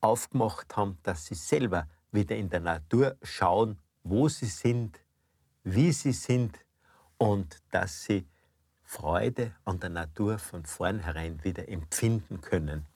aufgemacht 0.00 0.76
haben, 0.76 0.98
dass 1.02 1.26
sie 1.26 1.34
selber 1.34 1.88
wieder 2.10 2.36
in 2.36 2.50
der 2.50 2.60
Natur 2.60 3.16
schauen, 3.22 3.78
wo 4.02 4.28
sie 4.28 4.46
sind, 4.46 4.98
wie 5.62 5.92
sie 5.92 6.12
sind 6.12 6.58
und 7.18 7.58
dass 7.70 8.04
sie 8.04 8.26
Freude 8.82 9.52
an 9.64 9.78
der 9.78 9.90
Natur 9.90 10.38
von 10.38 10.64
vornherein 10.64 11.44
wieder 11.44 11.68
empfinden 11.68 12.40
können. 12.40 12.86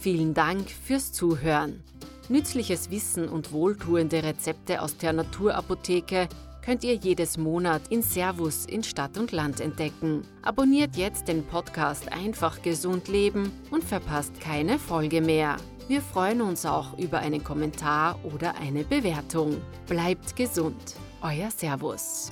Vielen 0.00 0.32
Dank 0.32 0.70
fürs 0.70 1.12
Zuhören. 1.12 1.82
Nützliches 2.30 2.90
Wissen 2.90 3.26
und 3.28 3.52
wohltuende 3.52 4.22
Rezepte 4.22 4.82
aus 4.82 4.98
der 4.98 5.14
Naturapotheke 5.14 6.28
könnt 6.62 6.84
ihr 6.84 6.94
jedes 6.94 7.38
Monat 7.38 7.80
in 7.88 8.02
Servus 8.02 8.66
in 8.66 8.82
Stadt 8.82 9.16
und 9.16 9.32
Land 9.32 9.60
entdecken. 9.60 10.22
Abonniert 10.42 10.96
jetzt 10.96 11.28
den 11.28 11.42
Podcast 11.46 12.12
Einfach 12.12 12.60
gesund 12.60 13.08
leben 13.08 13.50
und 13.70 13.82
verpasst 13.82 14.38
keine 14.42 14.78
Folge 14.78 15.22
mehr. 15.22 15.56
Wir 15.88 16.02
freuen 16.02 16.42
uns 16.42 16.66
auch 16.66 16.98
über 16.98 17.20
einen 17.20 17.42
Kommentar 17.42 18.22
oder 18.22 18.56
eine 18.56 18.84
Bewertung. 18.84 19.56
Bleibt 19.86 20.36
gesund. 20.36 20.96
Euer 21.22 21.50
Servus. 21.50 22.30